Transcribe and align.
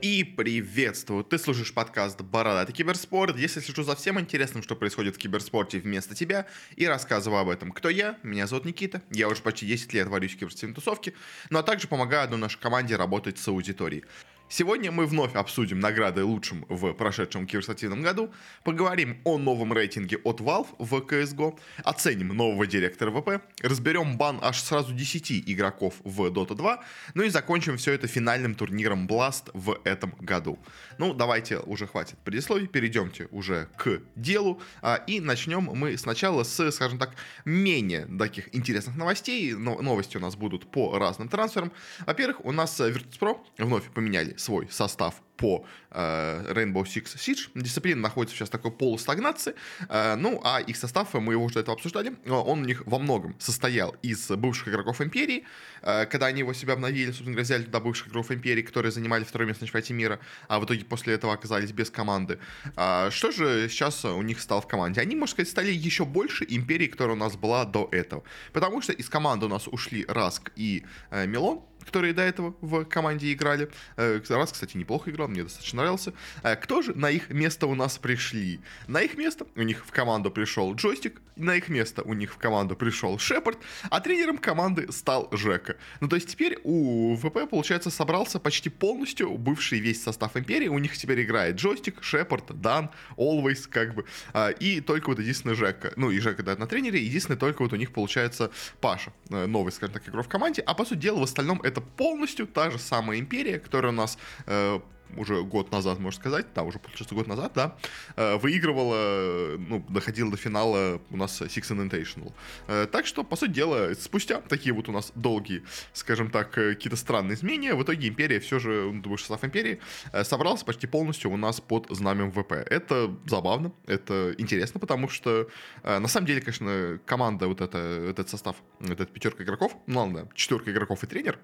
И 0.00 0.22
приветствую! 0.22 1.24
Ты 1.24 1.38
слушаешь 1.38 1.74
подкаст 1.74 2.20
«Бородатый 2.20 2.72
киберспорт». 2.72 3.36
Если 3.36 3.58
слежу 3.58 3.82
за 3.82 3.96
всем 3.96 4.20
интересным, 4.20 4.62
что 4.62 4.76
происходит 4.76 5.16
в 5.16 5.18
киберспорте 5.18 5.80
вместо 5.80 6.14
тебя, 6.14 6.46
и 6.76 6.86
рассказываю 6.86 7.40
об 7.40 7.48
этом. 7.48 7.72
Кто 7.72 7.88
я? 7.88 8.16
Меня 8.22 8.46
зовут 8.46 8.64
Никита. 8.64 9.02
Я 9.10 9.28
уже 9.28 9.42
почти 9.42 9.66
10 9.66 9.92
лет 9.94 10.06
варюсь 10.06 10.34
в 10.34 10.38
киберспортивной 10.38 10.76
тусовке, 10.76 11.14
ну 11.50 11.58
а 11.58 11.64
также 11.64 11.88
помогаю 11.88 12.22
одной 12.22 12.38
нашей 12.38 12.60
команде 12.60 12.94
работать 12.94 13.38
с 13.38 13.48
аудиторией. 13.48 14.04
Сегодня 14.50 14.90
мы 14.90 15.04
вновь 15.04 15.34
обсудим 15.34 15.78
награды 15.78 16.24
лучшим 16.24 16.64
в 16.70 16.94
прошедшем 16.94 17.46
киберспортивном 17.46 18.00
году, 18.00 18.32
поговорим 18.64 19.20
о 19.24 19.36
новом 19.36 19.74
рейтинге 19.74 20.16
от 20.24 20.40
Valve 20.40 20.68
в 20.78 20.94
CSGO, 20.94 21.58
оценим 21.84 22.28
нового 22.28 22.66
директора 22.66 23.10
ВП, 23.10 23.42
разберем 23.60 24.16
бан 24.16 24.38
аж 24.40 24.58
сразу 24.62 24.94
10 24.94 25.50
игроков 25.50 25.96
в 26.02 26.22
Dota 26.32 26.54
2, 26.54 26.82
ну 27.12 27.24
и 27.24 27.28
закончим 27.28 27.76
все 27.76 27.92
это 27.92 28.06
финальным 28.08 28.54
турниром 28.54 29.06
Blast 29.06 29.50
в 29.52 29.78
этом 29.84 30.14
году. 30.18 30.58
Ну, 30.96 31.12
давайте, 31.12 31.58
уже 31.58 31.86
хватит 31.86 32.16
предисловий, 32.24 32.68
перейдемте 32.68 33.28
уже 33.30 33.68
к 33.76 34.00
делу, 34.16 34.62
а, 34.80 34.94
и 35.06 35.20
начнем 35.20 35.64
мы 35.64 35.98
сначала 35.98 36.42
с, 36.42 36.70
скажем 36.70 36.98
так, 36.98 37.14
менее 37.44 38.08
таких 38.18 38.54
интересных 38.56 38.96
новостей. 38.96 39.52
Но, 39.52 39.82
новости 39.82 40.16
у 40.16 40.20
нас 40.20 40.36
будут 40.36 40.70
по 40.70 40.98
разным 40.98 41.28
трансферам. 41.28 41.70
Во-первых, 42.06 42.46
у 42.46 42.52
нас 42.52 42.80
Virtus.pro 42.80 43.36
вновь 43.58 43.84
поменяли 43.90 44.37
свой 44.38 44.68
состав 44.70 45.22
по 45.38 45.64
э, 45.90 46.52
Rainbow 46.52 46.82
Six 46.84 47.16
Siege. 47.16 47.48
Дисциплина 47.54 48.00
находится 48.00 48.36
сейчас 48.36 48.48
в 48.48 48.52
такой 48.52 48.72
полустагнации. 48.72 49.54
Э, 49.88 50.16
ну, 50.16 50.40
а 50.44 50.60
их 50.60 50.76
состав, 50.76 51.14
мы 51.14 51.32
его 51.32 51.44
уже 51.44 51.54
до 51.54 51.60
этого 51.60 51.76
обсуждали, 51.76 52.12
он 52.28 52.62
у 52.62 52.64
них 52.64 52.82
во 52.86 52.98
многом 52.98 53.36
состоял 53.38 53.96
из 54.02 54.28
бывших 54.28 54.68
игроков 54.68 55.00
Империи. 55.00 55.44
Э, 55.82 56.06
когда 56.06 56.26
они 56.26 56.40
его 56.40 56.52
себя 56.52 56.74
обновили, 56.74 57.06
собственно 57.06 57.30
говоря, 57.30 57.44
взяли 57.44 57.62
туда 57.62 57.80
бывших 57.80 58.08
игроков 58.08 58.30
Империи, 58.32 58.62
которые 58.62 58.92
занимали 58.92 59.24
второе 59.24 59.48
место 59.48 59.62
на 59.62 59.66
чемпионате 59.68 59.94
мира, 59.94 60.20
а 60.48 60.58
в 60.58 60.64
итоге 60.64 60.84
после 60.84 61.14
этого 61.14 61.32
оказались 61.32 61.72
без 61.72 61.90
команды. 61.90 62.38
Э, 62.76 63.10
что 63.10 63.30
же 63.30 63.68
сейчас 63.70 64.04
у 64.04 64.22
них 64.22 64.40
стало 64.40 64.60
в 64.60 64.66
команде? 64.66 65.00
Они, 65.00 65.14
можно 65.14 65.32
сказать, 65.32 65.48
стали 65.48 65.70
еще 65.70 66.04
больше 66.04 66.44
Империи, 66.48 66.88
которая 66.88 67.16
у 67.16 67.18
нас 67.18 67.36
была 67.36 67.64
до 67.64 67.88
этого. 67.92 68.24
Потому 68.52 68.82
что 68.82 68.92
из 68.92 69.08
команды 69.08 69.46
у 69.46 69.48
нас 69.48 69.68
ушли 69.68 70.04
Раск 70.08 70.50
и 70.56 70.84
э, 71.10 71.26
Милон, 71.26 71.60
которые 71.84 72.12
до 72.12 72.22
этого 72.22 72.54
в 72.60 72.84
команде 72.84 73.32
играли. 73.32 73.70
Э, 73.96 74.20
раз, 74.28 74.52
кстати, 74.52 74.76
неплохо 74.76 75.10
играл, 75.10 75.27
мне 75.28 75.42
достаточно 75.44 75.82
нравился. 75.82 76.12
Э, 76.42 76.56
кто 76.56 76.82
же 76.82 76.94
на 76.94 77.10
их 77.10 77.30
место 77.30 77.66
у 77.66 77.74
нас 77.74 77.98
пришли? 77.98 78.60
На 78.86 79.02
их 79.02 79.16
место 79.16 79.46
у 79.56 79.62
них 79.62 79.86
в 79.86 79.90
команду 79.90 80.30
пришел 80.30 80.74
Джойстик, 80.74 81.20
на 81.36 81.54
их 81.54 81.68
место 81.68 82.02
у 82.02 82.14
них 82.14 82.34
в 82.34 82.38
команду 82.38 82.76
пришел 82.76 83.18
Шепард, 83.18 83.58
а 83.90 84.00
тренером 84.00 84.38
команды 84.38 84.90
стал 84.92 85.28
Жека. 85.32 85.76
Ну, 86.00 86.08
то 86.08 86.16
есть 86.16 86.28
теперь 86.28 86.58
у 86.64 87.16
ВП, 87.16 87.48
получается, 87.48 87.90
собрался 87.90 88.40
почти 88.40 88.68
полностью 88.68 89.36
бывший 89.38 89.78
весь 89.78 90.02
состав 90.02 90.36
Империи. 90.36 90.68
У 90.68 90.78
них 90.78 90.96
теперь 90.96 91.22
играет 91.22 91.56
Джойстик, 91.56 92.02
Шепард, 92.02 92.60
Дан, 92.60 92.90
Always, 93.16 93.68
как 93.68 93.94
бы. 93.94 94.04
Э, 94.34 94.52
и 94.58 94.80
только 94.80 95.10
вот 95.10 95.18
единственный 95.18 95.54
Жека. 95.54 95.92
Ну, 95.96 96.10
и 96.10 96.18
Жека, 96.18 96.42
да, 96.42 96.56
на 96.56 96.66
тренере. 96.66 97.02
Единственный 97.02 97.36
только 97.36 97.62
вот 97.62 97.72
у 97.72 97.76
них 97.76 97.92
получается 97.92 98.50
Паша, 98.80 99.12
новый, 99.28 99.72
скажем 99.72 99.94
так, 99.94 100.08
игрок 100.08 100.26
в 100.26 100.28
команде. 100.28 100.62
А 100.62 100.74
по 100.74 100.84
сути 100.84 100.98
дела, 100.98 101.20
в 101.20 101.22
остальном 101.22 101.60
это 101.62 101.80
полностью 101.80 102.46
та 102.46 102.70
же 102.70 102.78
самая 102.78 103.18
империя, 103.18 103.58
которая 103.58 103.92
у 103.92 103.94
нас 103.94 104.18
э, 104.46 104.80
уже 105.16 105.42
год 105.42 105.72
назад, 105.72 105.98
можно 105.98 106.20
сказать, 106.20 106.46
да, 106.54 106.62
уже 106.62 106.78
получается 106.78 107.14
год 107.14 107.26
назад, 107.26 107.52
да, 107.54 107.76
э, 108.16 108.36
выигрывала, 108.36 109.56
ну, 109.58 109.84
доходила 109.88 110.30
до 110.30 110.36
финала 110.36 111.00
у 111.10 111.16
нас 111.16 111.40
Six 111.40 111.70
Invitational. 111.70 112.32
Э, 112.66 112.86
так 112.90 113.06
что, 113.06 113.24
по 113.24 113.36
сути 113.36 113.50
дела, 113.50 113.94
спустя 113.94 114.40
такие 114.40 114.74
вот 114.74 114.88
у 114.88 114.92
нас 114.92 115.12
долгие, 115.14 115.64
скажем 115.92 116.30
так, 116.30 116.56
э, 116.58 116.74
какие-то 116.74 116.96
странные 116.96 117.34
изменения, 117.34 117.74
в 117.74 117.82
итоге 117.82 118.08
Империя 118.08 118.40
все 118.40 118.58
же, 118.58 118.90
ну, 118.92 119.02
думаю, 119.02 119.18
состав 119.18 119.44
Империи 119.44 119.80
собрался 120.22 120.64
почти 120.64 120.86
полностью 120.86 121.30
у 121.30 121.36
нас 121.36 121.60
под 121.60 121.86
знаменем 121.90 122.30
ВП. 122.32 122.52
Это 122.52 123.14
забавно, 123.26 123.72
это 123.86 124.34
интересно, 124.38 124.80
потому 124.80 125.08
что, 125.08 125.48
на 125.82 126.08
самом 126.08 126.26
деле, 126.26 126.40
конечно, 126.40 127.00
команда, 127.06 127.48
вот 127.48 127.60
это, 127.60 127.78
этот 127.78 128.28
состав, 128.28 128.56
этот 128.80 129.12
пятерка 129.12 129.44
игроков, 129.44 129.76
ну 129.86 130.00
ладно, 130.00 130.28
четверка 130.34 130.70
игроков 130.70 131.04
и 131.04 131.06
тренер, 131.06 131.38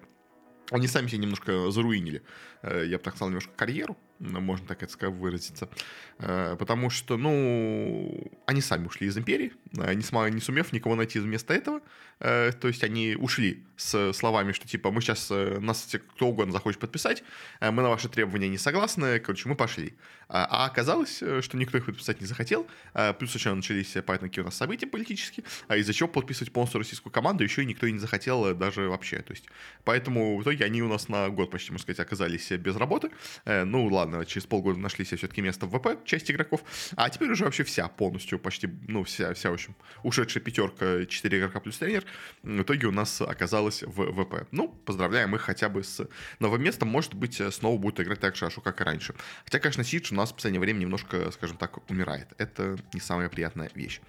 они 0.71 0.87
сами 0.87 1.07
себе 1.07 1.19
немножко 1.19 1.71
заруинили, 1.71 2.21
э, 2.61 2.85
я 2.87 2.97
бы 2.97 3.03
так 3.03 3.15
сказал, 3.15 3.29
немножко 3.29 3.51
карьеру, 3.55 3.97
можно 4.19 4.67
так 4.67 4.83
это 4.83 4.91
сказать, 4.91 5.15
выразиться. 5.15 5.69
Э, 6.19 6.55
потому 6.57 6.89
что, 6.89 7.17
ну, 7.17 8.31
они 8.45 8.61
сами 8.61 8.87
ушли 8.87 9.07
из 9.07 9.17
империи, 9.17 9.53
не, 9.71 10.01
смог, 10.01 10.29
не 10.29 10.41
сумев 10.41 10.71
никого 10.73 10.95
найти 10.95 11.19
вместо 11.19 11.53
этого. 11.53 11.81
Э, 12.19 12.51
то 12.53 12.67
есть 12.67 12.83
они 12.83 13.15
ушли 13.19 13.65
с 13.75 14.13
словами, 14.13 14.53
что 14.53 14.67
типа 14.67 14.91
мы 14.91 15.01
сейчас, 15.01 15.29
нас 15.29 15.93
кто 16.15 16.27
угодно 16.27 16.53
захочет 16.53 16.79
подписать, 16.79 17.23
мы 17.59 17.83
на 17.83 17.89
ваши 17.89 18.07
требования 18.07 18.47
не 18.47 18.57
согласны, 18.57 19.19
короче, 19.19 19.49
мы 19.49 19.55
пошли. 19.55 19.95
А, 20.27 20.47
а 20.49 20.65
оказалось, 20.65 21.17
что 21.41 21.57
никто 21.57 21.77
их 21.77 21.85
подписать 21.85 22.21
не 22.21 22.25
захотел. 22.25 22.67
Плюс 23.19 23.35
еще 23.35 23.53
начались 23.53 23.93
какие 23.93 24.41
у 24.41 24.45
нас 24.45 24.55
события 24.55 24.87
политические, 24.87 25.45
из-за 25.69 25.93
чего 25.93 26.07
подписывать 26.07 26.53
полностью 26.53 26.79
российскую 26.79 27.11
команду 27.11 27.43
еще 27.43 27.63
и 27.63 27.65
никто 27.65 27.87
не 27.87 27.99
захотел 27.99 28.55
даже 28.55 28.89
вообще. 28.89 29.17
То 29.21 29.31
есть, 29.31 29.45
поэтому 29.83 30.37
в 30.37 30.43
итоге 30.43 30.65
они 30.65 30.81
у 30.81 30.87
нас 30.87 31.09
на 31.09 31.29
год 31.29 31.51
почти, 31.51 31.71
можно 31.71 31.83
сказать, 31.83 31.99
оказались 31.99 32.51
без 32.51 32.75
работы. 32.75 33.11
Э, 33.45 33.63
ну, 33.63 33.85
ладно, 33.87 34.04
через 34.25 34.45
полгода 34.45 34.79
нашли 34.79 35.05
себе 35.05 35.17
все-таки 35.17 35.41
место 35.41 35.65
в 35.65 35.77
ВП, 35.77 36.05
часть 36.05 36.29
игроков. 36.31 36.63
А 36.95 37.09
теперь 37.09 37.29
уже 37.31 37.45
вообще 37.45 37.63
вся 37.63 37.87
полностью, 37.87 38.39
почти, 38.39 38.69
ну, 38.87 39.03
вся, 39.03 39.33
вся, 39.33 39.51
в 39.51 39.53
общем, 39.53 39.75
ушедшая 40.03 40.43
пятерка, 40.43 41.05
4 41.05 41.39
игрока 41.39 41.59
плюс 41.59 41.77
тренер, 41.77 42.03
в 42.43 42.61
итоге 42.61 42.87
у 42.87 42.91
нас 42.91 43.21
оказалась 43.21 43.83
в 43.83 44.23
VP. 44.23 44.47
Ну, 44.51 44.69
поздравляем 44.69 45.35
их 45.35 45.41
хотя 45.41 45.69
бы 45.69 45.83
с 45.83 46.07
новым 46.39 46.63
местом. 46.63 46.89
Может 46.89 47.13
быть, 47.13 47.41
снова 47.53 47.77
будет 47.77 47.99
играть 47.99 48.19
так 48.19 48.37
хорошо, 48.37 48.61
как 48.61 48.81
и 48.81 48.83
раньше. 48.83 49.15
Хотя, 49.43 49.59
конечно, 49.59 49.83
Сидж 49.83 50.13
у 50.13 50.15
нас 50.15 50.31
в 50.31 50.35
последнее 50.35 50.61
время 50.61 50.79
немножко, 50.79 51.31
скажем 51.31 51.57
так, 51.57 51.89
умирает. 51.89 52.27
Это 52.37 52.77
не 52.93 52.99
самая 52.99 53.29
приятная 53.29 53.69
вещь. 53.75 54.01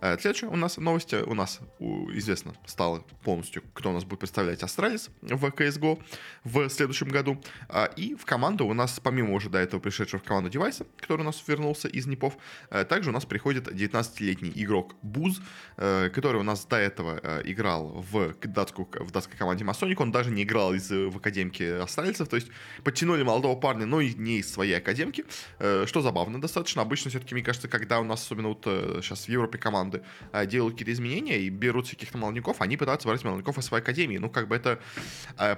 Э, 0.00 0.16
следующая 0.18 0.48
у 0.48 0.56
нас 0.56 0.76
новость. 0.76 1.14
У 1.14 1.34
нас 1.34 1.60
известно 1.78 2.54
стало 2.66 3.04
полностью, 3.22 3.62
кто 3.74 3.90
у 3.90 3.92
нас 3.92 4.04
будет 4.04 4.20
представлять 4.20 4.62
Astralis 4.62 5.10
в 5.22 5.44
CSGO 5.44 6.02
в 6.44 6.68
следующем 6.68 7.08
году. 7.08 7.42
А, 7.68 7.86
и 7.96 8.14
в 8.14 8.24
команду 8.24 8.66
у 8.66 8.74
нас, 8.74 9.00
помимо 9.00 9.34
уже 9.34 9.43
до 9.48 9.58
этого 9.58 9.80
пришедшего 9.80 10.20
в 10.20 10.24
команду 10.24 10.50
device 10.50 10.77
а, 10.77 10.86
который 10.96 11.22
у 11.22 11.24
нас 11.24 11.42
вернулся 11.46 11.88
из 11.88 12.06
NIP 12.06 12.21
ов, 12.21 12.36
э, 12.70 12.84
также 12.84 13.10
у 13.10 13.12
нас 13.12 13.24
приходит 13.24 13.68
19-летний 13.68 14.52
игрок 14.54 14.94
Буз, 15.02 15.40
э, 15.76 16.10
который 16.10 16.40
у 16.40 16.42
нас 16.42 16.64
до 16.66 16.76
этого 16.76 17.20
э, 17.22 17.42
играл 17.44 18.04
в, 18.10 18.34
датскую, 18.44 18.88
в 19.00 19.10
датской 19.10 19.36
команде 19.36 19.64
Масоник. 19.64 20.00
Он 20.00 20.12
даже 20.12 20.30
не 20.30 20.42
играл 20.42 20.74
из, 20.74 20.90
в 20.90 21.16
академке 21.16 21.76
Астральцев, 21.76 22.28
то 22.28 22.36
есть 22.36 22.48
подтянули 22.82 23.22
молодого 23.22 23.56
парня, 23.56 23.86
но 23.86 24.00
и 24.00 24.14
не 24.14 24.38
из 24.38 24.52
своей 24.52 24.74
академки, 24.74 25.24
что 25.58 26.00
забавно 26.00 26.40
достаточно. 26.40 26.82
Обычно 26.82 27.10
все-таки, 27.10 27.34
мне 27.34 27.42
кажется, 27.42 27.68
когда 27.68 28.00
у 28.00 28.04
нас, 28.04 28.22
особенно 28.22 28.48
вот 28.48 28.64
сейчас 28.64 29.26
в 29.26 29.28
Европе 29.28 29.58
команды 29.58 30.02
делают 30.46 30.74
какие-то 30.74 30.92
изменения 30.92 31.38
и 31.38 31.48
берут 31.48 31.88
каких-то 31.88 32.18
молодняков, 32.18 32.60
они 32.60 32.76
пытаются 32.76 33.08
брать 33.08 33.24
молодняков 33.24 33.58
из 33.58 33.64
своей 33.64 33.82
академии. 33.82 34.18
Ну, 34.18 34.30
как 34.30 34.48
бы 34.48 34.56
это, 34.56 34.80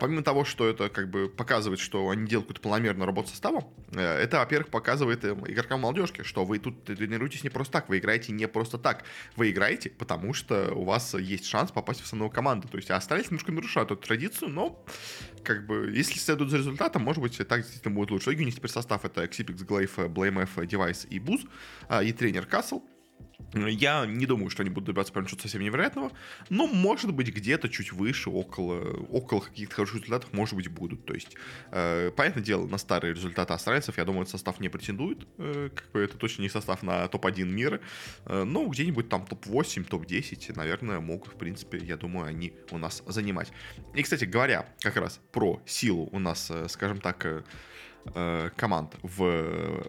помимо 0.00 0.22
того, 0.22 0.44
что 0.44 0.68
это 0.68 0.88
как 0.88 1.10
бы 1.10 1.28
показывает, 1.28 1.80
что 1.80 2.08
они 2.08 2.26
делают 2.26 2.46
какую-то 2.48 2.62
планомерную 2.62 3.06
работу 3.06 3.30
составом, 3.30 3.64
э, 3.64 3.75
это, 3.92 4.38
во-первых, 4.38 4.70
показывает 4.70 5.24
игрокам 5.24 5.80
молодежки, 5.80 6.22
что 6.22 6.44
вы 6.44 6.58
тут 6.58 6.84
тренируетесь 6.84 7.44
не 7.44 7.50
просто 7.50 7.72
так, 7.72 7.88
вы 7.88 7.98
играете 7.98 8.32
не 8.32 8.48
просто 8.48 8.78
так. 8.78 9.04
Вы 9.36 9.50
играете, 9.50 9.90
потому 9.90 10.34
что 10.34 10.72
у 10.74 10.84
вас 10.84 11.14
есть 11.14 11.46
шанс 11.46 11.70
попасть 11.70 12.00
в 12.00 12.04
основную 12.04 12.30
команду. 12.30 12.68
То 12.68 12.76
есть 12.76 12.90
остались 12.90 13.26
немножко 13.26 13.52
нарушают 13.52 13.90
эту 13.90 14.00
традицию, 14.00 14.50
но 14.50 14.84
как 15.44 15.66
бы, 15.66 15.92
если 15.94 16.18
следуют 16.18 16.50
за 16.50 16.58
результатом, 16.58 17.02
может 17.02 17.22
быть, 17.22 17.36
так 17.36 17.62
действительно 17.62 17.94
будет 17.94 18.10
лучше. 18.10 18.30
У 18.30 18.34
теперь 18.34 18.70
состав 18.70 19.04
это 19.04 19.24
Xipix, 19.24 19.66
Glaive, 19.66 20.08
BlameF, 20.08 20.56
Device 20.56 21.06
и 21.08 21.18
Booz, 21.18 21.48
а, 21.88 22.02
и 22.02 22.12
тренер 22.12 22.46
Касл. 22.46 22.82
Я 23.54 24.06
не 24.06 24.26
думаю, 24.26 24.50
что 24.50 24.62
они 24.62 24.70
будут 24.70 24.86
добиваться 24.86 25.12
прям 25.12 25.26
что-то 25.26 25.42
совсем 25.42 25.62
невероятного, 25.62 26.12
но, 26.50 26.66
может 26.66 27.12
быть, 27.12 27.28
где-то 27.34 27.68
чуть 27.68 27.92
выше, 27.92 28.30
около, 28.30 28.80
около 29.10 29.40
каких-то 29.40 29.74
хороших 29.74 30.02
результатов, 30.02 30.32
может 30.32 30.54
быть, 30.54 30.68
будут. 30.68 31.04
То 31.04 31.14
есть, 31.14 31.36
э, 31.70 32.10
понятное 32.16 32.42
дело, 32.42 32.66
на 32.66 32.78
старые 32.78 33.14
результаты 33.14 33.52
австралийцев, 33.52 33.98
я 33.98 34.04
думаю, 34.04 34.26
состав 34.26 34.60
не 34.60 34.68
претендует. 34.68 35.26
Э, 35.38 35.70
как 35.74 35.90
бы 35.92 36.00
это 36.00 36.16
точно 36.16 36.42
не 36.42 36.48
состав 36.48 36.82
на 36.82 37.08
топ-1 37.08 37.44
мира. 37.44 37.80
Э, 38.24 38.44
но 38.44 38.66
где-нибудь 38.66 39.08
там 39.08 39.26
топ-8, 39.26 39.84
топ-10, 39.84 40.56
наверное, 40.56 41.00
могут, 41.00 41.32
в 41.32 41.36
принципе, 41.36 41.78
я 41.78 41.96
думаю, 41.96 42.26
они 42.26 42.52
у 42.70 42.78
нас 42.78 43.02
занимать. 43.06 43.52
И, 43.94 44.02
кстати, 44.02 44.24
говоря 44.24 44.68
как 44.80 44.96
раз 44.96 45.20
про 45.32 45.60
силу 45.66 46.08
у 46.12 46.18
нас, 46.18 46.50
э, 46.50 46.68
скажем 46.68 47.00
так, 47.00 47.24
э, 47.26 47.42
э 48.14 48.50
команд 48.56 48.96
в, 49.02 49.88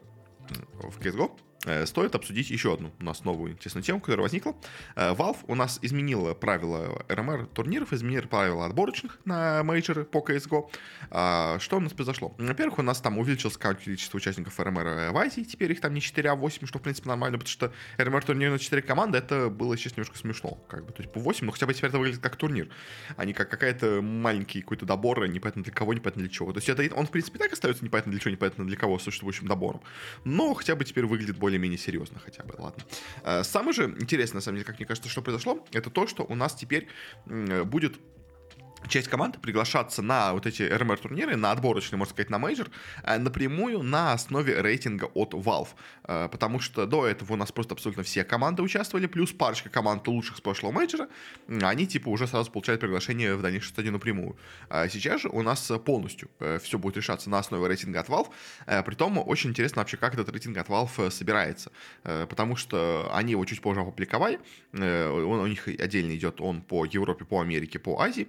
в 0.80 1.00
CSGO, 1.00 1.32
э, 1.32 1.47
стоит 1.86 2.16
обсудить 2.16 2.50
еще 2.50 2.74
одну 2.74 2.92
у 3.00 3.04
нас 3.04 3.24
новую 3.24 3.54
интересную 3.54 3.84
тему, 3.84 4.00
которая 4.00 4.24
возникла. 4.24 4.56
Э, 4.96 5.14
Valve 5.14 5.38
у 5.48 5.56
нас 5.56 5.80
изменила 5.82 6.34
правила 6.34 7.04
RMR 7.08 7.48
турниров, 7.48 7.94
изменила 7.94 8.24
правила 8.24 8.66
отборочных 8.66 9.20
на 9.26 9.64
мейджоры 9.64 10.06
по 10.06 10.20
CSGO. 10.20 10.70
А, 11.12 11.60
что 11.60 11.78
у 11.78 11.80
нас 11.80 11.94
произошло? 11.94 12.36
Во-первых, 12.38 12.80
у 12.80 12.82
нас 12.82 13.02
там 13.02 13.18
увеличилось 13.18 13.58
количество 13.58 14.18
участников 14.18 14.60
RMR 14.60 15.12
в 15.12 15.18
Азии, 15.18 15.42
теперь 15.42 15.72
их 15.72 15.82
там 15.82 15.94
не 15.94 16.02
4, 16.02 16.30
а 16.30 16.36
8, 16.36 16.68
что 16.68 16.80
в 16.80 16.82
принципе 16.82 17.10
нормально, 17.10 17.38
потому 17.38 17.52
что 17.52 17.74
RMR 17.98 18.26
турнир 18.26 18.52
на 18.52 18.60
4 18.60 18.82
команды, 18.82 19.18
это 19.18 19.50
было 19.50 19.78
сейчас 19.78 19.94
немножко 19.94 20.18
смешно, 20.18 20.58
как 20.68 20.86
бы, 20.86 20.92
то 20.92 21.02
есть 21.02 21.14
по 21.14 21.20
8, 21.20 21.46
но 21.46 21.52
хотя 21.52 21.66
бы 21.66 21.74
теперь 21.74 21.90
это 21.90 22.00
выглядит 22.00 22.22
как 22.22 22.36
турнир, 22.36 22.70
а 23.16 23.26
не 23.26 23.34
как 23.34 23.50
какая-то 23.50 24.02
маленький 24.02 24.62
какой-то 24.62 24.86
добор, 24.86 25.28
непонятно 25.28 25.64
для 25.64 25.74
кого, 25.74 25.94
непонятно 25.94 26.22
для 26.22 26.32
чего. 26.32 26.52
То 26.52 26.58
есть 26.58 26.70
это 26.70 26.94
он, 26.96 27.08
в 27.08 27.12
принципе, 27.12 27.40
так 27.40 27.54
остается 27.54 27.84
непонятно 27.84 28.12
для 28.12 28.22
чего, 28.22 28.32
непонятно 28.32 28.66
для 28.66 28.78
кого 28.78 29.00
существующим 29.00 29.48
добором, 29.48 29.82
но 30.24 30.54
хотя 30.54 30.76
бы 30.76 30.86
теперь 30.86 31.06
выглядит 31.06 31.38
более-менее 31.58 31.78
серьезно 31.78 32.20
хотя 32.20 32.44
бы, 32.44 32.56
ладно. 32.58 32.84
А, 33.24 33.44
самое 33.44 33.74
же 33.74 33.84
интересное, 34.00 34.38
на 34.38 34.42
самом 34.42 34.58
деле, 34.58 34.66
как 34.66 34.78
мне 34.78 34.86
кажется, 34.86 35.10
что 35.10 35.22
произошло, 35.22 35.66
это 35.72 35.90
то, 35.90 36.08
что 36.08 36.24
у 36.24 36.36
нас 36.36 36.56
теперь 36.56 36.88
будет 37.26 38.00
часть 38.88 39.08
команд 39.08 39.40
приглашаться 39.42 40.02
на 40.02 40.34
вот 40.34 40.46
эти 40.46 40.64
RMR-турниры, 40.64 41.36
на 41.36 41.52
отборочные, 41.52 41.98
можно 41.98 42.14
сказать, 42.14 42.30
на 42.30 42.38
мейджор, 42.38 42.70
э, 43.04 43.18
напрямую 43.18 43.84
на 43.84 44.14
основе 44.14 44.62
рейтинга 44.62 45.06
от 45.14 45.34
Valve. 45.34 45.70
Э, 46.04 46.28
потому 46.32 46.60
что 46.60 46.86
до 46.86 47.08
этого 47.08 47.34
у 47.34 47.36
нас 47.36 47.52
просто 47.52 47.74
абсолютно 47.74 48.04
все 48.04 48.24
команды 48.24 48.62
участвовали, 48.62 49.08
плюс 49.08 49.32
парочка 49.32 49.70
команд 49.70 50.08
лучших 50.08 50.38
с 50.38 50.42
прошлого 50.42 50.72
мейджора, 50.72 51.08
они 51.48 51.88
типа 51.88 52.10
уже 52.10 52.28
сразу 52.28 52.52
получают 52.52 52.82
приглашение 52.82 53.36
в 53.36 53.42
дальнейшую 53.42 53.70
стадию 53.70 53.94
напрямую. 53.94 54.38
А 54.70 54.88
сейчас 54.90 55.22
же 55.22 55.30
у 55.30 55.42
нас 55.42 55.72
полностью 55.86 56.30
э, 56.40 56.60
все 56.64 56.78
будет 56.78 56.98
решаться 56.98 57.30
на 57.30 57.40
основе 57.40 57.68
рейтинга 57.68 58.00
от 58.00 58.10
Valve, 58.10 58.28
притом 58.84 59.18
очень 59.18 59.52
интересно 59.52 59.82
вообще, 59.82 59.98
как 59.98 60.14
этот 60.14 60.30
рейтинг 60.30 60.58
от 60.58 60.68
Valve 60.68 61.12
собирается, 61.12 61.72
потому 62.04 62.56
что 62.56 63.10
они 63.14 63.32
его 63.32 63.46
чуть 63.46 63.62
позже 63.62 63.82
опубликовали, 63.82 64.40
он, 64.74 65.40
у 65.40 65.48
них 65.48 65.68
отдельно 65.68 66.16
идет 66.16 66.42
он 66.42 66.62
по 66.62 66.86
Европе, 66.86 67.26
по 67.26 67.42
Америке, 67.42 67.80
по 67.80 68.00
Азии, 68.02 68.28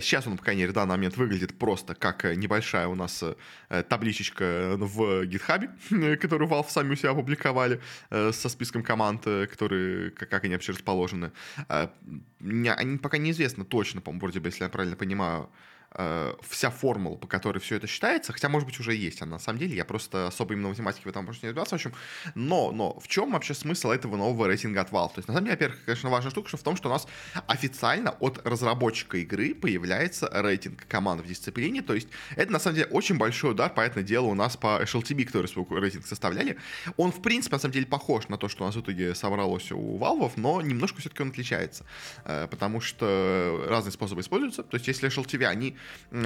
Сейчас 0.00 0.26
он, 0.26 0.36
по 0.36 0.42
крайней 0.44 0.62
мере, 0.62 0.72
в 0.72 0.74
данный 0.74 0.90
момент 0.90 1.16
выглядит 1.16 1.58
просто 1.58 1.94
как 1.94 2.24
э, 2.24 2.34
небольшая 2.34 2.88
у 2.88 2.94
нас 2.94 3.22
э, 3.68 3.82
табличечка 3.82 4.76
в 4.76 5.24
GitHub, 5.24 6.16
которую 6.16 6.48
Valve 6.48 6.68
сами 6.68 6.92
у 6.92 6.96
себя 6.96 7.10
опубликовали 7.10 7.80
э, 8.10 8.32
со 8.32 8.48
списком 8.48 8.82
команд, 8.82 9.24
которые, 9.24 10.10
как 10.10 10.44
они 10.44 10.54
вообще 10.54 10.72
расположены. 10.72 11.32
Они 11.68 12.98
пока 12.98 13.18
неизвестно 13.18 13.64
точно, 13.64 14.00
по-моему, 14.00 14.20
вроде 14.20 14.40
бы, 14.40 14.48
если 14.48 14.64
я 14.64 14.70
правильно 14.70 14.96
понимаю, 14.96 15.48
э, 15.92 16.34
вся 16.42 16.70
формула, 16.70 17.16
по 17.16 17.26
которой 17.26 17.58
все 17.58 17.76
это 17.76 17.86
считается, 17.86 18.32
хотя, 18.32 18.48
может 18.48 18.66
быть, 18.66 18.78
уже 18.80 18.94
есть, 18.94 19.22
а 19.22 19.26
на 19.26 19.38
самом 19.38 19.58
деле 19.58 19.76
я 19.76 19.84
просто 19.84 20.26
особо 20.26 20.54
именно 20.54 20.68
математики 20.68 21.04
в 21.04 21.08
этом 21.08 21.24
просто 21.24 21.46
не 21.46 21.50
разбирался, 21.50 21.70
в 21.70 21.74
общем, 21.74 21.94
но, 22.34 22.72
но 22.72 22.98
в 23.00 23.08
чем 23.08 23.32
вообще 23.32 23.54
смысл 23.54 23.90
этого 23.90 24.16
нового 24.16 24.46
рейтинга 24.46 24.82
от 24.82 24.90
Valve? 24.90 25.14
То 25.14 25.18
есть, 25.18 25.28
на 25.28 25.34
самом 25.34 25.46
деле, 25.46 25.56
во-первых, 25.56 25.84
конечно, 25.84 26.10
важная 26.10 26.30
штука, 26.30 26.48
что 26.48 26.56
в 26.56 26.62
том, 26.62 26.76
что 26.76 26.88
у 26.88 26.92
нас 26.92 27.06
официально 27.46 28.10
от 28.10 28.46
разработчика 28.46 29.18
игры 29.18 29.54
появляется 29.54 30.28
рейтинг 30.32 30.86
команд 30.86 31.22
в 31.22 31.26
дисциплине, 31.26 31.82
то 31.82 31.94
есть 31.94 32.08
это, 32.36 32.52
на 32.52 32.58
самом 32.58 32.76
деле, 32.76 32.88
очень 32.88 33.16
большой 33.16 33.52
удар, 33.52 33.72
понятное 33.72 34.02
дело, 34.02 34.26
у 34.26 34.34
нас 34.34 34.56
по 34.56 34.82
HLTB, 34.82 35.24
который 35.24 35.46
свой 35.46 35.66
рейтинг 35.80 36.06
составляли, 36.06 36.58
он, 36.96 37.12
в 37.12 37.22
принципе, 37.22 37.56
на 37.56 37.60
самом 37.60 37.72
деле, 37.72 37.86
похож 37.86 38.28
на 38.28 38.36
то, 38.36 38.48
что 38.48 38.64
у 38.64 38.66
нас 38.66 38.76
в 38.76 38.80
итоге 38.80 39.14
собралось 39.14 39.72
у 39.72 39.98
Valve, 39.98 40.32
но 40.36 40.60
немножко 40.60 41.00
все-таки 41.00 41.22
он 41.22 41.30
отличается, 41.30 41.84
э, 42.24 42.46
потому 42.50 42.80
что 42.80 43.64
разные 43.68 43.92
способы 43.92 44.20
используются, 44.20 44.62
то 44.62 44.76
есть 44.76 44.86
если 44.88 45.08
HLTV, 45.08 45.44
они 45.44 45.77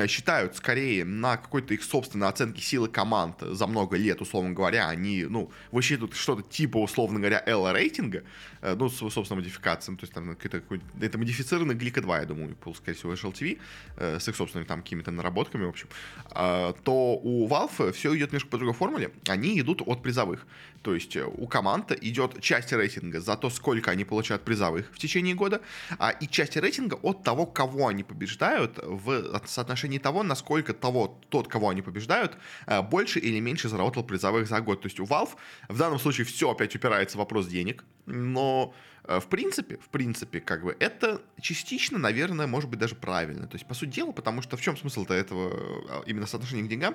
считают 0.07 0.57
скорее 0.57 1.05
на 1.05 1.37
какой-то 1.37 1.75
их 1.75 1.83
собственной 1.83 2.29
оценке 2.29 2.63
силы 2.63 2.89
команд 2.89 3.37
за 3.41 3.67
много 3.67 3.97
лет, 3.97 4.21
условно 4.21 4.53
говоря, 4.53 4.89
они, 4.89 5.25
ну, 5.25 5.51
высчитывают 5.71 6.15
что-то 6.15 6.43
типа, 6.43 6.79
условно 6.79 7.19
говоря, 7.19 7.43
L-рейтинга, 7.47 8.23
э, 8.61 8.75
ну, 8.75 8.89
с 8.89 8.97
собственной 8.97 9.41
модификацией, 9.41 9.97
то 9.97 10.05
есть 10.05 10.15
там 10.15 10.37
какой-то, 10.37 10.85
это 11.01 11.19
модифицированный 11.19 11.75
Глика 11.75 12.01
2, 12.01 12.21
я 12.21 12.27
думаю, 12.27 12.57
был, 12.65 12.75
скорее 12.75 12.97
всего, 12.97 13.13
HLTV, 13.13 13.59
э, 13.97 14.19
с 14.21 14.29
их 14.29 14.37
собственными 14.37 14.67
там 14.67 14.83
какими-то 14.83 15.11
наработками, 15.11 15.65
в 15.65 15.69
общем, 15.69 15.89
а, 16.31 16.73
то 16.85 17.19
у 17.23 17.49
Valve 17.49 17.93
все 17.93 18.17
идет 18.17 18.31
немножко 18.31 18.51
по 18.51 18.57
другой 18.57 18.75
формуле, 18.75 19.11
они 19.29 19.59
идут 19.61 19.83
от 19.87 20.03
призовых, 20.03 20.47
то 20.83 20.95
есть 20.95 21.17
э, 21.17 21.25
у 21.25 21.47
команд 21.47 21.93
идет 22.03 22.41
часть 22.41 22.73
рейтинга 22.73 23.21
за 23.21 23.37
то, 23.37 23.51
сколько 23.51 23.91
они 23.91 24.05
получают 24.05 24.43
призовых 24.43 24.91
в 24.93 24.99
течение 24.99 25.35
года, 25.35 25.61
а 25.99 26.11
и 26.11 26.27
часть 26.27 26.57
рейтинга 26.57 26.95
от 27.03 27.23
того, 27.23 27.47
кого 27.47 27.89
они 27.89 28.03
побеждают 28.03 28.79
в 28.83 29.41
соотношении 29.47 29.99
того, 29.99 30.23
насколько 30.23 30.75
того, 30.75 31.21
тот, 31.29 31.49
кого 31.49 31.69
они 31.69 31.83
побеждают, 31.83 32.37
э, 32.67 32.83
больше 32.83 33.21
или 33.21 33.41
меньше 33.41 33.69
заработал 33.69 34.03
призовых 34.05 34.49
за 34.49 34.61
год. 34.61 34.83
То 34.83 34.87
есть 34.87 35.01
у 35.01 35.05
Valve 35.05 35.31
в 35.69 35.79
данном 35.79 35.99
случае 35.99 36.25
все 36.25 36.51
опять 36.51 36.75
упирается 36.75 37.17
в 37.17 37.21
вопрос 37.21 37.47
денег, 37.47 37.85
но 38.07 38.75
в 39.05 39.27
принципе, 39.27 39.79
в 39.79 39.89
принципе, 39.89 40.41
как 40.41 40.63
бы, 40.63 40.77
это 40.79 41.21
частично, 41.41 41.99
наверное, 41.99 42.47
может 42.47 42.71
быть 42.71 42.79
даже 42.79 42.95
правильно. 42.95 43.47
То 43.47 43.57
есть, 43.57 43.67
по 43.67 43.75
сути 43.75 43.91
дела, 43.91 44.13
потому 44.13 44.43
что 44.43 44.57
в 44.57 44.61
чем 44.61 44.77
смысл-то 44.77 45.13
этого 45.13 45.51
э, 45.51 46.03
именно 46.07 46.27
соотношения 46.27 46.63
к 46.63 46.69
деньгам? 46.69 46.95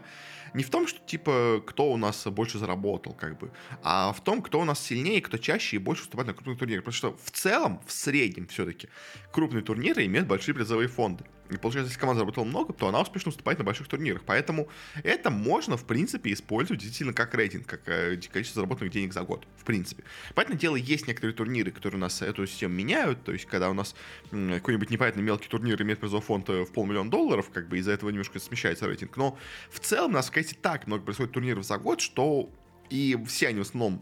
Не 0.53 0.63
в 0.63 0.69
том, 0.69 0.87
что, 0.87 0.99
типа, 1.05 1.61
кто 1.65 1.91
у 1.91 1.97
нас 1.97 2.25
больше 2.27 2.59
заработал, 2.59 3.13
как 3.13 3.37
бы, 3.37 3.51
а 3.83 4.13
в 4.13 4.23
том, 4.23 4.41
кто 4.41 4.61
у 4.61 4.63
нас 4.63 4.79
сильнее, 4.79 5.21
кто 5.21 5.37
чаще 5.37 5.75
и 5.75 5.79
больше 5.79 6.03
выступает 6.03 6.27
на 6.27 6.33
крупных 6.33 6.59
турнирах. 6.59 6.85
Потому 6.85 6.93
что 6.95 7.17
в 7.23 7.31
целом, 7.31 7.81
в 7.85 7.91
среднем 7.91 8.47
все-таки, 8.47 8.87
крупные 9.31 9.63
турниры 9.63 10.05
имеют 10.05 10.27
большие 10.27 10.55
призовые 10.55 10.87
фонды. 10.87 11.25
И 11.49 11.57
получается, 11.57 11.89
если 11.89 11.99
команда 11.99 12.19
заработала 12.19 12.45
много, 12.45 12.73
то 12.73 12.87
она 12.87 13.01
успешно 13.01 13.29
выступает 13.29 13.59
на 13.59 13.65
больших 13.65 13.87
турнирах. 13.87 14.23
Поэтому 14.25 14.67
это 15.03 15.29
можно, 15.29 15.77
в 15.77 15.85
принципе, 15.85 16.33
использовать 16.33 16.81
действительно 16.81 17.13
как 17.13 17.33
рейтинг, 17.33 17.65
как 17.65 17.81
э, 17.87 18.19
количество 18.31 18.61
заработанных 18.61 18.93
денег 18.93 19.13
за 19.13 19.23
год, 19.23 19.45
в 19.57 19.63
принципе. 19.63 20.03
Понятное 20.35 20.57
дело, 20.57 20.75
есть 20.75 21.07
некоторые 21.07 21.35
турниры, 21.35 21.71
которые 21.71 21.97
у 21.97 22.01
нас 22.01 22.21
эту 22.21 22.45
систему 22.47 22.73
меняют, 22.73 23.23
то 23.23 23.31
есть 23.31 23.45
когда 23.45 23.69
у 23.69 23.73
нас 23.73 23.95
какой-нибудь 24.31 24.89
непонятный 24.89 25.23
мелкий 25.23 25.47
турнир 25.47 25.81
имеет 25.81 25.99
призовой 25.99 26.23
фонд 26.23 26.49
в 26.49 26.65
полмиллиона 26.67 27.09
долларов, 27.09 27.49
как 27.51 27.67
бы 27.67 27.77
из-за 27.79 27.91
этого 27.91 28.09
немножко 28.09 28.39
смещается 28.39 28.87
рейтинг. 28.87 29.15
Но 29.17 29.37
в 29.69 29.79
целом 29.79 30.11
у 30.11 30.13
нас 30.15 30.29
в 30.29 30.55
так 30.61 30.87
много 30.87 31.03
происходит 31.03 31.33
турниров 31.33 31.65
за 31.65 31.77
год, 31.77 32.01
что 32.01 32.49
и 32.89 33.17
все 33.27 33.47
они 33.49 33.59
в 33.59 33.63
основном 33.63 34.01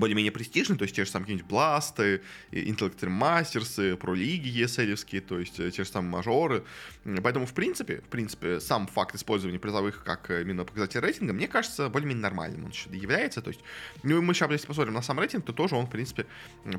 более-менее 0.00 0.32
престижные, 0.32 0.78
то 0.78 0.84
есть 0.84 0.94
те 0.94 1.04
же 1.04 1.10
самые 1.10 1.26
какие-нибудь 1.26 1.48
Бласты, 1.48 2.22
Intellector 2.50 3.08
Masters, 3.08 3.96
про 3.96 4.14
лиги 4.14 4.62
ESL, 4.62 5.20
то 5.20 5.38
есть 5.38 5.58
э, 5.60 5.70
те 5.70 5.84
же 5.84 5.90
самые 5.90 6.10
мажоры. 6.10 6.64
Поэтому, 7.22 7.46
в 7.46 7.52
принципе, 7.52 8.00
в 8.00 8.08
принципе, 8.08 8.60
сам 8.60 8.86
факт 8.86 9.14
использования 9.14 9.58
призовых 9.58 10.04
как 10.04 10.30
э, 10.30 10.42
именно 10.42 10.64
показатель 10.64 11.00
рейтинга, 11.00 11.32
мне 11.32 11.48
кажется, 11.48 11.88
более-менее 11.88 12.22
нормальным 12.22 12.64
он 12.66 12.72
является. 12.92 13.42
То 13.42 13.48
есть, 13.48 13.60
ну 14.02 14.18
и 14.18 14.20
мы 14.20 14.34
сейчас, 14.34 14.50
если 14.50 14.66
посмотрим 14.66 14.94
на 14.94 15.02
сам 15.02 15.18
рейтинг, 15.18 15.44
то 15.44 15.52
тоже 15.52 15.74
он, 15.74 15.86
в 15.86 15.90
принципе, 15.90 16.26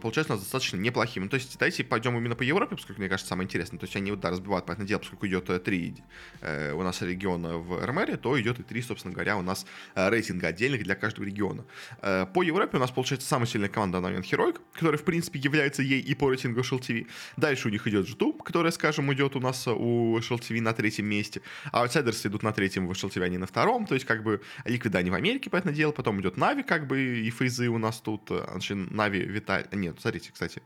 получается 0.01 0.33
у 0.33 0.35
нас 0.35 0.43
достаточно 0.43 0.77
неплохим. 0.77 1.23
Ну, 1.23 1.29
то 1.29 1.35
есть, 1.35 1.57
давайте 1.57 1.83
пойдем 1.83 2.17
именно 2.17 2.35
по 2.35 2.43
Европе, 2.43 2.75
поскольку, 2.75 3.01
мне 3.01 3.09
кажется, 3.09 3.29
самое 3.29 3.45
интересное. 3.45 3.79
То 3.79 3.85
есть, 3.85 3.95
они, 3.95 4.11
вот, 4.11 4.19
да, 4.19 4.29
разбивают, 4.29 4.65
понятное 4.65 4.87
дело, 4.87 4.99
поскольку 4.99 5.27
идет 5.27 5.49
э, 5.49 5.59
три 5.59 5.95
э, 6.41 6.73
у 6.73 6.81
нас 6.83 7.01
региона 7.01 7.57
в 7.57 7.85
РМР, 7.85 8.17
то 8.17 8.39
идет 8.39 8.59
и 8.59 8.63
три, 8.63 8.81
собственно 8.81 9.13
говоря, 9.13 9.37
у 9.37 9.41
нас 9.41 9.65
рейтинга 9.95 10.47
отдельных 10.47 10.83
для 10.83 10.95
каждого 10.95 11.25
региона. 11.25 11.65
Э, 12.01 12.25
по 12.25 12.43
Европе 12.43 12.77
у 12.77 12.79
нас, 12.79 12.91
получается, 12.91 13.02
самая 13.03 13.47
сильная 13.47 13.69
команда 13.69 13.99
на 13.99 14.07
момент 14.07 14.25
Heroic, 14.25 14.59
которая, 14.73 14.97
в 14.97 15.03
принципе, 15.03 15.39
является 15.39 15.81
ей 15.81 16.01
и 16.01 16.15
по 16.15 16.29
рейтингу 16.29 16.61
SHL 16.61 17.07
Дальше 17.37 17.67
у 17.67 17.71
них 17.71 17.87
идет 17.87 18.07
G2, 18.07 18.43
которая, 18.43 18.71
скажем, 18.71 19.11
идет 19.13 19.35
у 19.35 19.39
нас 19.39 19.67
у 19.67 20.17
SHL 20.17 20.61
на 20.61 20.73
третьем 20.73 21.05
месте. 21.05 21.41
А 21.71 21.81
аутсайдерсы 21.81 22.27
идут 22.27 22.43
на 22.43 22.51
третьем, 22.51 22.87
в 22.87 22.91
SHL 22.91 23.23
они 23.23 23.37
на 23.37 23.45
втором. 23.45 23.85
То 23.85 23.95
есть, 23.95 24.05
как 24.05 24.23
бы, 24.23 24.41
ликвида 24.65 25.01
не 25.03 25.11
в 25.11 25.13
Америке, 25.13 25.49
понятное 25.49 25.73
дело. 25.73 25.91
Потом 25.91 26.19
идет 26.21 26.37
Нави, 26.37 26.63
как 26.63 26.87
бы, 26.87 26.99
и 26.99 27.29
фейзы 27.29 27.69
у 27.69 27.77
нас 27.77 27.99
тут. 28.01 28.31
Нави, 28.69 29.19
Виталь... 29.19 29.67
Нет, 29.71 29.97
смотрите, 29.99 30.31
кстати. 30.31 30.61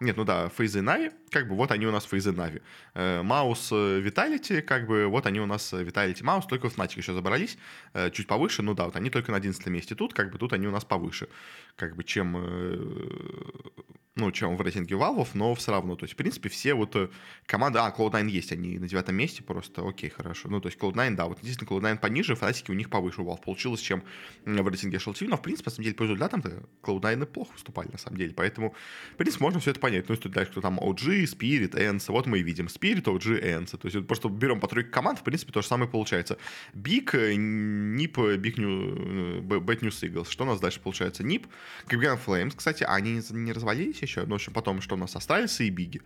Нет, 0.00 0.16
ну 0.16 0.24
да, 0.24 0.48
фейзы 0.48 0.80
Нави, 0.80 1.10
как 1.30 1.48
бы 1.48 1.56
вот 1.56 1.72
они 1.72 1.84
у 1.86 1.90
нас 1.90 2.04
фейзы 2.04 2.30
Нави. 2.30 2.60
Э, 2.94 3.22
Маус 3.22 3.72
Виталити, 3.72 4.60
как 4.60 4.86
бы 4.86 5.06
вот 5.06 5.26
они 5.26 5.40
у 5.40 5.46
нас 5.46 5.72
Виталити 5.72 6.22
Маус, 6.22 6.46
только 6.46 6.70
в 6.70 6.78
Fnatic 6.78 6.98
еще 6.98 7.14
забрались, 7.14 7.58
э, 7.94 8.10
чуть 8.12 8.28
повыше, 8.28 8.62
ну 8.62 8.74
да, 8.74 8.84
вот 8.84 8.94
они 8.94 9.10
только 9.10 9.32
на 9.32 9.38
11 9.38 9.66
месте. 9.66 9.96
Тут, 9.96 10.14
как 10.14 10.30
бы 10.30 10.38
тут 10.38 10.52
они 10.52 10.68
у 10.68 10.70
нас 10.70 10.84
повыше, 10.84 11.28
как 11.74 11.96
бы 11.96 12.04
чем, 12.04 12.36
э, 12.36 12.78
ну, 14.14 14.30
чем 14.30 14.56
в 14.56 14.60
рейтинге 14.60 14.94
Valve, 14.94 15.28
но 15.34 15.54
все 15.56 15.72
равно, 15.72 15.96
то 15.96 16.04
есть, 16.04 16.14
в 16.14 16.16
принципе, 16.16 16.48
все 16.48 16.74
вот 16.74 16.96
команды, 17.46 17.80
а, 17.80 17.90
Cloud9 17.90 18.28
есть, 18.28 18.52
они 18.52 18.78
на 18.78 18.88
девятом 18.88 19.16
месте 19.16 19.42
просто, 19.42 19.86
окей, 19.86 20.10
хорошо, 20.10 20.48
ну, 20.48 20.60
то 20.60 20.68
есть 20.68 20.78
Cloud9, 20.78 21.14
да, 21.14 21.26
вот 21.26 21.40
действительно 21.40 21.68
Cloud9 21.68 21.98
пониже, 21.98 22.34
Fnatic 22.34 22.70
у 22.70 22.74
них 22.74 22.88
повыше. 22.88 23.22
У 23.22 23.24
Valve 23.24 23.42
получилось, 23.42 23.80
чем 23.80 24.04
в 24.44 24.68
рейтинге 24.68 24.98
SLT, 24.98 25.26
но, 25.28 25.36
в 25.36 25.42
принципе, 25.42 25.70
на 25.70 25.74
самом 25.74 25.84
деле, 25.84 25.96
по 25.96 26.02
результатам-то 26.04 26.62
Cloud9 26.82 27.26
плохо 27.26 27.52
выступали, 27.52 27.88
на 27.90 27.98
самом 27.98 28.16
деле, 28.16 28.32
поэтому, 28.32 28.74
в 29.12 29.16
принципе, 29.16 29.44
можно 29.44 29.60
все 29.60 29.70
это 29.70 29.80
Ну, 29.90 30.14
если 30.14 30.28
дальше, 30.28 30.52
кто 30.52 30.60
там 30.60 30.78
OG, 30.78 31.24
Spirit, 31.24 31.76
Энса, 31.76 32.12
вот 32.12 32.26
мы 32.26 32.38
и 32.38 32.42
видим 32.42 32.66
Spirit, 32.66 33.04
OG, 33.04 33.40
Энса. 33.40 33.78
То 33.78 33.88
есть 33.88 34.06
просто 34.06 34.28
берем 34.28 34.60
по 34.60 34.68
тройке 34.68 34.90
команд, 34.90 35.18
в 35.18 35.22
принципе, 35.22 35.52
то 35.52 35.62
же 35.62 35.68
самое 35.68 35.90
получается. 35.90 36.38
Big, 36.74 37.12
NIP, 37.12 38.36
Big 38.36 38.60
New, 38.60 39.42
Bad 39.42 39.80
News 39.80 40.02
Eagles. 40.02 40.30
Что 40.30 40.44
у 40.44 40.46
нас 40.46 40.60
дальше 40.60 40.80
получается? 40.80 41.22
NIP, 41.22 41.46
Caribbean 41.88 42.18
Flames, 42.24 42.54
кстати, 42.54 42.84
они 42.84 43.22
не 43.30 43.52
развалились 43.52 44.00
еще? 44.02 44.22
Ну, 44.22 44.32
в 44.32 44.34
общем, 44.34 44.52
потом 44.52 44.80
что 44.80 44.94
у 44.94 44.98
нас 44.98 45.16
остались 45.16 45.60
и 45.60 45.70
Биги. 45.70 46.00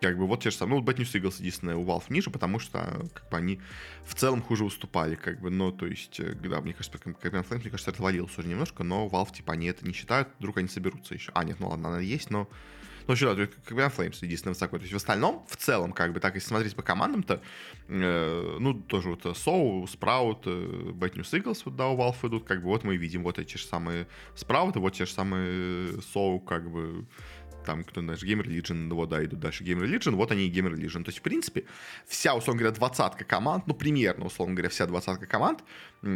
Как 0.00 0.18
бы 0.18 0.26
вот 0.26 0.42
те 0.42 0.50
же 0.50 0.56
самые, 0.56 0.80
ну, 0.80 0.86
Bad 0.86 0.96
News 0.96 1.14
Eagles 1.14 1.36
единственное 1.38 1.76
у 1.76 1.84
Valve 1.84 2.04
ниже, 2.08 2.30
потому 2.30 2.58
что 2.58 3.06
как 3.14 3.28
бы 3.30 3.36
они 3.38 3.60
в 4.04 4.14
целом 4.14 4.42
хуже 4.42 4.64
уступали, 4.64 5.14
как 5.14 5.40
бы, 5.40 5.50
но, 5.50 5.70
то 5.70 5.86
есть, 5.86 6.20
э, 6.20 6.34
да, 6.34 6.60
мне 6.60 6.74
кажется, 6.74 6.98
Caribbean 6.98 7.48
Flames, 7.48 7.60
мне 7.60 7.70
кажется, 7.70 7.90
отвалился 7.90 8.40
уже 8.40 8.48
немножко, 8.48 8.82
но 8.82 9.06
Valve, 9.06 9.32
типа, 9.32 9.54
они 9.54 9.68
это 9.68 9.86
не 9.86 9.94
считают, 9.94 10.28
вдруг 10.38 10.58
они 10.58 10.68
соберутся 10.68 11.14
еще. 11.14 11.32
А, 11.34 11.44
нет, 11.44 11.58
ну 11.58 11.68
ладно, 11.68 11.88
она 11.88 12.00
есть, 12.00 12.30
но 12.30 12.50
ну, 13.06 13.12
вообще, 13.12 13.26
да, 13.26 13.34
только 13.34 13.54
Caribbean 13.66 13.94
Flames 13.94 14.18
единственное 14.22 14.54
высоко. 14.54 14.78
То 14.78 14.82
есть 14.82 14.92
в 14.92 14.96
остальном, 14.96 15.44
в 15.48 15.56
целом, 15.56 15.92
как 15.92 16.12
бы, 16.12 16.20
так, 16.20 16.34
если 16.34 16.48
смотреть 16.48 16.74
по 16.74 16.82
командам-то, 16.82 17.42
э, 17.88 18.56
ну, 18.58 18.74
тоже 18.74 19.10
вот 19.10 19.36
Соу, 19.36 19.86
Спраут, 19.86 20.46
э, 20.46 20.50
Bad 20.50 21.14
News 21.14 21.30
Eagles, 21.32 21.62
вот, 21.66 21.76
да, 21.76 21.88
у 21.88 21.98
Valve 21.98 22.28
идут, 22.28 22.44
как 22.44 22.62
бы, 22.62 22.68
вот 22.68 22.84
мы 22.84 22.96
видим 22.96 23.22
вот 23.22 23.38
эти 23.38 23.58
же 23.58 23.66
самые 23.66 24.06
Спрауты, 24.34 24.80
вот 24.80 24.94
те 24.94 25.04
же 25.04 25.12
самые 25.12 26.00
Соу, 26.00 26.40
как 26.40 26.70
бы, 26.70 27.04
там, 27.64 27.84
кто, 27.84 28.00
знаешь, 28.00 28.22
Game 28.22 28.42
Religion, 28.42 28.92
вот, 28.94 29.08
да, 29.08 29.24
идут 29.24 29.40
дальше 29.40 29.64
Game 29.64 29.80
Religion, 29.80 30.12
вот 30.12 30.30
они 30.30 30.46
и 30.46 30.52
Game 30.52 30.72
Religion. 30.72 31.02
То 31.04 31.08
есть, 31.08 31.18
в 31.18 31.22
принципе, 31.22 31.64
вся, 32.06 32.34
условно 32.34 32.60
говоря, 32.60 32.74
двадцатка 32.76 33.24
команд, 33.24 33.66
ну, 33.66 33.74
примерно, 33.74 34.26
условно 34.26 34.54
говоря, 34.54 34.68
вся 34.68 34.86
двадцатка 34.86 35.26
команд, 35.26 35.64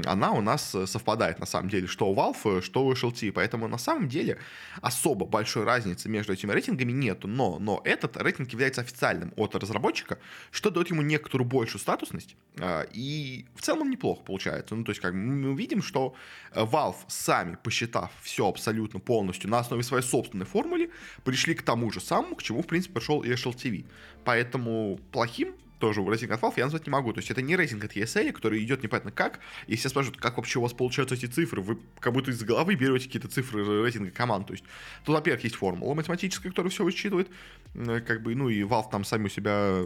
она 0.04 0.32
у 0.32 0.40
нас 0.40 0.74
э, 0.74 0.86
совпадает, 0.86 1.38
на 1.38 1.46
самом 1.46 1.70
деле, 1.70 1.86
что 1.86 2.08
у 2.08 2.14
Valve, 2.14 2.62
что 2.62 2.84
у 2.84 2.92
HLT, 2.92 3.32
поэтому, 3.32 3.68
на 3.68 3.78
самом 3.78 4.08
деле, 4.08 4.38
особо 4.82 5.24
большой 5.24 5.64
разницы 5.64 6.08
между 6.08 6.32
этими 6.32 6.52
рейтингами 6.52 6.92
нету, 6.92 7.26
но, 7.26 7.58
но 7.58 7.80
этот 7.84 8.16
рейтинг 8.16 8.50
является 8.52 8.82
официальным 8.82 9.32
от 9.36 9.54
разработчика, 9.54 10.18
что 10.50 10.70
дает 10.70 10.90
ему 10.90 11.02
некоторую 11.02 11.48
большую 11.48 11.80
статусность, 11.80 12.36
а, 12.60 12.86
и 12.92 13.46
в 13.54 13.62
целом 13.62 13.90
неплохо 13.90 14.22
получается. 14.22 14.74
Ну, 14.74 14.84
то 14.84 14.90
есть, 14.90 15.00
как 15.00 15.14
мы 15.14 15.50
увидим, 15.50 15.82
что 15.82 16.14
э, 16.52 16.62
Valve, 16.62 16.96
сами 17.08 17.56
посчитав 17.62 18.12
все 18.22 18.46
абсолютно 18.46 19.00
полностью 19.00 19.48
на 19.48 19.60
основе 19.60 19.82
своей 19.82 20.04
собственной 20.04 20.46
формулы, 20.46 20.90
пришли 21.24 21.37
к 21.46 21.62
тому 21.62 21.90
же 21.90 22.00
самому, 22.00 22.36
к 22.36 22.42
чему, 22.42 22.62
в 22.62 22.66
принципе, 22.66 22.94
пришел 22.94 23.22
и 23.22 23.30
HLTV. 23.30 23.86
Поэтому 24.24 25.00
плохим 25.12 25.54
тоже 25.78 26.02
рейтинг 26.04 26.32
от 26.32 26.40
Valve 26.40 26.54
я 26.56 26.64
назвать 26.64 26.86
не 26.86 26.90
могу. 26.90 27.12
То 27.12 27.18
есть 27.18 27.30
это 27.30 27.40
не 27.40 27.56
рейтинг 27.56 27.84
от 27.84 27.96
ESL, 27.96 28.32
который 28.32 28.62
идет 28.62 28.82
непонятно 28.82 29.10
как. 29.10 29.40
И 29.66 29.76
все 29.76 29.88
спрашивают, 29.88 30.20
как 30.20 30.36
вообще 30.36 30.58
у 30.58 30.62
вас 30.62 30.72
получаются 30.72 31.14
эти 31.14 31.26
цифры, 31.26 31.62
вы 31.62 31.78
как 32.00 32.12
будто 32.12 32.30
из 32.30 32.42
головы 32.42 32.74
берете 32.74 33.06
какие-то 33.06 33.28
цифры 33.28 33.64
рейтинга 33.82 34.10
команд. 34.10 34.46
То 34.46 34.54
есть 34.54 34.64
тут, 35.04 35.14
во-первых, 35.14 35.44
есть 35.44 35.56
формула 35.56 35.94
математическая, 35.94 36.50
которая 36.50 36.70
все 36.70 36.84
высчитывает. 36.84 37.28
Как 37.74 38.22
бы, 38.22 38.34
ну 38.34 38.48
и 38.48 38.62
Valve 38.62 38.90
там 38.90 39.04
сами 39.04 39.26
у 39.26 39.28
себя 39.28 39.84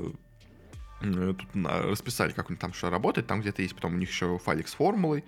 тут 1.00 1.48
расписали, 1.54 2.32
как 2.32 2.48
у 2.48 2.52
них 2.52 2.60
там 2.60 2.72
что 2.72 2.90
работает. 2.90 3.26
Там 3.26 3.40
где-то 3.40 3.62
есть 3.62 3.74
потом 3.74 3.94
у 3.94 3.98
них 3.98 4.08
еще 4.08 4.38
файлик 4.38 4.68
с 4.68 4.74
формулой, 4.74 5.24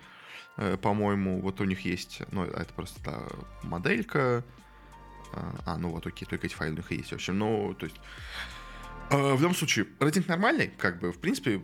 э, 0.57 0.77
по-моему. 0.77 1.41
Вот 1.41 1.59
у 1.61 1.65
них 1.65 1.81
есть, 1.81 2.21
ну, 2.31 2.45
это 2.45 2.73
просто 2.73 2.99
да, 3.03 3.19
моделька. 3.63 4.43
А, 5.33 5.55
а, 5.65 5.77
ну 5.77 5.89
вот, 5.89 6.05
окей, 6.07 6.27
только 6.27 6.47
эти 6.47 6.53
файлы 6.53 6.73
у 6.73 6.77
них 6.77 6.91
есть. 6.91 7.11
В 7.11 7.15
общем, 7.15 7.37
ну, 7.37 7.73
то 7.73 7.85
есть 7.85 7.97
а, 9.09 9.35
в 9.35 9.41
любом 9.41 9.55
случае, 9.55 9.87
рейтинг 9.99 10.27
нормальный, 10.27 10.71
как 10.77 10.99
бы, 10.99 11.11
в 11.11 11.19
принципе, 11.19 11.61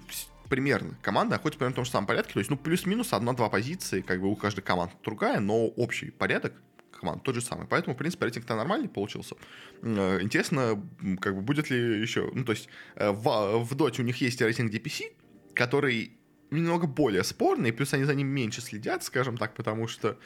примерно. 0.50 0.98
Команда 1.02 1.36
находится 1.36 1.60
примерно 1.60 1.74
в 1.74 1.76
том 1.78 1.86
же 1.86 1.92
самом 1.92 2.08
порядке, 2.08 2.34
то 2.34 2.40
есть, 2.40 2.50
ну, 2.50 2.58
плюс-минус 2.58 3.14
одна-два 3.14 3.50
позиции, 3.50 4.02
как 4.02 4.22
бы 4.22 4.28
у 4.28 4.36
каждой 4.36 4.62
команды 4.62 4.94
другая, 5.04 5.40
но 5.40 5.66
общий 5.68 6.12
порядок 6.12 6.54
команд 6.92 7.24
тот 7.24 7.36
же 7.36 7.42
самый. 7.42 7.68
Поэтому, 7.68 7.96
в 7.96 7.98
принципе, 7.98 8.26
рейтинг-то 8.26 8.56
нормальный 8.56 8.88
получился. 8.88 9.36
Э, 9.82 10.20
интересно, 10.22 10.82
как 11.20 11.36
бы, 11.36 11.42
будет 11.42 11.70
ли 11.70 12.02
еще... 12.02 12.30
Ну, 12.34 12.44
то 12.44 12.52
есть, 12.52 12.70
э, 12.96 13.10
в, 13.12 13.64
в 13.64 13.76
Доте 13.76 14.02
у 14.02 14.06
них 14.06 14.22
есть 14.22 14.40
рейтинг 14.42 14.72
DPC, 14.72 15.14
который 15.56 16.18
немного 16.52 16.86
более 16.86 17.24
спорный, 17.24 17.72
плюс 17.72 17.94
они 17.94 18.04
за 18.04 18.14
ним 18.14 18.28
меньше 18.28 18.62
следят, 18.62 19.04
скажем 19.04 19.38
так, 19.38 19.54
потому 19.56 19.88
что 19.88 20.18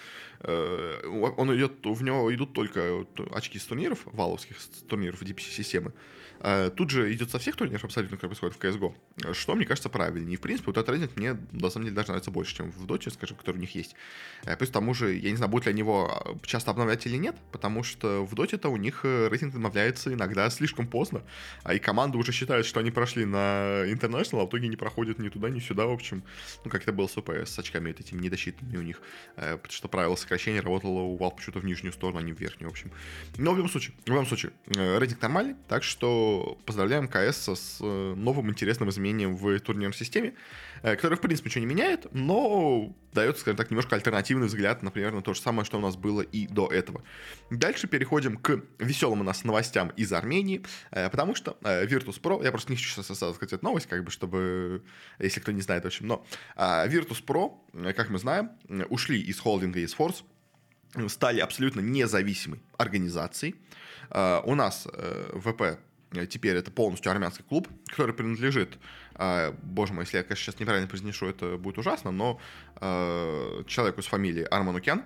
э, 0.41 1.08
он 1.38 1.55
идет, 1.55 1.74
в 1.84 2.03
него 2.03 2.34
идут 2.34 2.53
только 2.53 3.05
очки 3.32 3.60
с 3.60 3.65
турниров, 3.65 4.00
валовских 4.05 4.58
турниров 4.88 5.22
DPC-системы. 5.22 5.94
Э, 6.39 6.70
тут 6.75 6.89
же 6.89 7.12
идет 7.13 7.32
со 7.32 7.39
всех 7.39 7.56
турниров 7.56 7.84
абсолютно, 7.84 8.18
как 8.18 8.30
происходит 8.30 8.56
в 8.56 8.60
CSGO, 8.60 9.34
что, 9.34 9.56
мне 9.56 9.65
кажется, 9.65 9.89
правильнее. 9.89 10.34
И, 10.34 10.38
в 10.38 10.42
принципе, 10.42 10.68
вот 10.68 10.77
этот 10.77 10.89
рейтинг 10.89 11.15
мне, 11.15 11.38
на 11.51 11.70
самом 11.70 11.86
деле, 11.86 11.96
даже 11.96 12.10
нравится 12.10 12.32
больше, 12.32 12.56
чем 12.56 12.72
в 12.72 12.86
Доте, 12.86 13.10
скажем, 13.10 13.38
который 13.38 13.58
у 13.58 13.60
них 13.60 13.75
есть. 13.75 13.96
Э, 14.44 14.56
плюс 14.56 14.70
к 14.70 14.74
тому 14.74 14.94
же, 14.94 15.15
я 15.15 15.32
не 15.32 15.38
знаю, 15.38 15.51
будет 15.51 15.65
ли 15.65 15.72
они 15.72 15.80
его 15.80 16.22
э, 16.25 16.34
часто 16.46 16.72
обновлять 16.72 17.06
или 17.06 17.18
нет, 17.18 17.36
потому 17.51 17.84
что 17.84 18.25
в 18.25 18.36
Доте-то 18.36 18.70
у 18.70 18.77
них 18.77 19.04
рейтинг 19.04 19.56
обновляется 19.56 20.13
иногда 20.13 20.50
слишком 20.51 20.88
поздно, 20.88 21.24
а 21.63 21.74
и 21.74 21.80
команда 21.80 22.18
уже 22.18 22.32
считает, 22.32 22.65
что 22.65 22.80
они 22.80 22.92
прошли 22.92 23.25
на 23.25 23.86
International, 23.86 24.42
а 24.42 24.46
в 24.46 24.50
итоге 24.50 24.68
не 24.68 24.75
проходят 24.75 25.20
ни 25.20 25.30
туда, 25.30 25.50
ни 25.50 25.60
сюда, 25.60 25.86
в 25.86 25.92
общем, 25.92 26.24
ну, 26.63 26.72
как 26.72 26.84
это 26.84 26.92
было 26.92 27.08
с 27.08 27.18
ОПС, 27.18 27.51
с 27.51 27.60
очками 27.60 27.88
вот 27.88 28.00
этими 28.00 28.22
недосчитанными 28.22 28.77
у 28.77 28.82
них, 28.82 29.01
потому 29.36 29.72
что 29.72 29.88
правило 29.88 30.15
сокращения 30.15 30.62
работало 30.62 31.01
у 31.01 31.18
Valve 31.18 31.38
почему-то 31.38 31.60
в 31.60 31.65
нижнюю 31.65 31.94
сторону, 31.94 32.20
а 32.20 32.22
не 32.22 32.34
в 32.34 32.39
верхнюю, 32.39 32.70
в 32.70 32.74
общем. 32.74 32.92
Но 33.38 33.54
в 33.54 33.58
любом 33.58 33.70
случае, 33.70 33.96
в 34.06 34.10
любом 34.10 34.25
случае, 34.25 34.51
рейтинг 34.68 35.22
нормальный, 35.22 35.56
так 35.68 35.84
что 35.84 36.25
поздравляем 36.65 37.08
КС 37.08 37.48
с 37.48 37.77
э, 37.82 38.13
новым 38.15 38.50
интересным 38.50 38.89
изменением 38.89 39.36
в 39.36 39.60
турнирной 39.60 39.96
системе, 39.96 40.34
э, 40.84 40.96
который, 40.96 41.15
в 41.15 41.22
принципе, 41.22 41.50
ничего 41.50 41.65
не 41.65 41.74
меняет, 41.74 42.08
но 42.13 42.94
дает, 43.13 43.38
скажем 43.38 43.58
так, 43.58 43.70
немножко 43.72 43.96
альтернативный 43.96 44.48
взгляд, 44.48 44.84
например, 44.84 45.13
на 45.13 45.22
то 45.22 45.34
же 45.34 45.41
самое, 45.41 45.65
что 45.65 45.77
у 45.77 45.82
нас 45.82 45.96
было 45.96 46.22
и 46.22 46.48
до 46.48 46.67
этого. 46.67 47.03
Дальше 47.50 47.88
переходим 47.88 48.38
к 48.38 48.62
веселым 48.79 49.22
у 49.22 49.24
нас 49.24 49.44
новостям 49.44 49.89
из 49.98 50.12
Армении, 50.13 50.63
э, 50.91 51.10
потому 51.10 51.36
что 51.36 51.58
Virtus.pro, 51.62 52.44
я 52.44 52.51
просто 52.51 52.72
не 52.72 52.77
хочу 52.77 52.89
сейчас 52.89 53.05
сказать 53.05 53.53
эту 53.53 53.63
новость, 53.63 53.88
как 53.88 54.03
бы, 54.03 54.12
чтобы, 54.12 54.84
если 55.20 55.39
кто 55.39 55.51
не 55.51 55.62
знает, 55.62 55.84
в 55.84 55.88
общем, 55.88 56.08
но 56.08 56.25
Virtus.pro, 56.55 57.94
как 57.94 58.10
мы 58.10 58.20
знаем, 58.20 58.51
ушли 58.89 59.22
из 59.22 59.39
холдинга 59.39 59.79
eSforce, 59.82 60.24
стали 61.08 61.39
абсолютно 61.39 61.82
независимой 61.82 62.62
организацией. 62.77 63.55
У 64.10 64.55
нас 64.55 64.88
ВП 65.34 65.79
теперь 66.30 66.56
это 66.56 66.72
полностью 66.72 67.12
армянский 67.12 67.44
клуб, 67.44 67.68
который 67.88 68.14
принадлежит, 68.14 68.78
э, 69.16 69.54
боже 69.64 69.94
мой, 69.94 70.04
если 70.04 70.18
я, 70.18 70.24
конечно, 70.24 70.46
сейчас 70.46 70.60
неправильно 70.60 70.88
произнесу, 70.88 71.26
это 71.28 71.58
будет 71.58 71.78
ужасно, 71.78 72.12
но 72.12 72.40
э, 72.80 73.64
человеку 73.68 74.02
с 74.02 74.08
фамилией 74.08 74.46
Арманукян, 74.46 75.04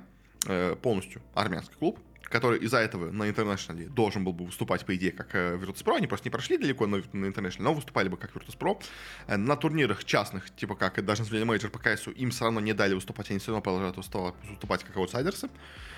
э, 0.47 0.75
полностью 0.81 1.21
армянский 1.33 1.75
клуб, 1.75 1.99
который 2.29 2.59
из-за 2.59 2.77
этого 2.77 3.11
на 3.11 3.29
International 3.29 3.83
е 3.83 3.87
должен 3.87 4.23
был 4.23 4.33
бы 4.33 4.45
выступать, 4.45 4.85
по 4.85 4.95
идее, 4.95 5.11
как 5.11 5.33
э, 5.33 5.55
Virtus.pro. 5.55 5.97
Они 5.97 6.07
просто 6.07 6.27
не 6.27 6.31
прошли 6.31 6.57
далеко 6.57 6.87
на, 6.87 7.01
на 7.13 7.25
International 7.25 7.58
е, 7.58 7.63
но 7.63 7.73
выступали 7.73 8.07
бы 8.07 8.17
как 8.17 8.35
Virtus.pro. 8.35 8.81
Э, 9.27 9.37
на 9.37 9.55
турнирах 9.55 10.03
частных, 10.03 10.53
типа 10.55 10.75
как 10.75 11.03
даже 11.03 11.21
назвали 11.21 11.43
мейджор 11.43 11.71
по 11.71 11.79
CS 11.79 11.95
у, 11.95 12.11
им 12.11 12.31
все 12.31 12.45
равно 12.45 12.59
не 12.59 12.73
дали 12.73 12.93
выступать, 12.93 13.29
они 13.29 13.39
все 13.39 13.51
равно 13.51 13.61
продолжают 13.61 13.97
выступать 13.97 14.83
как 14.83 14.97
Outsiders 14.97 15.40
ы. 15.40 15.49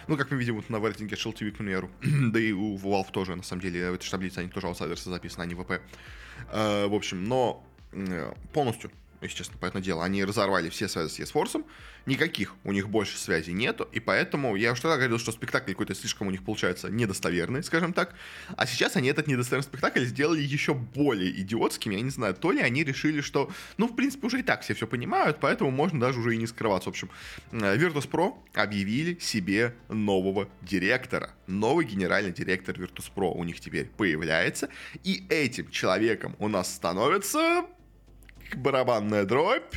Ну, 0.08 0.18
как 0.18 0.32
мы 0.32 0.38
видим 0.38 0.56
вот 0.56 0.70
на 0.70 0.80
рейтинге 0.80 1.16
HLTV, 1.16 1.52
к 1.52 1.58
примеру. 1.58 1.90
да 2.02 2.40
и 2.40 2.52
у 2.52 2.78
Valve 2.78 3.12
тоже, 3.12 3.36
на 3.36 3.44
самом 3.44 3.62
деле, 3.62 3.92
в 3.92 3.96
этой 3.96 4.10
таблице 4.10 4.40
они 4.40 4.50
тоже 4.50 4.68
Outsiders 4.68 5.06
ы 5.06 5.10
записаны, 5.10 5.44
а 5.44 5.46
не 5.46 5.56
VP. 5.56 5.82
Э, 6.52 6.88
в 6.88 6.94
общем, 6.94 7.24
но 7.26 7.64
полностью 8.54 8.90
если 9.22 9.38
честно, 9.38 9.58
понятное 9.58 9.82
дело. 9.82 10.04
Они 10.04 10.24
разорвали 10.24 10.70
все 10.70 10.88
связи 10.88 11.10
с 11.10 11.20
Есфорсом, 11.20 11.66
никаких 12.06 12.56
у 12.64 12.72
них 12.72 12.90
больше 12.90 13.18
связей 13.18 13.54
нету, 13.54 13.88
и 13.92 14.00
поэтому 14.00 14.56
я 14.56 14.72
уже 14.72 14.82
тогда 14.82 14.98
говорил, 14.98 15.20
что 15.20 15.32
спектакль 15.32 15.72
какой-то 15.72 15.94
слишком 15.94 16.28
у 16.28 16.32
них 16.32 16.44
получается 16.44 16.90
недостоверный, 16.90 17.64
скажем 17.64 17.94
так, 17.94 18.16
а 18.58 18.66
сейчас 18.66 18.96
они 18.96 19.10
этот 19.10 19.28
недостоверный 19.28 19.68
спектакль 19.68 20.06
сделали 20.06 20.42
еще 20.42 20.74
более 20.74 21.32
идиотским, 21.42 21.92
я 21.92 22.02
не 22.02 22.10
знаю, 22.10 22.34
то 22.34 22.52
ли 22.52 22.62
они 22.62 22.84
решили, 22.84 23.22
что, 23.22 23.52
ну, 23.78 23.88
в 23.88 23.96
принципе, 23.96 24.28
уже 24.28 24.40
и 24.40 24.44
так 24.44 24.64
все 24.64 24.74
все 24.74 24.88
понимают, 24.88 25.38
поэтому 25.40 25.72
можно 25.72 26.00
даже 26.00 26.20
уже 26.20 26.36
и 26.36 26.38
не 26.38 26.48
скрываться. 26.48 26.90
В 26.90 26.94
общем, 26.94 27.10
э, 27.52 27.78
Virtus.pro 27.78 28.34
объявили 28.54 29.18
себе 29.20 29.76
нового 29.90 30.50
директора. 30.62 31.32
Новый 31.48 31.86
генеральный 31.86 32.32
директор 32.32 32.76
Virtus.pro 32.76 33.32
у 33.34 33.44
них 33.44 33.60
теперь 33.60 33.86
появляется, 33.86 34.70
и 35.04 35.26
этим 35.30 35.70
человеком 35.70 36.36
у 36.40 36.48
нас 36.48 36.74
становится 36.74 37.66
барабанная 38.58 39.26
дробь. 39.26 39.76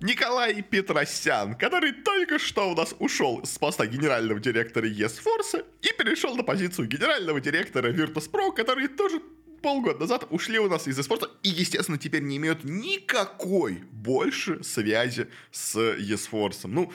Николай 0.00 0.62
Петросян, 0.62 1.54
который 1.54 1.92
только 1.92 2.38
что 2.38 2.70
у 2.70 2.74
нас 2.74 2.94
ушел 2.98 3.44
с 3.44 3.58
поста 3.58 3.86
генерального 3.86 4.40
директора 4.40 4.88
ЕС-Форса 4.88 5.64
и 5.82 5.92
перешел 5.92 6.34
на 6.36 6.42
позицию 6.42 6.88
генерального 6.88 7.38
директора 7.38 7.92
Virtus.pro, 7.92 8.52
который 8.52 8.88
тоже 8.88 9.20
полгода 9.60 10.00
назад 10.00 10.26
ушли 10.30 10.58
у 10.58 10.68
нас 10.68 10.88
из 10.88 10.98
спорта 10.98 11.30
и, 11.42 11.50
естественно, 11.50 11.98
теперь 11.98 12.22
не 12.22 12.38
имеют 12.38 12.64
никакой 12.64 13.82
больше 13.92 14.64
связи 14.64 15.28
с 15.50 15.76
ESForce. 15.76 16.60
Ну, 16.64 16.90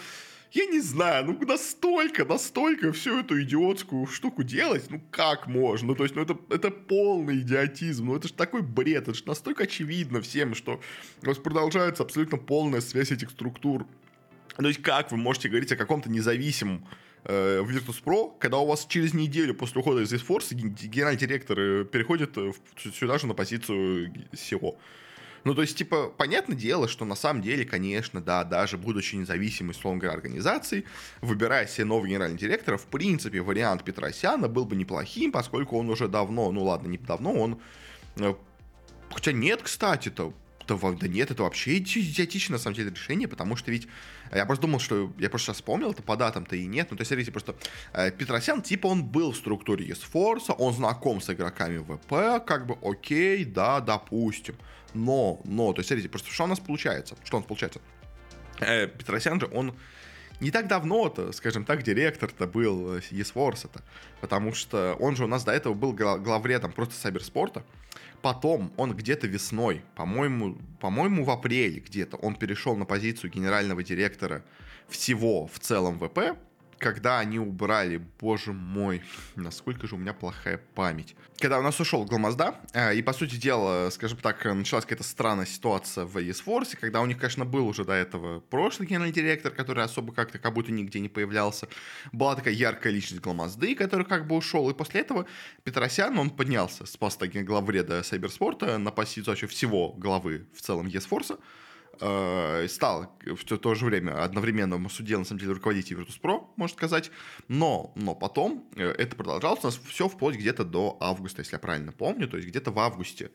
я 0.55 0.65
не 0.67 0.79
знаю, 0.79 1.25
ну 1.25 1.45
настолько, 1.45 2.23
настолько 2.23 2.93
всю 2.93 3.19
эту 3.19 3.41
идиотскую 3.41 4.07
штуку 4.07 4.41
делать, 4.41 4.85
ну 4.89 5.01
как 5.11 5.47
можно? 5.47 5.89
Ну, 5.89 5.95
то 5.95 6.03
есть, 6.03 6.15
ну 6.15 6.21
это, 6.21 6.37
это 6.49 6.71
полный 6.71 7.39
идиотизм, 7.39 8.05
ну 8.05 8.15
это 8.15 8.29
же 8.29 8.33
такой 8.33 8.61
бред, 8.61 9.03
это 9.03 9.13
же 9.13 9.23
настолько 9.25 9.63
очевидно 9.63 10.21
всем, 10.21 10.55
что 10.55 10.79
у 11.23 11.25
вас 11.25 11.37
продолжается 11.37 12.03
абсолютно 12.03 12.37
полная 12.37 12.79
связь 12.79 13.11
этих 13.11 13.31
структур. 13.31 13.85
То 14.55 14.65
есть, 14.65 14.81
как 14.81 15.11
вы 15.11 15.17
можете 15.17 15.49
говорить 15.49 15.73
о 15.73 15.75
каком-то 15.75 16.09
независимом 16.09 16.87
э, 17.25 17.61
Virtus.pro, 17.61 18.39
когда 18.39 18.59
у 18.59 18.65
вас 18.65 18.85
через 18.85 19.13
неделю 19.13 19.55
после 19.55 19.81
ухода 19.81 20.03
из 20.03 20.13
Force 20.13 20.53
генеральный 20.53 21.19
директор 21.19 21.59
э, 21.59 21.83
переходит 21.83 22.37
э, 22.37 22.53
сюда 22.77 23.17
же 23.17 23.27
на 23.27 23.33
позицию 23.33 24.13
SEO? 24.31 24.77
Ну, 25.45 25.55
то 25.55 25.61
есть, 25.61 25.77
типа, 25.77 26.09
понятное 26.09 26.57
дело, 26.57 26.87
что 26.87 27.05
на 27.05 27.15
самом 27.15 27.41
деле, 27.41 27.63
конечно, 27.63 28.19
да, 28.19 28.43
даже 28.43 28.77
будучи 28.77 29.15
независимой, 29.15 29.71
условно 29.71 30.01
говоря, 30.01 30.17
организацией, 30.17 30.85
выбирая 31.21 31.67
себе 31.67 31.85
нового 31.85 32.07
генерального 32.07 32.39
директора, 32.39 32.77
в 32.77 32.87
принципе, 32.87 33.41
вариант 33.41 33.83
Петросяна 33.83 34.49
был 34.49 34.65
бы 34.65 34.75
неплохим, 34.75 35.31
поскольку 35.31 35.77
он 35.77 35.89
уже 35.89 36.07
давно, 36.07 36.51
ну 36.51 36.63
ладно, 36.63 36.87
не 36.89 36.97
давно, 36.97 37.33
он 37.33 37.59
Хотя 39.11 39.31
нет, 39.31 39.61
кстати, 39.61 40.09
то 40.09 40.33
да, 40.67 40.75
да 40.75 41.07
нет, 41.07 41.31
это 41.31 41.43
вообще 41.43 41.77
идиотичное, 41.77 42.57
на 42.57 42.61
самом 42.61 42.75
деле, 42.75 42.89
решение, 42.89 43.27
потому 43.27 43.55
что 43.55 43.71
ведь 43.71 43.87
я 44.33 44.45
просто 44.45 44.63
думал, 44.63 44.79
что 44.79 45.13
я 45.19 45.29
просто 45.29 45.47
сейчас 45.47 45.57
вспомнил, 45.57 45.91
это 45.91 46.01
по 46.01 46.17
датам-то 46.17 46.55
и 46.55 46.65
нет. 46.65 46.87
Ну, 46.89 46.97
то 46.97 47.01
есть, 47.01 47.09
смотрите, 47.09 47.31
просто 47.31 47.55
э, 47.93 48.11
Петросян, 48.11 48.61
типа, 48.61 48.87
он 48.87 49.03
был 49.03 49.31
в 49.31 49.37
структуре 49.37 49.85
Есфорса, 49.85 50.53
он 50.53 50.73
знаком 50.73 51.21
с 51.21 51.29
игроками 51.29 51.77
ВП, 51.77 52.43
как 52.45 52.65
бы, 52.65 52.77
окей, 52.81 53.45
да, 53.45 53.79
допустим. 53.79 54.55
Но, 54.95 55.39
но, 55.43 55.73
то 55.73 55.79
есть, 55.79 55.89
смотрите, 55.89 56.09
просто 56.09 56.31
что 56.31 56.45
у 56.45 56.47
нас 56.47 56.59
получается? 56.59 57.15
Что 57.23 57.37
у 57.37 57.39
нас 57.41 57.47
получается? 57.47 57.79
Э, 58.59 58.87
Петросян 58.87 59.39
же, 59.39 59.47
он 59.51 59.75
не 60.39 60.51
так 60.51 60.67
давно-то, 60.67 61.31
скажем 61.31 61.65
так, 61.65 61.83
директор-то 61.83 62.47
был 62.47 62.97
Есфорса-то, 63.11 63.83
потому 64.21 64.53
что 64.53 64.95
он 64.99 65.15
же 65.15 65.25
у 65.25 65.27
нас 65.27 65.43
до 65.43 65.51
этого 65.51 65.73
был 65.73 65.93
главредом 65.93 66.71
просто 66.71 66.95
Сайберспорта, 66.95 67.63
Потом 68.25 68.73
он 68.75 68.95
где-то 68.95 69.27
весной, 69.27 69.83
по-моему, 69.93 70.57
по-моему, 70.79 71.23
в 71.23 71.29
апреле 71.29 71.79
где-то, 71.79 72.17
он 72.17 72.33
перешел 72.33 72.75
на 72.75 72.83
позицию 72.83 73.29
генерального 73.29 73.83
директора 73.83 74.43
всего 74.87 75.45
в 75.45 75.59
целом 75.59 75.99
ВП, 75.99 76.35
когда 76.79 77.19
они 77.19 77.39
убрали, 77.39 78.01
боже 78.19 78.53
мой, 78.53 79.01
насколько 79.35 79.87
же 79.87 79.95
у 79.95 79.97
меня 79.97 80.13
плохая 80.13 80.59
память. 80.75 81.15
Когда 81.39 81.59
у 81.59 81.61
нас 81.61 81.79
ушел 81.79 82.05
Гламазда, 82.05 82.55
э, 82.73 82.95
и, 82.95 83.01
по 83.01 83.13
сути 83.13 83.35
дела, 83.35 83.89
скажем 83.89 84.17
так, 84.17 84.43
началась 84.45 84.85
какая-то 84.85 85.03
странная 85.03 85.45
ситуация 85.45 86.05
в 86.05 86.17
ESForce, 86.17 86.77
когда 86.79 87.01
у 87.01 87.05
них, 87.05 87.17
конечно, 87.17 87.45
был 87.45 87.67
уже 87.67 87.83
до 87.83 87.93
этого 87.93 88.39
прошлый 88.39 88.87
генеральный 88.87 89.13
директор, 89.13 89.51
который 89.51 89.83
особо 89.83 90.13
как-то 90.13 90.39
как 90.39 90.53
будто 90.53 90.71
нигде 90.71 90.99
не 90.99 91.09
появлялся. 91.09 91.67
Была 92.11 92.35
такая 92.35 92.53
яркая 92.53 92.93
личность 92.93 93.21
Гламазды, 93.21 93.75
который 93.75 94.05
как 94.05 94.27
бы 94.27 94.35
ушел, 94.35 94.69
и 94.69 94.73
после 94.73 95.01
этого 95.01 95.25
Петросян, 95.63 96.17
он 96.17 96.29
поднялся 96.29 96.85
с 96.85 96.97
поста 96.97 97.27
главреда 97.27 98.03
Сайберспорта 98.03 98.77
на 98.77 98.91
позицию 98.91 99.25
вообще 99.25 99.47
всего 99.47 99.93
главы 99.93 100.45
в 100.53 100.61
целом 100.61 100.87
ESForce, 100.87 101.39
э, 101.99 102.67
стал 102.67 103.17
в 103.25 103.43
то, 103.43 103.75
же 103.75 103.85
время 103.85 104.23
одновременно 104.23 104.89
судья, 104.89 105.17
на 105.17 105.25
самом 105.25 105.39
деле, 105.39 105.53
руководить 105.53 105.91
Virtus.pro, 105.91 106.47
можно 106.55 106.75
сказать, 106.75 107.11
но, 107.47 107.91
но 107.95 108.15
потом 108.15 108.69
э, 108.75 108.89
это 108.89 109.15
продолжалось 109.15 109.63
у 109.63 109.67
нас 109.67 109.79
все 109.87 110.07
вплоть 110.07 110.35
где-то 110.35 110.63
до 110.63 110.97
августа, 110.99 111.41
если 111.41 111.55
я 111.55 111.59
правильно 111.59 111.91
помню, 111.91 112.27
то 112.27 112.37
есть 112.37 112.49
где-то 112.49 112.71
в 112.71 112.79
августе, 112.79 113.31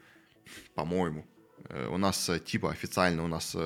по-моему, 0.74 1.26
э, 1.68 1.88
у 1.88 1.96
нас 1.96 2.28
э, 2.28 2.38
типа 2.40 2.70
официально 2.70 3.24
у 3.24 3.28
нас 3.28 3.56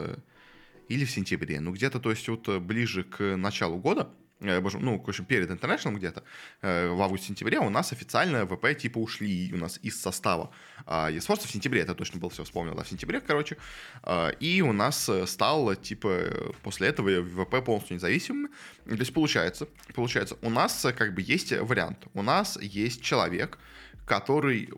или 0.88 1.04
в 1.04 1.10
сентябре, 1.10 1.60
ну 1.60 1.72
где-то, 1.72 2.00
то 2.00 2.10
есть 2.10 2.28
вот 2.28 2.48
ближе 2.60 3.04
к 3.04 3.36
началу 3.36 3.78
года, 3.78 4.10
Э, 4.40 4.60
ну, 4.60 4.98
в 4.98 5.08
общем, 5.08 5.24
перед 5.24 5.50
International 5.50 5.94
где-то, 5.94 6.24
э, 6.62 6.88
в 6.88 7.00
августе-сентябре 7.00 7.58
у 7.60 7.70
нас 7.70 7.92
официально 7.92 8.46
ВП 8.46 8.76
типа 8.76 8.98
ушли 8.98 9.52
у 9.52 9.56
нас 9.56 9.78
из 9.82 10.00
состава 10.00 10.50
а 10.86 11.10
eSports. 11.10 11.46
В 11.46 11.50
сентябре, 11.50 11.80
это 11.80 11.94
точно 11.94 12.20
было, 12.20 12.30
все 12.30 12.44
вспомнил, 12.44 12.74
да, 12.74 12.82
в 12.82 12.88
сентябре, 12.88 13.20
короче, 13.20 13.56
а, 14.02 14.30
и 14.40 14.60
у 14.60 14.72
нас 14.72 15.08
э, 15.08 15.26
стал, 15.26 15.74
типа, 15.76 16.52
после 16.62 16.88
этого 16.88 17.22
ВП 17.22 17.64
полностью 17.64 17.96
независимым, 17.96 18.50
то 18.84 18.94
есть 18.94 19.14
получается, 19.14 19.68
получается, 19.94 20.36
у 20.42 20.50
нас 20.50 20.86
как 20.96 21.14
бы 21.14 21.22
есть 21.22 21.52
вариант, 21.52 22.06
у 22.12 22.22
нас 22.22 22.58
есть 22.60 23.02
человек, 23.02 23.58
который, 24.04 24.70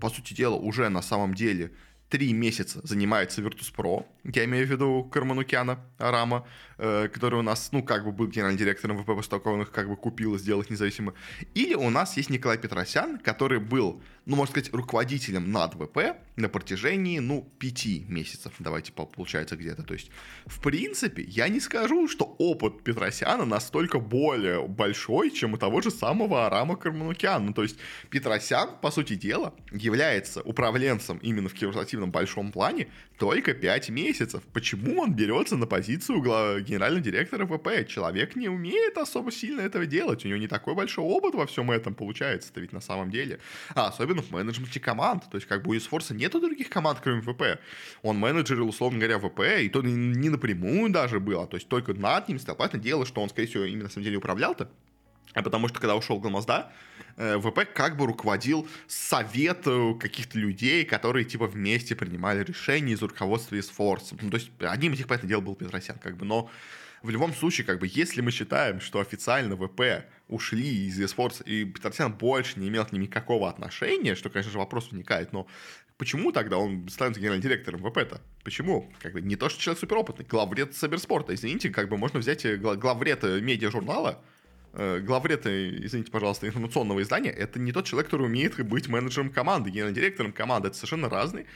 по 0.00 0.08
сути 0.08 0.34
дела, 0.34 0.54
уже 0.54 0.88
на 0.88 1.02
самом 1.02 1.34
деле 1.34 1.72
три 2.08 2.32
месяца 2.32 2.80
занимается 2.82 3.42
Virtus.pro, 3.42 4.06
я 4.24 4.44
имею 4.44 4.66
в 4.66 4.70
виду 4.70 5.04
Карманукяна 5.12 5.78
Арама, 5.98 6.46
э, 6.78 7.08
который 7.08 7.38
у 7.38 7.42
нас, 7.42 7.70
ну, 7.72 7.82
как 7.82 8.04
бы 8.04 8.12
был 8.12 8.28
генеральным 8.28 8.58
директором 8.58 8.98
ВП, 8.98 9.06
после 9.06 9.30
того, 9.30 9.42
как 9.42 9.52
он 9.52 9.62
их 9.62 9.70
как 9.70 9.88
бы 9.88 9.96
купил 9.96 10.34
и 10.34 10.38
сделал 10.38 10.62
их 10.62 10.70
независимо. 10.70 11.14
Или 11.54 11.74
у 11.74 11.90
нас 11.90 12.16
есть 12.16 12.30
Николай 12.30 12.58
Петросян, 12.58 13.18
который 13.18 13.60
был, 13.60 14.02
ну, 14.28 14.36
можно 14.36 14.52
сказать, 14.52 14.74
руководителем 14.74 15.50
над 15.50 15.72
ВП 15.72 16.18
на 16.36 16.50
протяжении, 16.50 17.18
ну, 17.18 17.50
пяти 17.58 18.04
месяцев, 18.08 18.52
давайте 18.58 18.92
получается 18.92 19.56
где-то. 19.56 19.82
То 19.82 19.94
есть, 19.94 20.10
в 20.44 20.60
принципе, 20.60 21.22
я 21.22 21.48
не 21.48 21.60
скажу, 21.60 22.08
что 22.08 22.36
опыт 22.38 22.84
Петросяна 22.84 23.46
настолько 23.46 23.98
более 23.98 24.68
большой, 24.68 25.30
чем 25.30 25.54
у 25.54 25.56
того 25.56 25.80
же 25.80 25.90
самого 25.90 26.46
Арама 26.46 26.76
Карманукяна. 26.76 27.46
Ну, 27.46 27.52
то 27.54 27.62
есть, 27.62 27.78
Петросян, 28.10 28.78
по 28.82 28.90
сути 28.90 29.14
дела, 29.14 29.54
является 29.72 30.42
управленцем 30.42 31.16
именно 31.22 31.48
в 31.48 31.54
киберспортивном 31.54 32.10
большом 32.10 32.52
плане 32.52 32.88
только 33.18 33.54
пять 33.54 33.88
месяцев. 33.88 34.42
Почему 34.52 35.00
он 35.00 35.14
берется 35.14 35.56
на 35.56 35.66
позицию 35.66 36.20
генерального 36.62 37.02
директора 37.02 37.46
ВП? 37.46 37.88
Человек 37.88 38.36
не 38.36 38.50
умеет 38.50 38.98
особо 38.98 39.32
сильно 39.32 39.62
этого 39.62 39.86
делать. 39.86 40.26
У 40.26 40.28
него 40.28 40.38
не 40.38 40.48
такой 40.48 40.74
большой 40.74 41.04
опыт 41.04 41.34
во 41.34 41.46
всем 41.46 41.70
этом 41.70 41.94
получается-то 41.94 42.60
ведь 42.60 42.72
на 42.72 42.82
самом 42.82 43.10
деле. 43.10 43.40
А 43.74 43.88
особенно 43.88 44.17
в 44.22 44.30
менеджменте 44.30 44.80
команд. 44.80 45.24
То 45.30 45.36
есть 45.36 45.46
как 45.46 45.62
бы 45.62 45.70
у 45.70 45.72
Есфорса 45.74 46.14
нету 46.14 46.40
других 46.40 46.70
команд, 46.70 47.00
кроме 47.02 47.22
ВП. 47.22 47.60
Он 48.02 48.18
менеджерил, 48.18 48.68
условно 48.68 48.98
говоря, 48.98 49.18
ВП, 49.18 49.40
и 49.60 49.68
то 49.68 49.82
не 49.82 50.28
напрямую 50.28 50.90
даже 50.90 51.20
было, 51.20 51.46
то 51.46 51.56
есть 51.56 51.68
только 51.68 51.94
над 51.94 52.28
ним 52.28 52.38
стоял. 52.38 52.56
Понятное 52.56 52.80
дело, 52.80 53.06
что 53.06 53.22
он, 53.22 53.28
скорее 53.28 53.48
всего, 53.48 53.64
именно 53.64 53.84
на 53.84 53.90
самом 53.90 54.04
деле 54.04 54.18
управлял-то. 54.18 54.70
А 55.34 55.42
потому 55.42 55.68
что 55.68 55.78
когда 55.78 55.94
ушел 55.94 56.18
Гламазда, 56.18 56.72
Э, 57.18 57.36
ВП 57.36 57.66
как 57.74 57.96
бы 57.96 58.06
руководил 58.06 58.68
совет 58.86 59.66
э, 59.66 59.94
каких-то 59.98 60.38
людей, 60.38 60.84
которые 60.84 61.24
типа 61.24 61.48
вместе 61.48 61.96
принимали 61.96 62.44
решения 62.44 62.92
из 62.92 63.02
руководства 63.02 63.56
и 63.56 63.62
с. 63.62 63.72
Ну, 63.76 64.30
то 64.30 64.36
есть 64.36 64.50
одним 64.60 64.92
из 64.92 64.98
них, 64.98 65.08
понятное 65.08 65.28
дело, 65.28 65.40
был 65.40 65.56
Петросян, 65.56 65.98
как 65.98 66.16
бы, 66.16 66.24
но 66.24 66.48
в 67.02 67.10
любом 67.10 67.32
случае, 67.32 67.66
как 67.66 67.78
бы, 67.78 67.88
если 67.90 68.20
мы 68.20 68.30
считаем, 68.30 68.80
что 68.80 69.00
официально 69.00 69.56
ВП 69.56 70.06
ушли 70.28 70.86
из 70.86 71.00
eSports, 71.00 71.44
и 71.44 71.64
Петросян 71.64 72.12
больше 72.12 72.58
не 72.58 72.68
имел 72.68 72.84
к 72.84 72.92
ним 72.92 73.02
никакого 73.02 73.48
отношения, 73.48 74.14
что, 74.14 74.30
конечно 74.30 74.52
же, 74.52 74.58
вопрос 74.58 74.90
возникает, 74.90 75.32
но 75.32 75.46
почему 75.96 76.32
тогда 76.32 76.58
он 76.58 76.88
становится 76.88 77.20
генеральным 77.20 77.42
директором 77.42 77.80
ВП-то? 77.80 78.20
Почему? 78.42 78.90
Как 79.00 79.12
бы 79.12 79.20
не 79.20 79.36
то, 79.36 79.48
что 79.48 79.60
человек 79.60 79.80
суперопытный, 79.80 80.26
главред 80.26 80.74
Саберспорта. 80.74 81.34
Извините, 81.34 81.70
как 81.70 81.88
бы 81.88 81.96
можно 81.96 82.18
взять 82.18 82.44
э, 82.44 82.56
главред 82.56 83.22
медиа-журнала, 83.22 84.22
э, 84.72 85.00
главред, 85.00 85.46
извините, 85.46 86.10
пожалуйста, 86.10 86.46
информационного 86.46 87.02
издания, 87.02 87.30
это 87.30 87.58
не 87.58 87.72
тот 87.72 87.86
человек, 87.86 88.06
который 88.06 88.26
умеет 88.26 88.58
быть 88.66 88.88
менеджером 88.88 89.30
команды, 89.30 89.70
генеральным 89.70 89.94
директором 89.94 90.32
команды. 90.32 90.68
Это 90.68 90.76
совершенно 90.76 91.08
разные 91.08 91.46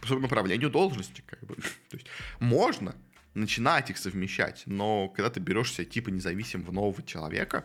по 0.00 0.14
направлению 0.14 0.70
должности. 0.70 1.22
Как 1.26 1.40
бы. 1.44 1.54
То 1.54 1.96
есть 1.96 2.06
можно 2.40 2.94
начинать 3.38 3.90
их 3.90 3.98
совмещать, 3.98 4.62
но 4.66 5.08
когда 5.08 5.30
ты 5.30 5.40
берешься 5.40 5.84
типа 5.84 6.10
независимого 6.10 6.72
нового 6.72 7.02
человека, 7.02 7.64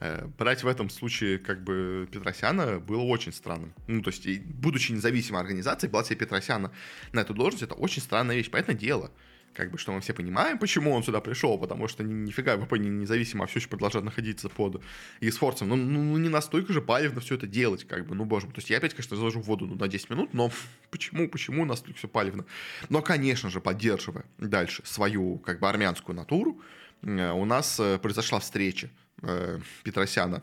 э, 0.00 0.26
брать 0.38 0.62
в 0.62 0.66
этом 0.66 0.90
случае 0.90 1.38
как 1.38 1.62
бы 1.62 2.08
Петросяна 2.10 2.80
было 2.80 3.02
очень 3.02 3.32
странным. 3.32 3.72
Ну, 3.86 4.02
то 4.02 4.10
есть, 4.10 4.26
будучи 4.40 4.92
независимой 4.92 5.40
организацией, 5.40 5.90
брать 5.90 6.06
себе 6.06 6.16
Петросяна 6.16 6.72
на 7.12 7.20
эту 7.20 7.34
должность, 7.34 7.62
это 7.62 7.74
очень 7.74 8.02
странная 8.02 8.36
вещь. 8.36 8.50
Понятное 8.50 8.76
дело, 8.76 9.10
как 9.54 9.70
бы, 9.70 9.78
что 9.78 9.92
мы 9.92 10.00
все 10.00 10.14
понимаем, 10.14 10.58
почему 10.58 10.92
он 10.92 11.02
сюда 11.02 11.20
пришел, 11.20 11.58
потому 11.58 11.88
что 11.88 12.02
ни, 12.04 12.12
нифига 12.12 12.56
ВП 12.56 12.72
не 12.78 12.88
независимо, 12.88 13.44
а 13.44 13.46
все 13.46 13.58
еще 13.58 13.68
продолжает 13.68 14.04
находиться 14.04 14.48
под 14.48 14.82
eSforce. 15.20 15.64
Ну, 15.64 15.76
ну, 15.76 16.02
ну, 16.02 16.18
не 16.18 16.28
настолько 16.28 16.72
же 16.72 16.80
палевно 16.80 17.20
все 17.20 17.34
это 17.34 17.46
делать, 17.46 17.86
как 17.86 18.06
бы, 18.06 18.14
ну, 18.14 18.24
боже 18.24 18.46
мой. 18.46 18.54
То 18.54 18.60
есть 18.60 18.70
я 18.70 18.78
опять, 18.78 18.94
конечно, 18.94 19.16
заложу 19.16 19.40
в 19.40 19.46
воду 19.46 19.66
ну, 19.66 19.74
на 19.74 19.88
10 19.88 20.10
минут, 20.10 20.34
но 20.34 20.50
почему, 20.90 21.28
почему 21.28 21.64
настолько 21.64 21.98
все 21.98 22.08
палевно? 22.08 22.44
Но, 22.88 23.02
конечно 23.02 23.50
же, 23.50 23.60
поддерживая 23.60 24.24
дальше 24.38 24.82
свою, 24.84 25.38
как 25.38 25.60
бы, 25.60 25.68
армянскую 25.68 26.16
натуру, 26.16 26.60
э, 27.02 27.32
у 27.32 27.44
нас 27.44 27.78
э, 27.80 27.98
произошла 27.98 28.40
встреча 28.40 28.90
э, 29.22 29.58
Петросяна 29.82 30.42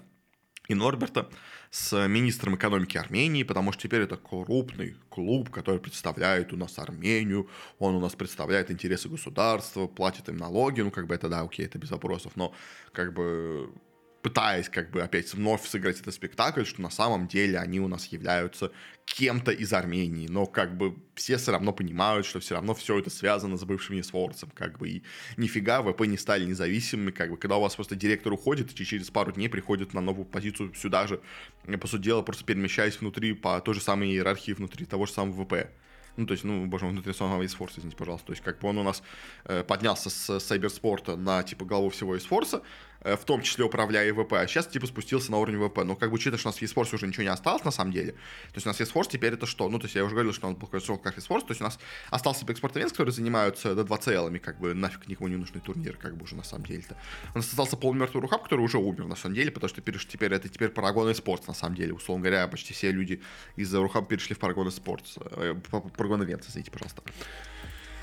и 0.67 0.75
Норберта 0.75 1.29
с 1.71 2.07
министром 2.07 2.55
экономики 2.55 2.97
Армении, 2.97 3.43
потому 3.43 3.71
что 3.71 3.83
теперь 3.83 4.01
это 4.01 4.17
крупный 4.17 4.95
клуб, 5.09 5.49
который 5.49 5.79
представляет 5.79 6.53
у 6.53 6.57
нас 6.57 6.79
Армению, 6.79 7.49
он 7.79 7.95
у 7.95 7.99
нас 7.99 8.15
представляет 8.15 8.71
интересы 8.71 9.09
государства, 9.09 9.87
платит 9.87 10.29
им 10.29 10.37
налоги, 10.37 10.81
ну, 10.81 10.91
как 10.91 11.07
бы 11.07 11.15
это, 11.15 11.29
да, 11.29 11.41
окей, 11.41 11.65
это 11.65 11.77
без 11.77 11.91
вопросов, 11.91 12.33
но, 12.35 12.53
как 12.91 13.13
бы, 13.13 13.71
пытаясь 14.27 14.67
как 14.67 14.91
бы 14.91 15.01
опять 15.01 15.33
вновь 15.33 15.65
сыграть 15.65 16.01
этот 16.01 16.13
спектакль, 16.13 16.65
что 16.65 16.81
на 16.81 16.89
самом 16.89 17.29
деле 17.29 17.59
они 17.59 17.79
у 17.79 17.87
нас 17.87 18.07
являются 18.07 18.73
кем-то 19.05 19.51
из 19.51 19.71
Армении, 19.71 20.27
но 20.27 20.45
как 20.45 20.75
бы 20.75 20.97
все 21.15 21.37
все 21.37 21.53
равно 21.53 21.71
понимают, 21.71 22.25
что 22.25 22.41
все 22.41 22.55
равно 22.55 22.75
все 22.75 22.99
это 22.99 23.09
связано 23.09 23.55
с 23.55 23.63
бывшим 23.63 23.95
Есфорцем, 23.95 24.49
как 24.53 24.79
бы 24.79 24.89
и 24.89 25.03
нифига 25.37 25.81
ВП 25.81 26.01
не 26.01 26.17
стали 26.17 26.43
независимыми, 26.43 27.11
как 27.11 27.29
бы. 27.29 27.37
Когда 27.37 27.55
у 27.55 27.61
вас 27.61 27.75
просто 27.75 27.95
директор 27.95 28.33
уходит 28.33 28.77
и 28.77 28.85
через 28.85 29.09
пару 29.09 29.31
дней 29.31 29.47
приходит 29.47 29.93
на 29.93 30.01
новую 30.01 30.25
позицию 30.25 30.73
сюда 30.73 31.07
же, 31.07 31.21
по 31.79 31.87
сути 31.87 32.01
дела 32.01 32.21
просто 32.21 32.43
перемещаясь 32.43 32.99
внутри 32.99 33.31
по 33.31 33.61
той 33.61 33.75
же 33.75 33.81
самой 33.81 34.09
иерархии 34.09 34.51
внутри 34.51 34.85
того 34.85 35.05
же 35.05 35.13
самого 35.13 35.45
ВП 35.45 35.69
Ну, 36.17 36.25
то 36.25 36.33
есть, 36.33 36.43
ну, 36.43 36.65
боже 36.65 36.85
мой, 36.85 36.93
внутрисонного 36.93 37.43
eSports, 37.43 37.73
извините, 37.77 37.95
пожалуйста. 37.95 38.27
То 38.27 38.33
есть, 38.33 38.43
как 38.43 38.59
бы 38.59 38.67
он 38.67 38.77
у 38.79 38.83
нас 38.83 39.03
э, 39.45 39.63
поднялся 39.63 40.09
с 40.09 40.39
сайберспорта 40.39 41.15
на, 41.15 41.43
типа, 41.43 41.65
главу 41.65 41.89
всего 41.89 42.15
eSports, 42.15 42.61
Э, 43.01 43.15
в 43.15 43.25
том 43.25 43.41
числе 43.41 43.63
управляя 43.63 44.13
ВП, 44.13 44.33
а 44.33 44.47
сейчас 44.47 44.67
типа 44.67 44.87
спустился 44.87 45.31
на 45.31 45.37
уровень 45.37 45.65
ВП. 45.65 45.83
Но 45.83 45.95
как 45.95 46.09
бы 46.09 46.15
учитывая, 46.15 46.39
что 46.39 46.49
у 46.49 46.51
нас 46.51 46.59
в 46.59 46.61
eSports 46.61 46.95
уже 46.95 47.07
ничего 47.07 47.23
не 47.23 47.29
осталось 47.29 47.63
на 47.63 47.71
самом 47.71 47.93
деле, 47.93 48.13
то 48.13 48.55
есть 48.55 48.65
у 48.65 48.69
нас 48.69 48.79
eSports 48.81 49.09
теперь 49.09 49.33
это 49.33 49.45
что? 49.45 49.69
Ну, 49.69 49.79
то 49.79 49.85
есть 49.85 49.95
я 49.95 50.03
уже 50.03 50.13
говорил, 50.13 50.33
что 50.33 50.47
он 50.47 50.55
показывал 50.55 50.97
как 50.97 51.17
eSports, 51.17 51.41
то 51.41 51.51
есть 51.51 51.61
у 51.61 51.63
нас 51.63 51.79
остался 52.09 52.41
типа 52.41 52.51
экспорт 52.51 52.73
которые 52.73 53.13
занимаются 53.13 53.75
до 53.75 53.83
2 53.83 53.97
целыми, 53.97 54.37
как 54.39 54.59
бы 54.59 54.73
нафиг 54.73 55.07
никому 55.07 55.29
не 55.29 55.35
нужный 55.35 55.61
турнир, 55.61 55.97
как 55.97 56.15
бы 56.15 56.23
уже 56.23 56.35
на 56.35 56.43
самом 56.43 56.65
деле-то. 56.65 56.97
У 57.33 57.37
нас 57.37 57.47
остался 57.47 57.77
полумертвый 57.77 58.21
Рухаб, 58.21 58.43
который 58.43 58.61
уже 58.61 58.77
умер 58.77 59.05
на 59.05 59.15
самом 59.15 59.35
деле, 59.35 59.51
потому 59.51 59.69
что 59.69 59.81
теперь, 59.81 59.97
теперь 59.97 60.33
это 60.33 60.49
теперь 60.49 60.69
Парагон 60.69 61.09
eSports 61.09 61.43
на 61.47 61.53
самом 61.53 61.75
деле. 61.75 61.93
Условно 61.93 62.23
говоря, 62.23 62.47
почти 62.47 62.73
все 62.73 62.91
люди 62.91 63.21
из 63.55 63.73
Рухаба 63.73 64.07
перешли 64.07 64.35
в 64.35 64.39
Парагон 64.39 64.67
eSports. 64.67 65.17
Э, 65.31 65.55
Парагон 66.07 66.21
Events, 66.27 66.45
извините, 66.49 66.71
пожалуйста. 66.71 67.01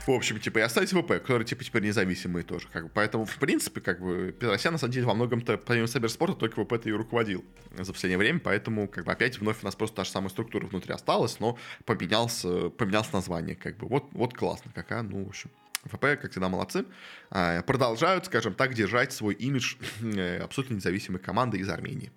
В 0.07 0.11
общем, 0.11 0.39
типа, 0.39 0.59
и 0.59 0.61
остались 0.61 0.93
ВП, 0.93 1.13
которые, 1.13 1.47
типа, 1.47 1.65
теперь 1.65 1.83
независимые 1.83 2.45
тоже, 2.45 2.69
как 2.71 2.85
бы. 2.85 2.91
Поэтому, 2.93 3.25
в 3.25 3.37
принципе, 3.39 3.81
как 3.81 4.01
бы, 4.01 4.33
Петросян, 4.39 4.75
на 4.75 4.79
самом 4.79 4.93
деле, 4.93 5.07
во 5.07 5.15
многом-то, 5.15 5.57
помимо 5.57 5.87
Сайберспорта, 5.87 6.37
только 6.37 6.63
ВП-то 6.63 6.91
и 6.91 6.93
руководил 6.93 7.43
за 7.75 7.91
последнее 7.91 8.19
время, 8.19 8.39
поэтому, 8.39 8.87
как 8.87 9.07
бы, 9.07 9.13
опять 9.13 9.39
вновь 9.39 9.63
у 9.63 9.65
нас 9.65 9.75
просто 9.75 9.97
та 9.97 10.05
же 10.05 10.11
самая 10.11 10.29
структура 10.29 10.67
внутри 10.67 10.93
осталась, 10.93 11.41
но 11.41 11.57
поменялся, 11.87 12.69
поменялось 12.69 13.13
название, 13.15 13.57
как 13.57 13.79
бы. 13.79 13.89
Вот, 13.89 14.09
вот 14.13 14.35
классно, 14.35 14.71
какая, 14.75 15.03
ну, 15.03 15.25
в 15.25 15.29
общем. 15.29 15.51
ВП, 15.85 16.19
как 16.21 16.31
всегда, 16.31 16.51
молодцы. 16.51 16.85
А, 17.31 17.63
продолжают, 17.63 18.27
скажем 18.27 18.55
так, 18.55 18.75
держать 18.75 19.13
свой 19.13 19.35
имидж 19.35 19.77
э, 20.03 20.39
абсолютно 20.39 20.75
независимой 20.75 21.21
команды 21.21 21.59
из 21.59 21.69
Армении. 21.69 22.11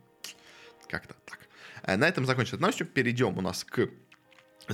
Как-то 0.89 1.15
так. 1.26 1.39
А, 1.84 1.95
на 1.97 2.08
этом 2.08 2.26
закончится 2.26 2.58
новостью. 2.58 2.88
Перейдем 2.88 3.38
у 3.38 3.41
нас 3.41 3.63
к 3.63 3.89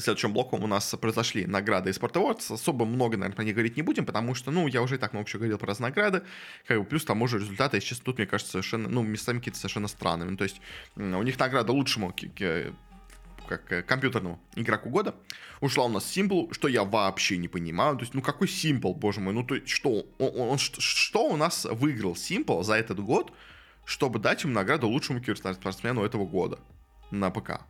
следующим 0.01 0.34
блоком 0.34 0.63
у 0.63 0.67
нас 0.67 0.95
произошли 0.99 1.45
награды 1.45 1.89
из 1.89 1.97
Sport 1.97 2.13
Awards. 2.13 2.53
Особо 2.53 2.86
много, 2.86 3.17
наверное, 3.17 3.36
про 3.36 3.43
них 3.43 3.53
говорить 3.56 3.77
не 3.77 3.84
будем, 3.84 4.06
потому 4.06 4.36
что, 4.36 4.51
ну, 4.51 4.67
я 4.67 4.82
уже 4.82 4.95
и 4.95 4.97
так 4.97 5.13
много 5.13 5.27
чего 5.27 5.39
говорил 5.39 5.58
про 5.58 5.73
награды. 5.79 6.23
Как 6.67 6.79
бы, 6.79 6.86
плюс 6.86 7.06
тому 7.06 7.27
же 7.27 7.39
результаты, 7.39 7.77
если 7.77 7.89
честно, 7.89 8.06
тут, 8.06 8.17
мне 8.17 8.27
кажется, 8.27 8.51
совершенно, 8.53 8.89
ну, 8.89 9.03
местами 9.03 9.39
какие-то 9.39 9.60
совершенно 9.60 9.88
странными. 9.88 10.32
Ну, 10.32 10.38
то 10.38 10.43
есть 10.43 10.62
у 10.95 11.23
них 11.23 11.38
награда 11.39 11.71
лучшему 11.71 12.13
как 13.47 13.71
э, 13.71 13.84
компьютерному 13.84 14.39
игроку 14.56 14.89
года. 14.89 15.15
Ушла 15.62 15.86
у 15.86 15.89
нас 15.89 16.06
Simple, 16.06 16.53
что 16.53 16.67
я 16.67 16.84
вообще 16.84 17.38
не 17.38 17.47
понимаю. 17.47 17.95
То 17.95 18.01
есть, 18.01 18.13
ну 18.13 18.21
какой 18.21 18.47
Simple, 18.47 18.93
боже 18.93 19.19
мой, 19.19 19.34
ну 19.34 19.43
то 19.43 19.56
есть, 19.56 19.69
что, 19.69 20.06
он, 20.17 20.32
он, 20.36 20.58
что 20.58 21.27
у 21.27 21.38
нас 21.38 21.65
выиграл 21.65 22.13
Simple 22.13 22.63
за 22.63 22.75
этот 22.75 22.99
год, 22.99 23.32
чтобы 23.86 24.19
дать 24.19 24.43
ему 24.43 24.53
награду 24.53 24.88
лучшему 24.88 25.19
киберспортсмену 25.19 26.03
этого 26.03 26.25
года 26.25 26.60
на 27.12 27.29
ПК? 27.29 27.62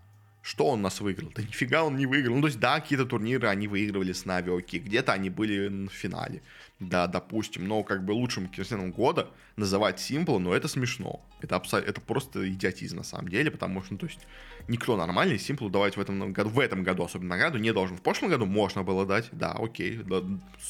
Что 0.43 0.65
он 0.65 0.81
нас 0.81 0.99
выиграл? 0.99 1.31
Да 1.33 1.41
нифига 1.41 1.83
он 1.85 1.95
не 1.95 2.05
выиграл. 2.05 2.35
Ну, 2.35 2.41
то 2.41 2.47
есть, 2.47 2.59
да, 2.59 2.79
какие-то 2.81 3.05
турниры 3.05 3.47
они 3.47 3.69
выигрывали 3.69 4.11
с 4.11 4.25
Нави, 4.25 4.51
окей. 4.51 4.81
Где-то 4.81 5.13
они 5.13 5.29
были 5.29 5.87
в 5.87 5.89
финале. 5.89 6.41
Да, 6.89 7.07
допустим. 7.07 7.67
Но 7.67 7.83
как 7.83 8.03
бы 8.05 8.11
лучшим 8.11 8.47
киберспортсменом 8.47 8.91
года 8.91 9.29
называть 9.55 9.99
Simple, 9.99 10.39
ну, 10.39 10.53
это 10.53 10.67
смешно. 10.67 11.23
Это, 11.41 11.55
абсолютно, 11.55 11.89
это 11.89 12.01
просто 12.01 12.49
идиотизм 12.49 12.97
на 12.97 13.03
самом 13.03 13.27
деле, 13.27 13.51
потому 13.51 13.81
что, 13.83 13.93
ну, 13.93 13.99
то 13.99 14.05
есть, 14.05 14.19
никто 14.67 14.97
нормальный 14.97 15.35
Simple 15.35 15.69
давать 15.69 15.97
в 15.97 16.01
этом 16.01 16.33
году, 16.33 16.49
в 16.49 16.59
этом 16.59 16.83
году 16.83 17.03
особенно 17.03 17.29
награду 17.29 17.57
не 17.57 17.71
должен. 17.73 17.97
В 17.97 18.01
прошлом 18.01 18.29
году 18.29 18.45
можно 18.45 18.83
было 18.83 19.05
дать, 19.05 19.29
да, 19.31 19.51
окей, 19.51 19.97
да, 19.97 20.23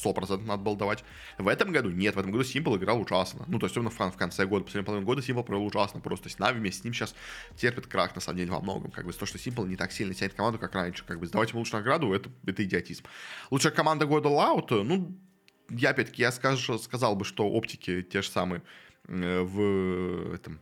100% 0.04 0.44
надо 0.44 0.62
было 0.62 0.76
давать. 0.76 1.04
В 1.38 1.48
этом 1.48 1.72
году 1.72 1.90
нет, 1.90 2.14
в 2.16 2.18
этом 2.18 2.30
году 2.32 2.44
Simple 2.44 2.76
играл 2.76 3.00
ужасно. 3.00 3.44
Ну, 3.48 3.58
то 3.58 3.66
есть, 3.66 3.76
он 3.76 3.88
в, 3.88 4.16
конце 4.16 4.46
года, 4.46 4.64
последней 4.64 4.86
половине 4.86 5.06
года 5.06 5.22
Simple 5.22 5.44
провел 5.44 5.64
ужасно 5.64 6.00
просто. 6.00 6.24
То 6.24 6.28
есть, 6.28 6.38
Нави 6.38 6.58
вместе 6.58 6.82
с 6.82 6.84
ним 6.84 6.92
сейчас 6.92 7.14
терпит 7.56 7.86
крах, 7.86 8.14
на 8.14 8.20
самом 8.20 8.38
деле, 8.38 8.50
во 8.50 8.60
многом. 8.60 8.90
Как 8.90 9.06
бы, 9.06 9.12
то, 9.12 9.26
что 9.26 9.38
Simple 9.38 9.66
не 9.66 9.76
так 9.76 9.92
сильно 9.92 10.14
тянет 10.14 10.34
команду, 10.34 10.58
как 10.58 10.74
раньше. 10.74 11.04
Как 11.04 11.18
бы, 11.18 11.26
сдавать 11.26 11.50
ему 11.50 11.60
лучшую 11.60 11.80
награду, 11.80 12.12
это, 12.12 12.30
это 12.46 12.62
идиотизм. 12.64 13.04
Лучшая 13.50 13.72
команда 13.72 14.06
года 14.06 14.28
Loud, 14.28 14.82
ну, 14.82 15.16
я 15.70 15.90
опять-таки, 15.90 16.22
я 16.22 16.32
скажу, 16.32 16.78
сказал 16.78 17.16
бы, 17.16 17.24
что 17.24 17.48
оптики 17.48 18.02
те 18.02 18.22
же 18.22 18.28
самые 18.28 18.62
э, 19.08 19.40
в 19.40 20.34
этом 20.34 20.60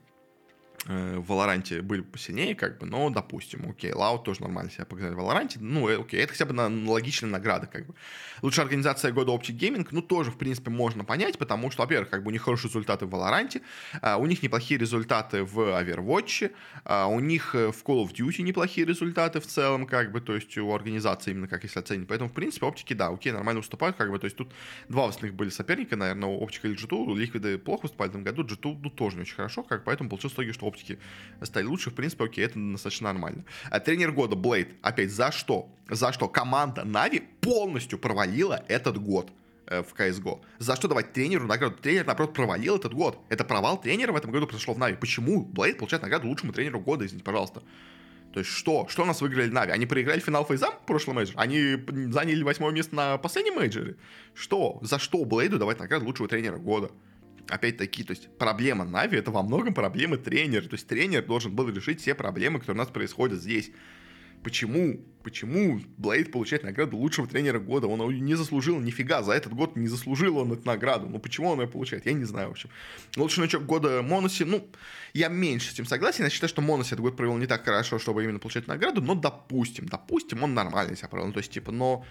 в 0.87 1.21
Валоранте 1.27 1.81
были 1.81 2.01
посильнее, 2.01 2.57
как 2.57 2.79
бы, 2.79 2.87
но, 2.87 3.09
допустим, 3.11 3.71
окей, 3.71 3.93
Лаут 3.93 4.25
тоже 4.25 4.41
нормально 4.43 4.71
себя 4.71 4.85
показали 4.85 5.15
в 5.15 5.17
Валоранте, 5.17 5.59
ну, 5.61 5.89
э, 5.89 6.01
окей, 6.01 6.21
это 6.21 6.33
хотя 6.33 6.45
бы 6.45 6.53
на, 6.53 6.69
логичная 6.91 7.31
награда, 7.31 7.67
как 7.69 7.87
бы. 7.87 7.95
Лучшая 8.43 8.65
организация 8.65 9.13
года 9.13 9.31
Optic 9.31 9.57
Gaming, 9.57 9.87
ну, 9.93 10.03
тоже, 10.03 10.33
в 10.33 10.39
принципе, 10.39 10.71
можно 10.71 11.05
понять, 11.05 11.39
потому 11.39 11.71
что, 11.71 11.83
во-первых, 11.83 12.11
как 12.11 12.25
бы 12.25 12.29
у 12.29 12.33
них 12.33 12.43
хорошие 12.43 12.69
результаты 12.69 13.07
в 13.07 13.11
Валоранте, 13.11 13.63
а, 14.01 14.17
у 14.17 14.27
них 14.27 14.43
неплохие 14.43 14.79
результаты 14.79 15.45
в 15.45 15.59
Overwatch, 15.61 16.51
а, 16.85 17.07
у 17.07 17.21
них 17.21 17.55
э, 17.55 17.71
в 17.71 17.85
Call 17.85 18.05
of 18.05 18.13
Duty 18.13 18.43
неплохие 18.43 18.85
результаты 18.85 19.41
в 19.41 19.47
целом, 19.47 19.87
как 19.87 20.11
бы, 20.11 20.21
то 20.21 20.35
есть 20.35 20.59
у 20.59 20.73
организации 20.73 21.31
именно, 21.31 21.47
как 21.47 21.63
если 21.63 21.79
оценить. 21.79 22.09
Поэтому, 22.09 22.29
в 22.29 22.33
принципе, 22.33 22.67
оптики, 22.67 22.93
да, 22.93 23.09
окей, 23.09 23.31
нормально 23.31 23.61
выступают, 23.61 23.97
как 23.97 24.11
бы, 24.11 24.19
то 24.19 24.25
есть 24.25 24.37
тут 24.37 24.51
два 24.89 25.07
основных 25.09 25.35
были 25.35 25.51
соперника, 25.51 25.95
наверное, 25.95 26.29
у 26.29 26.43
Оптика 26.43 26.67
или 26.67 26.77
G2, 26.77 27.17
Ликвиды 27.17 27.59
плохо 27.59 27.83
выступали 27.83 28.09
в 28.09 28.11
этом 28.11 28.25
году, 28.25 28.43
G2, 28.43 28.81
ну, 28.83 28.91
тоже 28.91 29.17
не 29.17 29.23
очень 29.23 29.37
хорошо, 29.37 29.63
как, 29.63 29.85
поэтому 29.85 30.11
получилось 30.11 30.33
в 30.33 30.37
итоге, 30.37 30.53
что 30.53 30.72
оптики 30.73 30.99
стали 31.43 31.65
лучше, 31.65 31.91
в 31.91 31.95
принципе, 31.95 32.25
окей, 32.25 32.45
это 32.45 32.59
достаточно 32.59 33.13
нормально. 33.13 33.45
А 33.71 33.81
тренер 33.81 34.13
года 34.13 34.37
Blade, 34.37 34.69
опять, 34.83 35.11
за 35.11 35.31
что? 35.33 35.69
За 35.89 36.13
что 36.13 36.29
команда 36.29 36.85
NAVI 36.85 37.21
полностью 37.41 37.99
провалила 37.99 38.65
этот 38.69 38.99
год 38.99 39.31
э, 39.67 39.83
в 39.83 39.95
CSGO. 39.95 40.41
За 40.59 40.77
что 40.77 40.89
давать 40.89 41.13
тренеру 41.13 41.47
награду? 41.47 41.77
Тренер, 41.77 42.07
наоборот, 42.07 42.35
провалил 42.35 42.77
этот 42.77 42.95
год. 42.95 43.19
Это 43.29 43.45
провал 43.45 43.81
тренера 43.81 44.13
в 44.13 44.17
этом 44.17 44.31
году 44.31 44.47
произошло 44.47 44.75
в 44.75 44.79
NAVI. 44.79 44.97
Почему 44.97 45.45
Blade 45.45 45.79
получает 45.79 46.03
награду 46.03 46.29
лучшему 46.29 46.53
тренеру 46.53 46.81
года, 46.81 47.05
извините, 47.05 47.25
пожалуйста? 47.25 47.63
То 48.33 48.41
есть 48.41 48.51
что? 48.51 48.87
Что 48.89 49.03
у 49.03 49.07
нас 49.07 49.21
выиграли 49.21 49.51
NAVI? 49.51 49.73
Они 49.73 49.85
проиграли 49.85 50.21
финал 50.21 50.47
FaZe 50.47 50.64
ам 50.64 50.73
в 50.83 50.87
прошлом 50.87 51.17
мейджоре? 51.17 51.39
Они 51.39 51.77
заняли 52.11 52.43
восьмое 52.43 52.73
место 52.73 52.95
на 52.95 53.19
последнем 53.19 53.57
мейджоре? 53.57 53.97
Что? 54.35 54.79
За 54.81 54.99
что 54.99 55.23
Blade 55.25 55.53
у 55.53 55.59
давать 55.59 55.79
награду 55.79 56.07
лучшего 56.07 56.29
тренера 56.29 56.57
года? 56.57 56.91
Опять-таки, 57.49 58.05
то 58.05 58.13
есть 58.13 58.29
проблема 58.39 58.85
NAVI 58.85 59.19
это 59.19 59.31
во 59.31 59.43
многом 59.43 59.75
проблемы 59.75 60.17
тренера. 60.17 60.63
То 60.63 60.75
есть 60.75 60.87
тренер 60.87 61.25
должен 61.25 61.55
был 61.55 61.69
решить 61.69 62.01
все 62.01 62.15
проблемы, 62.15 62.59
которые 62.59 62.81
у 62.81 62.85
нас 62.85 62.93
происходят 62.93 63.41
здесь. 63.41 63.71
Почему? 64.43 65.01
Почему 65.23 65.81
Блейд 65.99 66.33
получает 66.33 66.65
награду 66.65 66.97
лучшего 66.97 67.29
тренера 67.29 67.61
года? 67.61 67.87
Он 67.87 68.11
ее 68.11 68.19
не 68.19 68.35
заслужил 68.35 68.81
нифига. 68.81 69.23
За 69.23 69.33
этот 69.33 69.53
год 69.53 69.77
не 69.77 69.87
заслужил 69.87 70.39
он 70.39 70.53
эту 70.53 70.67
награду. 70.67 71.09
Ну, 71.09 71.21
почему 71.21 71.51
он 71.51 71.61
ее 71.61 71.69
получает? 71.69 72.07
Я 72.07 72.13
не 72.13 72.25
знаю, 72.25 72.49
в 72.49 72.53
общем. 72.53 72.69
Лучший 73.17 73.41
новичок 73.41 73.65
года 73.65 74.03
Моноси, 74.03 74.45
ну, 74.45 74.69
я 75.15 75.29
меньше 75.29 75.71
с 75.71 75.75
этим 75.75 75.87
согласен. 75.87 76.25
Я 76.25 76.31
считаю, 76.31 76.49
что 76.49 76.61
Моноси 76.61 76.89
этот 76.89 77.01
год 77.01 77.17
провел 77.17 77.37
не 77.37 77.47
так 77.47 77.65
хорошо, 77.65 78.01
чтобы 78.01 78.25
именно 78.25 78.41
получать 78.41 78.67
награду, 78.67 79.01
но 79.01 79.15
допустим, 79.15 79.87
допустим, 79.87 80.43
он 80.43 80.55
нормально 80.55 80.97
себя 80.97 81.09
провел. 81.09 81.29
Ну, 81.29 81.33
то 81.33 81.39
есть, 81.39 81.53
типа, 81.53 81.71
но 81.71 82.05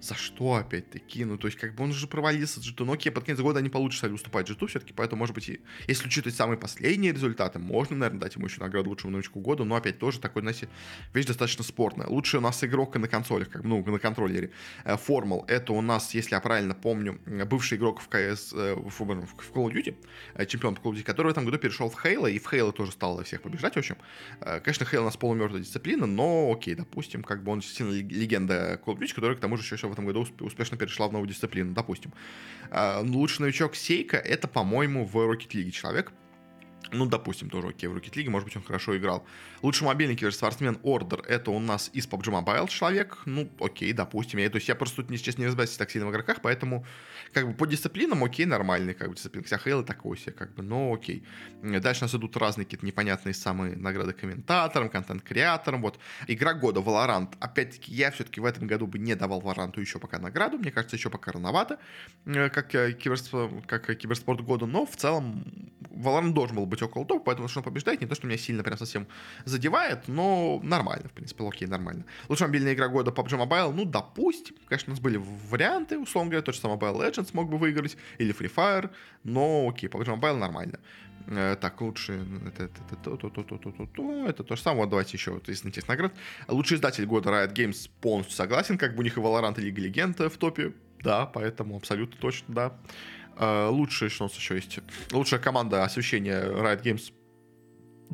за 0.00 0.14
что 0.14 0.54
опять-таки? 0.54 1.24
Ну, 1.24 1.36
то 1.36 1.46
есть, 1.46 1.58
как 1.58 1.74
бы 1.74 1.84
он 1.84 1.90
уже 1.90 2.06
провалился 2.06 2.60
с 2.60 2.66
G2. 2.66 2.84
Ну, 2.84 2.92
окей, 2.92 3.10
под 3.12 3.24
конец 3.24 3.40
года 3.40 3.58
они 3.58 3.68
получше 3.68 3.98
стали 3.98 4.12
уступать 4.12 4.48
G2 4.48 4.66
все-таки, 4.66 4.92
поэтому, 4.92 5.20
может 5.20 5.34
быть, 5.34 5.48
и, 5.48 5.60
если 5.86 6.06
учитывать 6.06 6.36
самые 6.36 6.58
последние 6.58 7.12
результаты, 7.12 7.58
можно, 7.58 7.96
наверное, 7.96 8.20
дать 8.20 8.36
ему 8.36 8.46
еще 8.46 8.60
награду 8.60 8.90
лучшему 8.90 9.12
новичку 9.12 9.40
года, 9.40 9.64
но 9.64 9.76
опять 9.76 9.98
тоже 9.98 10.20
такой, 10.20 10.42
знаете, 10.42 10.68
вещь 11.12 11.26
достаточно 11.26 11.64
спорная. 11.64 12.06
Лучший 12.06 12.38
у 12.38 12.42
нас 12.42 12.62
игрок 12.64 12.96
на 12.96 13.08
консолях, 13.08 13.50
как, 13.50 13.64
ну, 13.64 13.84
на 13.84 13.98
контроллере. 13.98 14.50
Э, 14.84 14.96
это 15.48 15.72
у 15.72 15.80
нас, 15.80 16.14
если 16.14 16.34
я 16.34 16.40
правильно 16.40 16.74
помню, 16.74 17.20
бывший 17.46 17.76
игрок 17.76 18.00
в 18.00 18.08
CS, 18.08 18.56
э, 18.56 18.74
в, 18.74 18.90
в 18.90 19.02
Call 19.02 19.66
of 19.66 19.72
Duty, 19.72 19.94
э, 20.34 20.46
чемпион 20.46 20.76
по 20.76 20.80
Call 20.80 20.92
of 20.92 20.96
Duty, 20.96 21.02
который 21.02 21.28
в 21.28 21.30
этом 21.30 21.44
году 21.44 21.58
перешел 21.58 21.90
в 21.90 22.04
Halo, 22.04 22.30
и 22.30 22.38
в 22.38 22.52
Halo 22.52 22.72
тоже 22.72 22.92
стал 22.92 23.22
всех 23.24 23.42
побеждать, 23.42 23.74
в 23.74 23.78
общем. 23.78 23.96
Конечно, 24.40 24.84
Halo 24.84 25.00
у 25.00 25.04
нас 25.04 25.16
полумертвая 25.16 25.60
дисциплина, 25.60 26.06
но 26.06 26.52
окей, 26.52 26.74
допустим, 26.74 27.22
как 27.22 27.42
бы 27.42 27.52
он 27.52 27.62
сильно 27.62 27.92
легенда 27.92 28.80
Call 28.84 28.96
of 28.96 28.98
Duty, 28.98 29.14
который 29.14 29.36
к 29.36 29.40
тому 29.40 29.56
же 29.56 29.74
еще 29.74 29.89
в 29.90 29.92
этом 29.92 30.06
году 30.06 30.26
успешно 30.40 30.76
перешла 30.76 31.08
в 31.08 31.12
новую 31.12 31.28
дисциплину, 31.28 31.74
допустим. 31.74 32.12
А, 32.70 33.00
лучший 33.00 33.42
новичок 33.42 33.74
Сейка, 33.74 34.16
это, 34.16 34.48
по-моему, 34.48 35.04
в 35.04 35.16
Rocket 35.16 35.50
League 35.50 35.70
человек, 35.70 36.12
ну, 36.92 37.06
допустим, 37.06 37.50
тоже 37.50 37.68
окей, 37.68 37.88
в 37.88 37.96
Rocket 37.96 38.12
League, 38.14 38.30
может 38.30 38.46
быть, 38.46 38.56
он 38.56 38.62
хорошо 38.62 38.96
играл. 38.96 39.24
Лучший 39.62 39.86
мобильный 39.86 40.16
киберспортсмен 40.16 40.76
Order, 40.82 41.24
это 41.26 41.50
у 41.50 41.58
нас 41.58 41.90
из 41.92 42.06
PUBG 42.06 42.44
Mobile 42.44 42.68
человек, 42.68 43.18
ну, 43.26 43.50
окей, 43.60 43.92
допустим. 43.92 44.38
Я, 44.40 44.50
то 44.50 44.56
есть 44.56 44.68
я 44.68 44.74
просто 44.74 45.02
тут, 45.02 45.20
честно, 45.20 45.42
не 45.42 45.46
разбираюсь 45.46 45.76
так 45.76 45.90
сильно 45.90 46.08
в 46.08 46.10
игроках, 46.10 46.38
поэтому, 46.42 46.86
как 47.32 47.46
бы, 47.46 47.54
по 47.54 47.66
дисциплинам, 47.66 48.24
окей, 48.24 48.46
нормальный, 48.46 48.94
как 48.94 49.08
бы, 49.08 49.14
дисциплина. 49.14 49.44
Вся 49.44 49.58
Хейла 49.58 49.84
такой 49.84 50.18
себе, 50.18 50.32
как 50.32 50.54
бы, 50.54 50.62
но 50.62 50.92
окей. 50.92 51.24
Дальше 51.62 52.02
у 52.02 52.04
нас 52.04 52.14
идут 52.14 52.36
разные 52.36 52.64
какие-то 52.64 52.86
непонятные 52.86 53.34
самые 53.34 53.76
награды 53.76 54.12
комментаторам, 54.12 54.88
контент-креаторам, 54.88 55.82
вот. 55.82 55.98
Игра 56.26 56.54
года, 56.54 56.80
Valorant. 56.80 57.34
Опять-таки, 57.40 57.92
я 57.92 58.10
все-таки 58.10 58.40
в 58.40 58.44
этом 58.44 58.66
году 58.66 58.86
бы 58.86 58.98
не 58.98 59.14
давал 59.14 59.40
Valorant 59.40 59.78
еще 59.80 59.98
пока 59.98 60.18
награду, 60.18 60.58
мне 60.58 60.70
кажется, 60.70 60.96
еще 60.96 61.10
пока 61.10 61.32
рановато, 61.32 61.78
э, 62.26 62.48
как, 62.50 62.74
э, 62.74 62.92
киберспорт, 62.92 63.66
как 63.66 63.96
киберспорт 63.96 64.40
года, 64.40 64.66
но 64.66 64.86
в 64.86 64.96
целом 64.96 65.44
Valorant 65.90 66.32
должен 66.32 66.56
был 66.56 66.66
быть 66.66 66.79
быть 66.80 66.90
около 66.90 67.04
топа, 67.04 67.24
поэтому 67.26 67.48
что 67.48 67.60
он 67.60 67.64
побеждает, 67.64 68.00
не 68.00 68.06
то, 68.06 68.14
что 68.14 68.26
меня 68.26 68.38
сильно 68.38 68.62
прям 68.62 68.78
совсем 68.78 69.06
задевает, 69.44 70.08
но 70.08 70.60
нормально, 70.62 71.08
в 71.08 71.12
принципе, 71.12 71.46
окей, 71.46 71.68
нормально. 71.68 72.04
Лучшая 72.28 72.48
мобильная 72.48 72.74
игра 72.74 72.88
года 72.88 73.10
PUBG 73.10 73.38
Mobile, 73.38 73.72
ну, 73.72 73.84
допустим, 73.84 74.56
конечно, 74.66 74.92
у 74.92 74.94
нас 74.94 75.00
были 75.00 75.20
варианты, 75.50 75.98
условно 75.98 76.30
говоря, 76.30 76.42
тот 76.42 76.54
же 76.54 76.60
самый 76.60 76.78
Mobile 76.78 77.00
Legends 77.00 77.30
мог 77.32 77.50
бы 77.50 77.58
выиграть, 77.58 77.96
или 78.18 78.34
Free 78.34 78.52
Fire, 78.54 78.90
но 79.24 79.68
окей, 79.68 79.88
PUBG 79.88 80.18
Mobile 80.18 80.36
нормально. 80.36 80.78
Э, 81.26 81.56
так, 81.60 81.80
лучше... 81.80 82.24
Это, 82.46 82.64
это, 82.64 82.80
это, 82.90 83.10
это 83.10 83.26
это 83.26 83.40
это 83.40 83.54
это 83.54 83.82
это 83.82 84.30
это 84.30 84.44
то 84.44 84.56
же 84.56 84.62
самое. 84.62 84.82
Вот 84.82 84.90
давайте 84.90 85.16
еще 85.16 85.32
вот 85.32 85.48
из 85.48 85.64
интересных 85.64 85.88
наград. 85.88 86.12
Лучший 86.48 86.76
издатель 86.76 87.04
года 87.04 87.30
Riot 87.30 87.52
Games 87.52 87.90
полностью 88.00 88.34
согласен. 88.34 88.78
Как 88.78 88.94
бы 88.94 89.00
у 89.00 89.02
них 89.02 89.16
и 89.16 89.20
Valorant, 89.20 89.58
и 89.60 89.62
Лига 89.62 89.82
Легенд 89.82 90.20
э, 90.20 90.28
в 90.28 90.38
топе 90.38 90.72
да, 91.02 91.26
поэтому 91.26 91.76
абсолютно 91.76 92.16
точно, 92.20 92.54
да. 92.54 92.72
Э, 93.36 93.68
лучшая, 93.68 94.10
что 94.10 94.24
у 94.24 94.28
нас 94.28 94.36
еще 94.36 94.56
есть? 94.56 94.80
Лучшая 95.12 95.40
команда 95.40 95.84
освещения 95.84 96.42
Riot 96.42 96.82
Games 96.82 97.12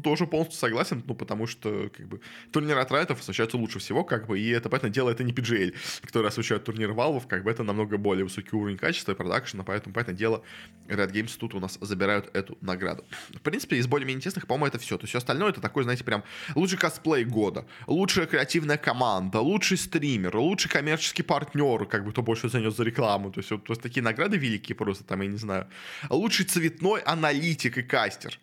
тоже 0.02 0.26
полностью 0.26 0.59
согласен, 0.59 1.02
ну, 1.06 1.14
потому 1.14 1.46
что, 1.46 1.90
как 1.96 2.06
бы, 2.09 2.20
турниры 2.52 2.80
от 2.80 2.90
Райтов 2.90 3.20
освещаются 3.20 3.56
лучше 3.56 3.78
всего, 3.78 4.04
как 4.04 4.26
бы, 4.26 4.38
и 4.38 4.48
это, 4.50 4.68
понятное 4.68 4.90
дело, 4.90 5.11
это 5.11 5.24
не 5.24 5.32
PGL, 5.32 5.74
которые 6.02 6.28
освещают 6.28 6.64
турниры 6.64 6.92
Valve, 6.92 7.26
как 7.26 7.44
бы, 7.44 7.50
это 7.50 7.62
намного 7.62 7.96
более 7.96 8.24
высокий 8.24 8.54
уровень 8.54 8.78
качества 8.78 9.12
и 9.12 9.14
продакшена, 9.14 9.64
поэтому, 9.64 9.94
понятное 9.94 10.14
дело, 10.14 10.42
Red 10.88 11.12
Games 11.12 11.37
тут 11.38 11.54
у 11.54 11.61
нас 11.61 11.78
забирают 11.80 12.30
эту 12.35 12.56
награду. 12.61 13.04
В 13.35 13.40
принципе, 13.40 13.76
из 13.76 13.87
более-менее 13.87 14.18
интересных, 14.18 14.46
по-моему, 14.46 14.66
это 14.66 14.78
все. 14.78 14.96
То 14.96 15.04
есть 15.04 15.11
все 15.11 15.18
остальное 15.18 15.50
это 15.50 15.61
такой, 15.61 15.82
знаете, 15.82 16.04
прям 16.04 16.22
лучший 16.54 16.78
косплей 16.78 17.24
года, 17.24 17.66
лучшая 17.87 18.26
креативная 18.26 18.76
команда, 18.76 19.40
лучший 19.40 19.76
стример, 19.76 20.37
лучший 20.37 20.70
коммерческий 20.70 21.22
партнер, 21.22 21.87
как 21.87 22.04
бы, 22.04 22.12
кто 22.12 22.22
больше 22.22 22.48
занес 22.48 22.76
за 22.76 22.85
рекламу. 22.85 23.32
То 23.32 23.40
есть 23.40 23.50
вот, 23.50 23.68
вот 23.68 23.82
такие 23.82 24.02
награды 24.02 24.37
великие 24.37 24.76
просто, 24.76 25.04
там, 25.04 25.20
я 25.22 25.28
не 25.28 25.38
знаю. 25.38 25.66
Лучший 26.11 26.46
цветной 26.46 27.00
аналитик 27.00 27.78
и 27.78 27.82
кастер. 27.82 28.38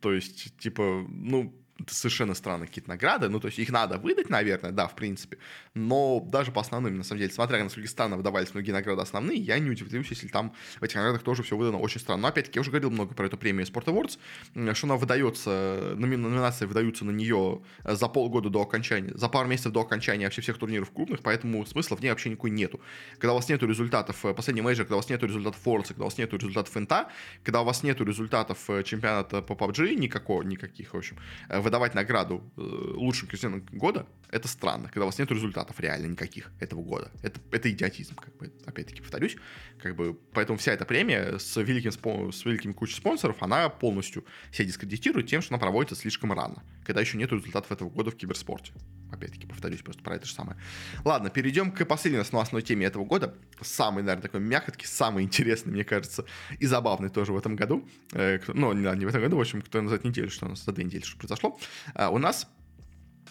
То 0.00 0.12
есть, 0.12 0.56
типа, 0.58 1.04
ну, 1.08 1.52
совершенно 1.86 2.34
странные 2.34 2.66
какие-то 2.66 2.90
награды, 2.90 3.28
ну, 3.28 3.40
то 3.40 3.46
есть 3.46 3.58
их 3.58 3.70
надо 3.70 3.98
выдать, 3.98 4.30
наверное, 4.30 4.72
да, 4.72 4.88
в 4.88 4.94
принципе, 4.94 5.38
но 5.74 6.20
даже 6.20 6.50
по 6.50 6.60
основным, 6.60 6.96
на 6.96 7.04
самом 7.04 7.20
деле, 7.20 7.32
смотря 7.32 7.62
на 7.62 7.70
сколько 7.70 7.88
странно 7.88 8.16
выдавались 8.16 8.52
многие 8.54 8.72
награды 8.72 9.02
основные, 9.02 9.38
я 9.38 9.58
не 9.58 9.70
удивлюсь, 9.70 10.08
если 10.08 10.28
там 10.28 10.54
в 10.80 10.82
этих 10.82 10.96
наградах 10.96 11.22
тоже 11.22 11.42
все 11.42 11.56
выдано 11.56 11.78
очень 11.78 12.00
странно. 12.00 12.22
Но, 12.22 12.28
опять-таки, 12.28 12.58
я 12.58 12.60
уже 12.60 12.70
говорил 12.70 12.90
много 12.90 13.14
про 13.14 13.26
эту 13.26 13.36
премию 13.36 13.66
Sport 13.66 13.84
Awards, 13.86 14.74
что 14.74 14.86
она 14.86 14.96
выдается, 14.96 15.94
номинации 15.96 16.66
выдаются 16.66 17.04
на 17.04 17.10
нее 17.10 17.62
за 17.84 18.08
полгода 18.08 18.50
до 18.50 18.62
окончания, 18.62 19.12
за 19.14 19.28
пару 19.28 19.48
месяцев 19.48 19.72
до 19.72 19.80
окончания 19.80 20.24
вообще 20.24 20.42
всех 20.42 20.58
турниров 20.58 20.90
крупных, 20.90 21.20
поэтому 21.22 21.64
смысла 21.66 21.96
в 21.96 22.00
ней 22.00 22.10
вообще 22.10 22.30
никакой 22.30 22.50
нету. 22.50 22.80
Когда 23.12 23.32
у 23.32 23.36
вас 23.36 23.48
нету 23.48 23.66
результатов 23.66 24.24
э, 24.24 24.34
последней 24.34 24.62
мейджор, 24.62 24.86
когда 24.86 24.96
у 24.96 24.98
вас 24.98 25.08
нету 25.08 25.26
результатов 25.26 25.60
Forza, 25.64 25.88
когда 25.88 26.02
у 26.02 26.06
вас 26.06 26.18
нету 26.18 26.36
результатов 26.36 26.72
Фента, 26.72 27.08
когда 27.44 27.60
у 27.62 27.64
вас 27.64 27.82
нету 27.82 28.04
результатов 28.04 28.58
э, 28.68 28.82
чемпионата 28.82 29.42
по 29.42 29.52
PUBG, 29.52 29.94
никакого, 29.94 30.42
никаких, 30.42 30.94
в 30.94 30.96
общем, 30.96 31.16
э, 31.48 31.60
выдавать 31.68 31.94
награду 31.94 32.42
лучшим 32.56 33.28
крестьянам 33.28 33.60
года, 33.72 34.06
это 34.30 34.48
странно, 34.48 34.88
когда 34.88 35.02
у 35.02 35.06
вас 35.06 35.18
нет 35.18 35.30
результатов 35.30 35.78
реально 35.80 36.06
никаких 36.06 36.50
этого 36.60 36.82
года. 36.82 37.10
Это, 37.22 37.40
это 37.50 37.70
идиотизм, 37.70 38.14
как 38.14 38.36
бы, 38.36 38.52
опять-таки 38.64 39.02
повторюсь. 39.02 39.36
Как 39.78 39.94
бы, 39.94 40.14
поэтому 40.32 40.58
вся 40.58 40.72
эта 40.72 40.84
премия 40.84 41.38
с 41.38 41.56
великим, 41.56 41.92
с 42.32 42.44
великим 42.44 42.74
кучей 42.74 42.96
спонсоров, 42.96 43.42
она 43.42 43.68
полностью 43.68 44.24
себя 44.50 44.66
дискредитирует 44.66 45.28
тем, 45.28 45.42
что 45.42 45.54
она 45.54 45.60
проводится 45.60 45.94
слишком 45.94 46.32
рано, 46.32 46.62
когда 46.84 47.00
еще 47.00 47.18
нет 47.18 47.30
результатов 47.32 47.70
этого 47.70 47.90
года 47.90 48.10
в 48.10 48.16
киберспорте. 48.16 48.72
Опять-таки, 49.10 49.46
повторюсь 49.46 49.80
просто 49.80 50.02
про 50.02 50.16
это 50.16 50.26
же 50.26 50.34
самое. 50.34 50.58
Ладно, 51.04 51.30
перейдем 51.30 51.72
к 51.72 51.84
последней 51.86 52.20
основной 52.20 52.60
теме 52.60 52.86
этого 52.86 53.06
года. 53.06 53.34
Самый, 53.62 54.02
наверное, 54.02 54.22
такой 54.22 54.40
мягкий, 54.40 54.86
самый 54.86 55.24
интересный, 55.24 55.72
мне 55.72 55.84
кажется, 55.84 56.26
и 56.58 56.66
забавный 56.66 57.08
тоже 57.08 57.32
в 57.32 57.38
этом 57.38 57.56
году. 57.56 57.88
Э, 58.12 58.38
ну, 58.48 58.72
не, 58.74 58.98
не 58.98 59.06
в 59.06 59.08
этом 59.08 59.22
году, 59.22 59.38
в 59.38 59.40
общем, 59.40 59.62
кто 59.62 59.80
назад 59.80 60.04
неделю, 60.04 60.30
что 60.30 60.46
у 60.46 60.50
нас 60.50 60.62
за 60.62 60.72
две 60.72 60.84
недели 60.84 61.02
что 61.02 61.16
произошло. 61.16 61.57
А, 61.94 62.10
у 62.10 62.18
нас 62.18 62.46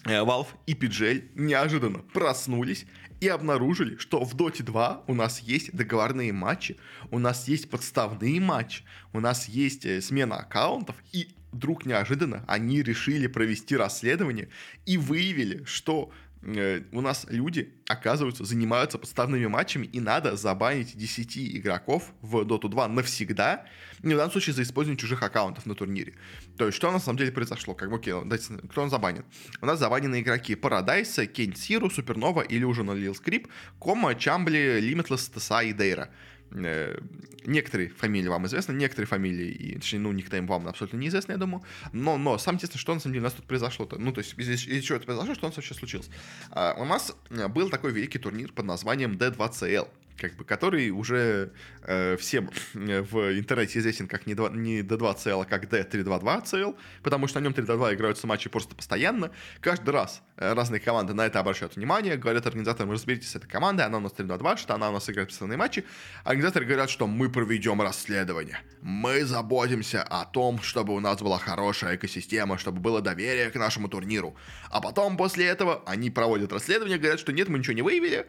Э, 0.07 0.23
Valve 0.23 0.47
и 0.65 0.73
PGL 0.73 1.31
неожиданно 1.35 1.99
проснулись 1.99 2.85
и 3.19 3.27
обнаружили, 3.27 3.97
что 3.97 4.23
в 4.23 4.35
Dota 4.35 4.63
2 4.63 5.03
у 5.07 5.13
нас 5.13 5.39
есть 5.39 5.75
договорные 5.75 6.31
матчи, 6.31 6.77
у 7.11 7.19
нас 7.19 7.47
есть 7.47 7.69
подставные 7.69 8.39
матчи, 8.39 8.83
у 9.11 9.19
нас 9.19 9.49
есть 9.49 9.85
э, 9.85 10.01
смена 10.01 10.37
аккаунтов, 10.37 10.95
и 11.11 11.35
вдруг 11.51 11.85
неожиданно 11.85 12.45
они 12.47 12.81
решили 12.81 13.27
провести 13.27 13.75
расследование 13.75 14.49
и 14.85 14.97
выявили, 14.97 15.63
что 15.65 16.11
у 16.43 17.01
нас 17.01 17.25
люди, 17.29 17.73
оказывается, 17.87 18.45
занимаются 18.45 18.97
подставными 18.97 19.47
матчами, 19.47 19.85
и 19.85 19.99
надо 19.99 20.35
забанить 20.35 20.95
10 20.95 21.37
игроков 21.57 22.13
в 22.21 22.37
Dota 22.41 22.69
2 22.69 22.87
навсегда, 22.89 23.65
не 24.03 24.13
в 24.13 24.17
данном 24.17 24.31
случае 24.31 24.53
за 24.53 24.63
использование 24.63 24.99
чужих 24.99 25.23
аккаунтов 25.23 25.65
на 25.65 25.75
турнире. 25.75 26.13
То 26.57 26.65
есть, 26.65 26.77
что 26.77 26.91
на 26.91 26.99
самом 26.99 27.17
деле 27.17 27.31
произошло? 27.31 27.73
Как 27.73 27.89
бы, 27.89 27.97
окей, 27.97 28.13
дайте, 28.25 28.57
кто 28.69 28.81
он 28.81 28.89
забанен? 28.89 29.25
У 29.61 29.65
нас 29.65 29.79
забанены 29.79 30.21
игроки 30.21 30.53
Paradise, 30.53 31.25
Кент 31.25 31.57
Сиру, 31.57 31.89
Супернова, 31.89 32.45
Illusion, 32.45 32.95
Lil 32.95 33.13
Script, 33.13 33.47
Кома, 33.79 34.15
Чамбли, 34.15 34.79
Limitless, 34.79 35.33
Теса 35.33 35.61
и 35.61 35.73
Дейра. 35.73 36.09
Э, 36.51 36.97
некоторые 37.45 37.89
фамилии 37.89 38.27
вам 38.27 38.45
известны, 38.45 38.73
некоторые 38.73 39.07
фамилии, 39.07 39.47
и, 39.47 39.75
точнее, 39.75 39.99
ну, 39.99 40.11
никнейм 40.11 40.47
вам 40.47 40.67
абсолютно 40.67 40.97
неизвестны, 40.97 41.33
я 41.33 41.37
думаю. 41.37 41.63
Но, 41.93 42.17
но, 42.17 42.37
самое 42.37 42.57
интересное, 42.57 42.79
что 42.79 42.93
на 42.93 42.99
самом 42.99 43.13
деле 43.13 43.21
у 43.21 43.23
нас 43.25 43.33
тут 43.33 43.45
произошло-то. 43.45 43.97
Ну, 43.97 44.11
то 44.11 44.19
есть, 44.19 44.37
из, 44.37 44.67
из 44.67 44.83
чего 44.83 44.97
это 44.97 45.05
произошло, 45.05 45.33
что 45.33 45.45
у 45.45 45.49
нас 45.49 45.55
вообще 45.55 45.73
случилось. 45.73 46.09
А, 46.51 46.75
у 46.77 46.85
нас 46.85 47.15
э, 47.29 47.47
был 47.47 47.69
такой 47.69 47.91
великий 47.91 48.19
турнир 48.19 48.51
под 48.51 48.65
названием 48.65 49.13
D2CL 49.13 49.87
как 50.17 50.35
бы, 50.35 50.43
который 50.43 50.89
уже 50.89 51.51
э, 51.83 52.17
всем 52.17 52.49
э, 52.73 53.01
в 53.01 53.37
интернете 53.37 53.79
известен 53.79 54.07
как 54.07 54.25
не, 54.25 54.33
2, 54.33 54.49
не 54.49 54.81
D2CL, 54.81 55.43
а 55.43 55.45
как 55.45 55.65
D322CL, 55.65 56.75
потому 57.03 57.27
что 57.27 57.39
на 57.39 57.43
нем 57.43 57.53
322 57.53 57.93
играются 57.93 58.27
матчи 58.27 58.49
просто 58.49 58.75
постоянно. 58.75 59.31
Каждый 59.61 59.91
раз 59.91 60.21
э, 60.37 60.53
разные 60.53 60.79
команды 60.79 61.13
на 61.13 61.25
это 61.25 61.39
обращают 61.39 61.75
внимание, 61.75 62.17
говорят 62.17 62.45
организаторам, 62.47 62.91
разберитесь 62.91 63.29
с 63.29 63.35
этой 63.35 63.47
командой, 63.47 63.83
она 63.83 63.97
у 63.97 64.01
нас 64.01 64.11
322, 64.13 64.57
что 64.57 64.75
она 64.75 64.89
у 64.89 64.93
нас 64.93 65.09
играет 65.09 65.29
постоянные 65.29 65.57
матчи. 65.57 65.85
Организаторы 66.23 66.65
говорят, 66.65 66.89
что 66.89 67.07
мы 67.07 67.29
проведем 67.29 67.81
расследование. 67.81 68.59
Мы 68.81 69.23
заботимся 69.25 70.03
о 70.03 70.25
том, 70.25 70.61
чтобы 70.61 70.95
у 70.95 70.99
нас 70.99 71.21
была 71.21 71.37
хорошая 71.37 71.95
экосистема, 71.95 72.57
чтобы 72.57 72.79
было 72.79 73.01
доверие 73.01 73.49
к 73.51 73.55
нашему 73.55 73.87
турниру. 73.87 74.35
А 74.69 74.81
потом, 74.81 75.17
после 75.17 75.45
этого, 75.45 75.83
они 75.85 76.09
проводят 76.09 76.51
расследование, 76.51 76.97
говорят, 76.97 77.19
что 77.19 77.31
нет, 77.31 77.49
мы 77.49 77.59
ничего 77.59 77.73
не 77.73 77.81
выявили, 77.81 78.27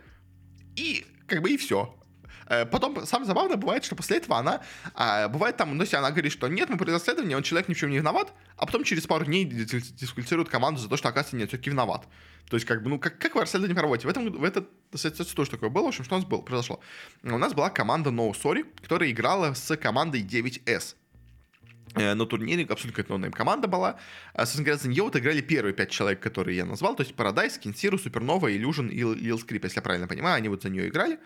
и 0.76 1.04
как 1.28 1.42
бы 1.42 1.50
и 1.50 1.56
все. 1.56 1.94
Э, 2.48 2.64
потом, 2.64 3.04
самое 3.06 3.26
забавное 3.26 3.56
бывает, 3.56 3.84
что 3.84 3.94
после 3.94 4.16
этого 4.16 4.38
она, 4.38 4.62
а, 4.94 5.28
бывает 5.28 5.56
там, 5.56 5.76
ну, 5.76 5.82
если 5.82 5.96
она 5.96 6.10
говорит, 6.10 6.32
что 6.32 6.48
нет, 6.48 6.68
мы 6.70 6.78
при 6.78 6.90
расследовании, 6.90 7.34
он 7.34 7.42
человек 7.42 7.68
ни 7.68 7.74
в 7.74 7.78
чем 7.78 7.90
не 7.90 7.98
виноват, 7.98 8.32
а 8.56 8.66
потом 8.66 8.84
через 8.84 9.06
пару 9.06 9.24
дней 9.24 9.44
дисквалифицирует 9.44 10.48
команду 10.48 10.80
за 10.80 10.88
то, 10.88 10.96
что, 10.96 11.08
оказывается, 11.08 11.36
нет, 11.36 11.48
все-таки 11.48 11.70
виноват. 11.70 12.08
То 12.48 12.56
есть, 12.56 12.66
как 12.66 12.82
бы, 12.82 12.88
ну, 12.88 12.98
как, 12.98 13.18
как 13.18 13.34
вы 13.34 13.42
расследование 13.42 13.76
проводите? 13.76 14.08
В 14.08 14.10
этом, 14.10 14.32
в 14.32 14.44
этот, 14.44 14.70
кстати, 14.90 15.22
тоже 15.34 15.50
такое 15.50 15.68
было. 15.68 15.84
В 15.84 15.88
общем, 15.88 16.04
что 16.04 16.14
у 16.14 16.18
нас 16.18 16.26
было, 16.26 16.40
произошло? 16.40 16.80
У 17.22 17.36
нас 17.36 17.52
была 17.52 17.68
команда 17.68 18.10
No 18.10 18.32
Sorry, 18.32 18.64
которая 18.80 19.10
играла 19.10 19.52
с 19.52 19.76
командой 19.76 20.22
9S 20.22 20.64
э, 20.66 20.97
на 21.94 22.26
турнире, 22.26 22.64
абсолютно 22.64 22.90
какая-то 22.92 23.12
no-name 23.12 23.32
команда 23.32 23.68
была. 23.68 23.98
Говоря, 24.34 24.76
за 24.76 24.88
нее 24.88 25.02
вот 25.02 25.16
играли 25.16 25.40
первые 25.40 25.72
пять 25.72 25.90
человек, 25.90 26.20
которые 26.20 26.56
я 26.56 26.64
назвал, 26.64 26.96
то 26.96 27.02
есть 27.02 27.14
Paradise, 27.14 27.58
Кинсиру, 27.58 27.98
Супернова, 27.98 28.52
Illusion 28.52 28.88
и 28.90 29.00
Lil 29.00 29.36
Script, 29.36 29.60
если 29.64 29.78
я 29.78 29.82
правильно 29.82 30.08
понимаю, 30.08 30.36
они 30.36 30.48
вот 30.48 30.62
за 30.62 30.70
нее 30.70 30.88
играли 30.88 31.18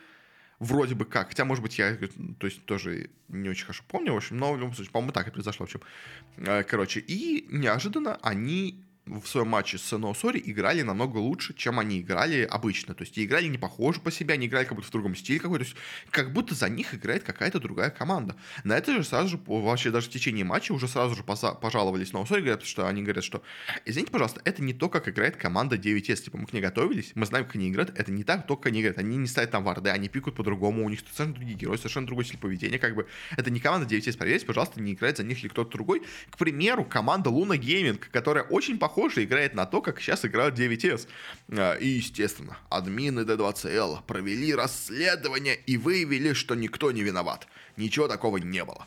вроде 0.63 0.95
бы 0.95 1.05
как, 1.05 1.29
хотя, 1.29 1.45
может 1.45 1.63
быть, 1.63 1.77
я, 1.79 1.97
то 2.39 2.47
есть, 2.47 2.65
тоже 2.67 3.11
не 3.29 3.49
очень 3.49 3.65
хорошо 3.65 3.83
помню, 3.89 4.13
в 4.13 4.17
общем, 4.17 4.39
но 4.39 4.53
в 4.53 4.59
любом 4.59 4.73
случае, 4.75 4.93
по-моему, 4.93 5.13
так 5.13 5.27
и 5.27 5.31
произошло, 5.33 5.67
в 5.67 5.69
общем. 5.69 5.81
Э, 6.37 6.63
короче, 6.63 7.01
и 7.01 7.47
неожиданно 7.51 8.19
они 8.23 8.85
в 9.07 9.27
своем 9.27 9.49
матче 9.49 9.79
с 9.79 9.93
Sorry 9.93 10.41
играли 10.45 10.83
намного 10.83 11.19
лучше, 11.19 11.55
чем 11.55 11.81
они 11.81 12.01
играли 12.01 12.43
обычно. 12.43 12.95
То 12.95 13.03
есть 13.03 13.19
и 13.19 13.25
играли 13.25 13.47
не 13.49 13.59
похоже 13.59 14.01
по 14.01 14.13
себе, 14.13 14.35
они 14.35 14.47
играли 14.47 14.65
как 14.65 14.77
будто 14.77 14.89
в 14.89 14.93
другом 14.93 15.17
стиле 15.17 15.41
какой-то. 15.41 15.65
То 15.65 15.71
есть 15.71 15.77
как 16.11 16.33
будто 16.33 16.55
за 16.55 16.69
них 16.69 16.95
играет 16.95 17.25
какая-то 17.25 17.59
другая 17.59 17.91
команда. 17.91 18.37
На 18.63 18.77
это 18.79 18.93
же 18.93 19.03
сразу 19.03 19.29
же, 19.29 19.41
вообще 19.45 19.91
даже 19.91 20.09
в 20.09 20.11
течение 20.11 20.45
матча 20.45 20.73
уже 20.73 20.87
сразу 20.87 21.17
же 21.17 21.25
пожаловались 21.25 22.13
Sorry, 22.13 22.41
говорят, 22.41 22.63
что 22.65 22.87
они 22.87 23.03
говорят, 23.03 23.25
что 23.25 23.43
извините, 23.85 24.13
пожалуйста, 24.13 24.41
это 24.45 24.63
не 24.63 24.73
то, 24.73 24.89
как 24.89 25.09
играет 25.09 25.37
команда 25.37 25.77
9S. 25.77 26.23
Типа 26.23 26.39
мы 26.39 26.47
к 26.47 26.53
ней 26.53 26.61
готовились, 26.61 27.11
мы 27.17 27.27
знаем, 27.27 27.45
как 27.47 27.57
они 27.57 27.71
играют. 27.71 27.99
Это 27.99 28.13
не 28.13 28.23
так, 28.23 28.47
только 28.47 28.69
они 28.69 28.83
играют. 28.83 28.99
Они 28.99 29.17
не 29.17 29.27
ставят 29.27 29.51
там 29.51 29.65
варды, 29.65 29.91
они 29.91 30.09
пикают 30.09 30.37
по-другому, 30.37 30.85
у 30.87 30.89
них 30.89 31.01
совершенно 31.01 31.35
другие 31.35 31.57
герои, 31.57 31.77
совершенно 31.77 32.07
другой 32.07 32.25
стиль 32.25 32.39
поведения. 32.39 32.79
Как 32.79 32.95
бы 32.95 33.09
это 33.37 33.51
не 33.51 33.59
команда 33.59 33.93
9S, 33.93 34.17
проверьте, 34.17 34.47
пожалуйста, 34.47 34.81
не 34.81 34.93
играет 34.93 35.17
за 35.17 35.25
них 35.25 35.41
или 35.41 35.49
кто-то 35.49 35.73
другой. 35.73 36.03
К 36.31 36.39
примеру, 36.39 36.85
команда 36.85 37.31
Luna 37.31 37.59
Gaming, 37.59 37.99
которая 38.13 38.45
очень 38.45 38.79
похожа 38.79 38.92
похоже 38.93 39.25
играет 39.25 39.55
на 39.55 39.65
то, 39.65 39.81
как 39.81 40.01
сейчас 40.01 40.25
играют 40.27 40.59
9S. 40.59 41.09
А, 41.53 41.75
и, 41.77 41.87
естественно, 41.87 42.59
админы 42.69 43.21
D2CL 43.21 44.03
провели 44.07 44.55
расследование 44.55 45.57
и 45.67 45.79
выявили, 45.79 46.35
что 46.35 46.55
никто 46.55 46.93
не 46.93 47.03
виноват. 47.03 47.47
Ничего 47.79 48.07
такого 48.07 48.37
не 48.37 48.63
было. 48.65 48.87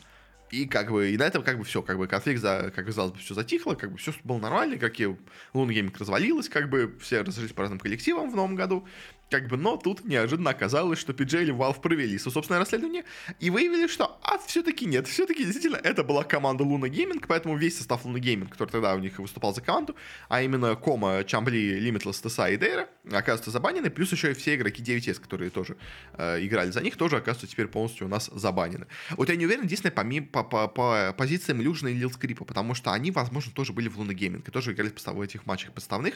И 0.52 0.66
как 0.66 0.92
бы, 0.92 1.10
и 1.10 1.16
на 1.16 1.24
этом 1.24 1.42
как 1.42 1.58
бы 1.58 1.64
все, 1.64 1.82
как 1.82 1.98
бы 1.98 2.06
конфликт, 2.06 2.40
за, 2.40 2.70
как 2.72 2.86
казалось 2.86 3.14
бы, 3.14 3.18
все 3.18 3.34
затихло, 3.34 3.74
как 3.74 3.90
бы 3.90 3.98
все 3.98 4.14
было 4.22 4.38
нормально, 4.38 4.78
как 4.78 5.00
и 5.00 5.08
Лун 5.52 5.70
Гейминг 5.70 5.98
развалилась, 5.98 6.48
как 6.48 6.70
бы 6.70 6.96
все 7.00 7.22
разошлись 7.22 7.52
по 7.52 7.62
разным 7.62 7.80
коллективам 7.80 8.30
в 8.30 8.36
новом 8.36 8.54
году. 8.54 8.86
Как 9.28 9.48
бы, 9.48 9.56
но 9.56 9.76
тут 9.76 10.04
неожиданно 10.04 10.50
оказалось, 10.50 11.00
что 11.00 11.12
PJ 11.12 11.42
или 11.42 11.52
Valve 11.52 11.80
провели 11.80 12.16
собственное 12.16 12.60
расследование 12.60 13.04
и 13.40 13.50
выявили, 13.50 13.88
что 13.88 14.18
а 14.22 14.38
все-таки 14.38 14.86
нет, 14.86 15.08
все-таки 15.08 15.44
действительно 15.44 15.80
это 15.82 16.04
была 16.04 16.22
команда 16.22 16.62
Luna 16.62 16.88
Gaming, 16.88 17.24
поэтому 17.26 17.56
весь 17.56 17.76
состав 17.76 18.06
Luna 18.06 18.20
Gaming, 18.20 18.48
который 18.48 18.70
тогда 18.70 18.94
у 18.94 19.00
них 19.00 19.18
выступал 19.18 19.52
за 19.52 19.62
команду, 19.62 19.96
а 20.28 20.42
именно 20.42 20.76
Кома, 20.76 21.24
Чамбли, 21.24 21.80
Limitless, 21.80 22.28
ТСА 22.28 22.50
и 22.50 22.56
Дейра, 22.56 22.88
оказываются 23.10 23.50
забанены, 23.50 23.90
плюс 23.90 24.12
еще 24.12 24.30
и 24.30 24.34
все 24.34 24.54
игроки 24.54 24.80
9S, 24.80 25.20
которые 25.20 25.50
тоже 25.50 25.76
э, 26.12 26.44
играли 26.44 26.70
за 26.70 26.80
них, 26.80 26.96
тоже 26.96 27.16
оказываются 27.16 27.48
теперь 27.48 27.66
полностью 27.66 28.06
у 28.06 28.10
нас 28.10 28.30
забанены. 28.32 28.86
Вот 29.16 29.28
я 29.28 29.34
не 29.34 29.46
уверен, 29.46 29.64
единственное, 29.64 29.92
по, 29.92 30.44
по, 30.44 30.44
по, 30.44 30.68
по 30.68 31.14
позициям 31.18 31.60
Люжина 31.60 31.88
и 31.88 31.94
Лил 31.94 32.12
Скрипа, 32.12 32.44
потому 32.44 32.74
что 32.74 32.92
они, 32.92 33.10
возможно, 33.10 33.50
тоже 33.52 33.72
были 33.72 33.88
в 33.88 33.98
Luna 33.98 34.14
Gaming, 34.14 34.46
и 34.46 34.50
тоже 34.52 34.72
играли 34.72 34.92
в 34.94 35.20
этих 35.20 35.46
матчах 35.46 35.72
подставных, 35.72 36.14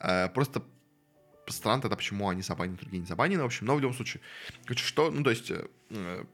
э, 0.00 0.28
просто 0.30 0.62
странно 1.52 1.82
тогда, 1.82 1.96
почему 1.96 2.28
они 2.28 2.42
забанены, 2.42 2.76
другие 2.76 3.00
не 3.00 3.06
забанены, 3.06 3.42
в 3.42 3.46
общем, 3.46 3.66
но 3.66 3.76
в 3.76 3.80
любом 3.80 3.94
случае, 3.94 4.22
что, 4.76 5.10
ну, 5.10 5.22
то 5.22 5.30
есть, 5.30 5.50
э, 5.50 6.24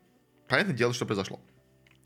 понятное 0.49 0.75
дело, 0.75 0.93
что 0.95 1.07
произошло. 1.07 1.41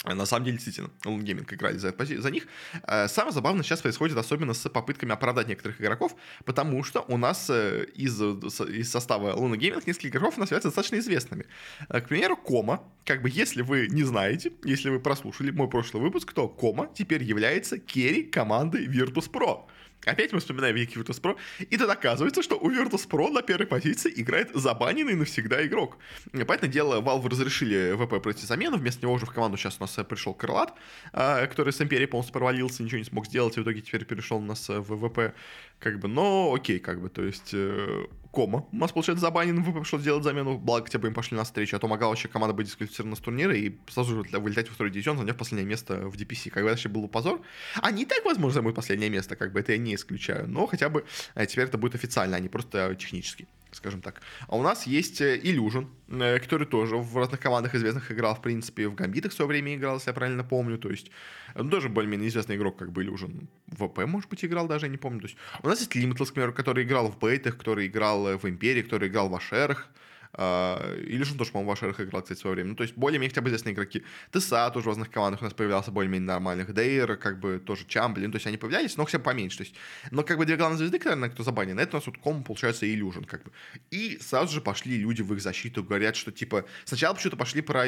На 0.04 0.26
самом 0.26 0.44
деле, 0.44 0.58
действительно, 0.58 0.90
Lone 1.04 1.22
Gaming 1.22 1.52
играли 1.52 1.76
за, 1.76 1.92
за 1.92 2.30
них. 2.30 2.46
Э, 2.86 3.08
самое 3.08 3.32
забавное 3.32 3.64
сейчас 3.64 3.80
происходит 3.80 4.16
особенно 4.16 4.54
с 4.54 4.68
попытками 4.68 5.12
оправдать 5.12 5.48
некоторых 5.48 5.80
игроков, 5.80 6.14
потому 6.44 6.84
что 6.84 7.04
у 7.08 7.16
нас 7.16 7.50
э, 7.50 7.84
из, 7.96 8.20
из 8.20 8.90
состава 8.90 9.36
Luna 9.36 9.56
Gaming 9.56 9.82
несколько 9.86 10.08
игроков 10.08 10.36
у 10.36 10.40
нас 10.40 10.50
являются 10.50 10.68
достаточно 10.68 10.98
известными. 10.98 11.46
Э, 11.88 12.00
к 12.00 12.08
примеру, 12.08 12.36
Кома, 12.36 12.84
как 13.04 13.22
бы 13.22 13.30
если 13.30 13.62
вы 13.62 13.88
не 13.88 14.04
знаете, 14.04 14.52
если 14.62 14.88
вы 14.88 15.00
прослушали 15.00 15.50
мой 15.50 15.68
прошлый 15.68 16.00
выпуск, 16.00 16.32
то 16.32 16.48
Кома 16.48 16.88
теперь 16.94 17.24
является 17.24 17.78
керри 17.78 18.22
команды 18.22 18.86
Virtus.pro. 18.86 19.64
Опять 20.04 20.32
мы 20.32 20.38
вспоминаем 20.38 20.76
великий 20.76 20.98
Virtus.pro, 20.98 21.36
и 21.58 21.76
тут 21.76 21.90
оказывается, 21.90 22.42
что 22.42 22.56
у 22.56 22.70
Virtus.pro 22.70 23.30
на 23.30 23.42
первой 23.42 23.66
позиции 23.66 24.12
играет 24.14 24.50
забаненный 24.54 25.14
навсегда 25.14 25.66
игрок. 25.66 25.98
Понятное 26.32 26.70
дело, 26.70 27.00
Valve 27.00 27.28
разрешили 27.28 27.94
ВП 27.94 28.22
пройти 28.22 28.46
замену, 28.46 28.76
вместо 28.78 29.02
него 29.02 29.12
уже 29.14 29.26
в 29.26 29.30
команду 29.30 29.56
сейчас 29.56 29.76
у 29.78 29.82
нас 29.82 29.98
пришел 30.08 30.34
Крылат, 30.34 30.74
а, 31.12 31.46
который 31.46 31.72
с 31.72 31.80
Империей 31.80 32.08
полностью 32.08 32.32
провалился, 32.32 32.82
ничего 32.82 32.98
не 32.98 33.04
смог 33.04 33.26
сделать, 33.26 33.56
и 33.56 33.60
в 33.60 33.64
итоге 33.64 33.80
теперь 33.80 34.04
перешел 34.04 34.38
у 34.38 34.42
нас 34.42 34.68
в 34.68 35.08
ВП, 35.08 35.34
как 35.78 35.98
бы, 36.00 36.08
но 36.08 36.52
окей, 36.54 36.78
как 36.78 37.00
бы, 37.00 37.08
то 37.08 37.22
есть 37.22 37.50
э, 37.52 38.06
Кома. 38.30 38.66
У 38.72 38.76
нас, 38.76 38.92
получается, 38.92 39.24
забанен, 39.24 39.64
пришлось 39.74 40.02
сделать 40.02 40.22
замену, 40.22 40.58
благо 40.58 40.84
хотя 40.84 40.98
бы 40.98 41.08
им 41.08 41.14
пошли 41.14 41.36
на 41.36 41.44
встречу, 41.44 41.76
а 41.76 41.78
то 41.78 41.88
могла 41.88 42.08
вообще 42.08 42.28
команда 42.28 42.54
быть 42.54 42.66
дисквалифицирована 42.66 43.16
с 43.16 43.20
турнира 43.20 43.54
и 43.54 43.76
сразу 43.88 44.14
же 44.14 44.38
вылетать 44.38 44.68
во 44.68 44.74
второй 44.74 44.90
дивизион, 44.90 45.18
заняв 45.18 45.36
последнее 45.36 45.68
место 45.68 46.08
в 46.08 46.14
DPC. 46.14 46.50
Это 46.54 46.64
вообще 46.64 46.88
был 46.88 47.08
позор. 47.08 47.40
Они 47.76 48.02
и 48.02 48.06
так, 48.06 48.24
возможно, 48.24 48.54
займут 48.54 48.74
последнее 48.74 49.10
место, 49.10 49.36
как 49.36 49.52
бы 49.52 49.60
это 49.60 49.72
я 49.72 49.78
не 49.78 49.94
исключаю, 49.94 50.48
но 50.48 50.66
хотя 50.66 50.88
бы 50.88 51.04
э, 51.34 51.46
теперь 51.46 51.64
это 51.64 51.78
будет 51.78 51.94
официально, 51.94 52.36
а 52.36 52.40
не 52.40 52.48
просто 52.48 52.94
технически 52.96 53.48
скажем 53.78 54.02
так. 54.02 54.20
А 54.46 54.56
у 54.56 54.62
нас 54.62 54.86
есть 54.86 55.20
э, 55.20 55.38
Illusion, 55.38 55.86
э, 56.08 56.38
который 56.38 56.66
тоже 56.66 56.96
в 56.96 57.16
разных 57.16 57.40
командах 57.40 57.74
известных 57.74 58.12
играл, 58.12 58.34
в 58.34 58.42
принципе, 58.42 58.88
в 58.88 58.94
Гамбитах 58.94 59.32
в 59.32 59.34
свое 59.34 59.48
время 59.48 59.74
играл, 59.74 59.94
если 59.96 60.10
я 60.10 60.14
правильно 60.14 60.44
помню, 60.44 60.78
то 60.78 60.90
есть 60.90 61.10
он 61.54 61.70
тоже 61.70 61.88
более-менее 61.88 62.28
известный 62.28 62.56
игрок, 62.56 62.76
как 62.76 62.92
бы 62.92 63.04
Illusion. 63.04 63.48
В 63.66 63.88
ВП, 63.88 64.06
может 64.06 64.28
быть, 64.28 64.44
играл 64.44 64.68
даже, 64.68 64.86
я 64.86 64.90
не 64.90 64.98
помню. 64.98 65.20
То 65.20 65.26
есть 65.26 65.38
у 65.62 65.68
нас 65.68 65.80
есть 65.80 65.96
Limitless, 65.96 66.52
который 66.52 66.84
играл 66.84 67.08
в 67.08 67.18
Бейтах, 67.18 67.56
который 67.56 67.86
играл 67.86 68.36
в 68.36 68.44
Империи, 68.44 68.82
который 68.82 69.08
играл 69.08 69.28
в 69.28 69.34
Ашерах, 69.34 69.88
а, 69.88 70.07
или 70.36 71.22
же 71.22 71.34
тоже, 71.34 71.52
по-моему, 71.52 71.70
в 71.70 71.72
Ашерах 71.72 72.00
играл, 72.00 72.22
кстати, 72.22 72.38
в 72.38 72.40
свое 72.42 72.54
время. 72.54 72.70
Ну, 72.70 72.76
то 72.76 72.82
есть, 72.82 72.96
более-менее 72.96 73.30
хотя 73.30 73.40
бы 73.40 73.48
известные 73.48 73.74
игроки. 73.74 74.04
ТСА 74.30 74.70
тоже 74.70 74.84
в 74.84 74.88
разных 74.88 75.10
командах 75.10 75.40
у 75.40 75.44
нас 75.44 75.54
появлялся 75.54 75.90
более-менее 75.90 76.26
нормальных. 76.26 76.72
Дейр, 76.74 77.16
как 77.16 77.40
бы 77.40 77.58
тоже 77.58 77.86
Чамблин. 77.86 78.30
То 78.30 78.36
есть, 78.36 78.46
они 78.46 78.56
появлялись, 78.56 78.96
но 78.96 79.04
хотя 79.04 79.18
бы 79.18 79.24
поменьше. 79.24 79.58
То 79.58 79.64
есть, 79.64 79.74
но 80.10 80.22
как 80.22 80.38
бы 80.38 80.44
две 80.44 80.56
главные 80.56 80.78
звезды, 80.78 80.98
наверное, 80.98 81.30
кто 81.30 81.42
забанен, 81.42 81.78
это 81.78 81.96
у 81.96 81.98
нас 81.98 82.06
вот 82.06 82.18
ком, 82.18 82.44
получается, 82.44 82.86
Illusion, 82.86 83.24
как 83.24 83.42
бы. 83.42 83.50
И 83.90 84.18
сразу 84.20 84.52
же 84.54 84.60
пошли 84.60 84.96
люди 84.98 85.22
в 85.22 85.32
их 85.32 85.40
защиту, 85.40 85.82
говорят, 85.82 86.14
что, 86.14 86.30
типа, 86.30 86.64
сначала 86.84 87.14
почему-то 87.14 87.36
пошли 87.36 87.62
про, 87.62 87.84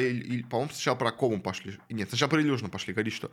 по-моему, 0.49 0.69
сначала 0.71 0.95
про 0.95 1.11
кому 1.11 1.39
пошли. 1.41 1.77
Нет, 1.89 2.09
сначала 2.09 2.29
про 2.29 2.41
Illusion 2.41 2.69
пошли, 2.69 2.93
говорить, 2.93 3.13
что 3.13 3.31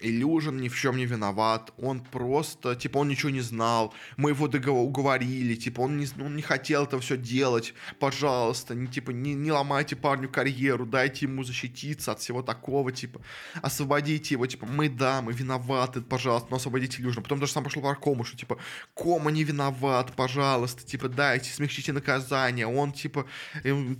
Illusion 0.00 0.60
ни 0.60 0.68
в 0.68 0.76
чем 0.76 0.96
не 0.96 1.06
виноват, 1.06 1.72
он 1.78 2.00
просто, 2.04 2.76
типа, 2.76 2.98
он 2.98 3.08
ничего 3.08 3.30
не 3.30 3.40
знал, 3.40 3.94
мы 4.16 4.30
его 4.30 4.46
уговорили, 4.72 5.54
типа, 5.54 5.80
он 5.80 5.96
не, 5.96 6.06
он 6.20 6.36
не 6.36 6.42
хотел 6.42 6.84
это 6.84 6.98
все 7.00 7.16
делать, 7.16 7.74
пожалуйста, 7.98 8.49
не, 8.74 8.86
типа, 8.86 9.10
не, 9.10 9.34
не 9.34 9.52
ломайте 9.52 9.96
парню 9.96 10.28
карьеру, 10.28 10.86
дайте 10.86 11.26
ему 11.26 11.44
защититься 11.44 12.12
от 12.12 12.20
всего 12.20 12.42
такого, 12.42 12.92
типа, 12.92 13.20
освободите 13.62 14.34
его, 14.34 14.46
типа, 14.46 14.66
мы, 14.66 14.88
да, 14.88 15.22
мы 15.22 15.32
виноваты, 15.32 16.00
пожалуйста, 16.00 16.48
но 16.50 16.56
освободите 16.56 17.00
Илюшина. 17.02 17.22
Потом 17.22 17.40
даже 17.40 17.52
сам 17.52 17.64
пошел 17.64 17.82
по 17.82 17.94
Кому, 17.94 18.24
что, 18.24 18.36
типа, 18.36 18.58
Кома 18.94 19.30
не 19.30 19.44
виноват, 19.44 20.12
пожалуйста, 20.16 20.84
типа, 20.84 21.08
дайте, 21.08 21.50
смягчите 21.50 21.92
наказание, 21.92 22.66
он, 22.66 22.92
типа, 22.92 23.26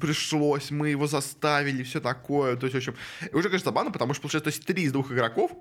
пришлось, 0.01 0.71
мы 0.71 0.91
его 0.91 1.07
заставили, 1.07 1.83
все 1.83 2.01
такое, 2.01 2.57
то 2.57 2.67
есть, 2.67 2.75
в 2.75 2.79
общем, 2.79 2.95
уже, 3.33 3.49
конечно, 3.49 3.71
забавно, 3.71 3.91
потому 3.91 4.15
что, 4.15 4.23
получается, 4.23 4.51
то 4.51 4.55
есть, 4.55 4.67
три 4.67 4.85
из 4.85 4.93
двух 4.93 5.13
игроков 5.13 5.53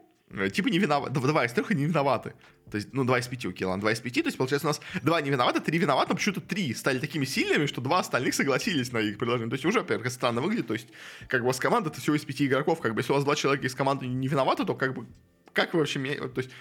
типа 0.52 0.68
не 0.68 0.80
виноваты, 0.80 1.14
два 1.14 1.46
из 1.46 1.54
трех 1.54 1.70
не 1.72 1.86
виноваты. 1.86 2.34
То 2.70 2.78
есть, 2.78 2.90
ну, 2.94 3.04
два 3.04 3.20
из 3.20 3.28
пяти, 3.28 3.48
окей, 3.48 3.66
ладно, 3.66 3.82
два 3.82 3.92
из 3.92 4.00
пяти, 4.00 4.22
то 4.22 4.28
есть, 4.28 4.38
получается, 4.38 4.68
у 4.68 4.70
нас 4.70 4.80
два 5.02 5.20
не 5.22 5.32
виноваты, 5.32 5.60
три 5.60 5.80
виноваты, 5.80 6.10
но 6.10 6.16
почему-то 6.16 6.42
три 6.42 6.74
стали 6.76 7.00
такими 7.00 7.26
сильными, 7.26 7.66
что 7.66 7.82
два 7.82 8.00
остальных 8.00 8.36
согласились 8.36 8.92
на 8.92 9.00
их 9.00 9.18
предложение. 9.18 9.50
То 9.50 9.56
есть, 9.56 9.66
уже, 9.66 9.80
во-первых, 9.80 10.12
странно 10.12 10.42
выглядит, 10.42 10.68
то 10.68 10.74
есть, 10.74 10.88
как 11.28 11.42
бы 11.42 11.46
у 11.46 11.48
вас 11.48 11.60
команда, 11.60 11.90
это 11.90 12.00
всего 12.00 12.16
из 12.16 12.24
пяти 12.26 12.46
игроков, 12.46 12.80
как 12.80 12.94
бы, 12.94 13.02
если 13.02 13.12
у 13.12 13.16
вас 13.16 13.24
два 13.24 13.36
человека 13.36 13.66
из 13.66 13.74
команды 13.74 14.06
не 14.06 14.28
виноваты, 14.28 14.66
то, 14.66 14.76
как 14.76 14.94
бы, 14.94 15.08
как 15.54 15.74
вы 15.74 15.80
вообще, 15.80 16.00
то 16.00 16.42
есть, 16.42 16.52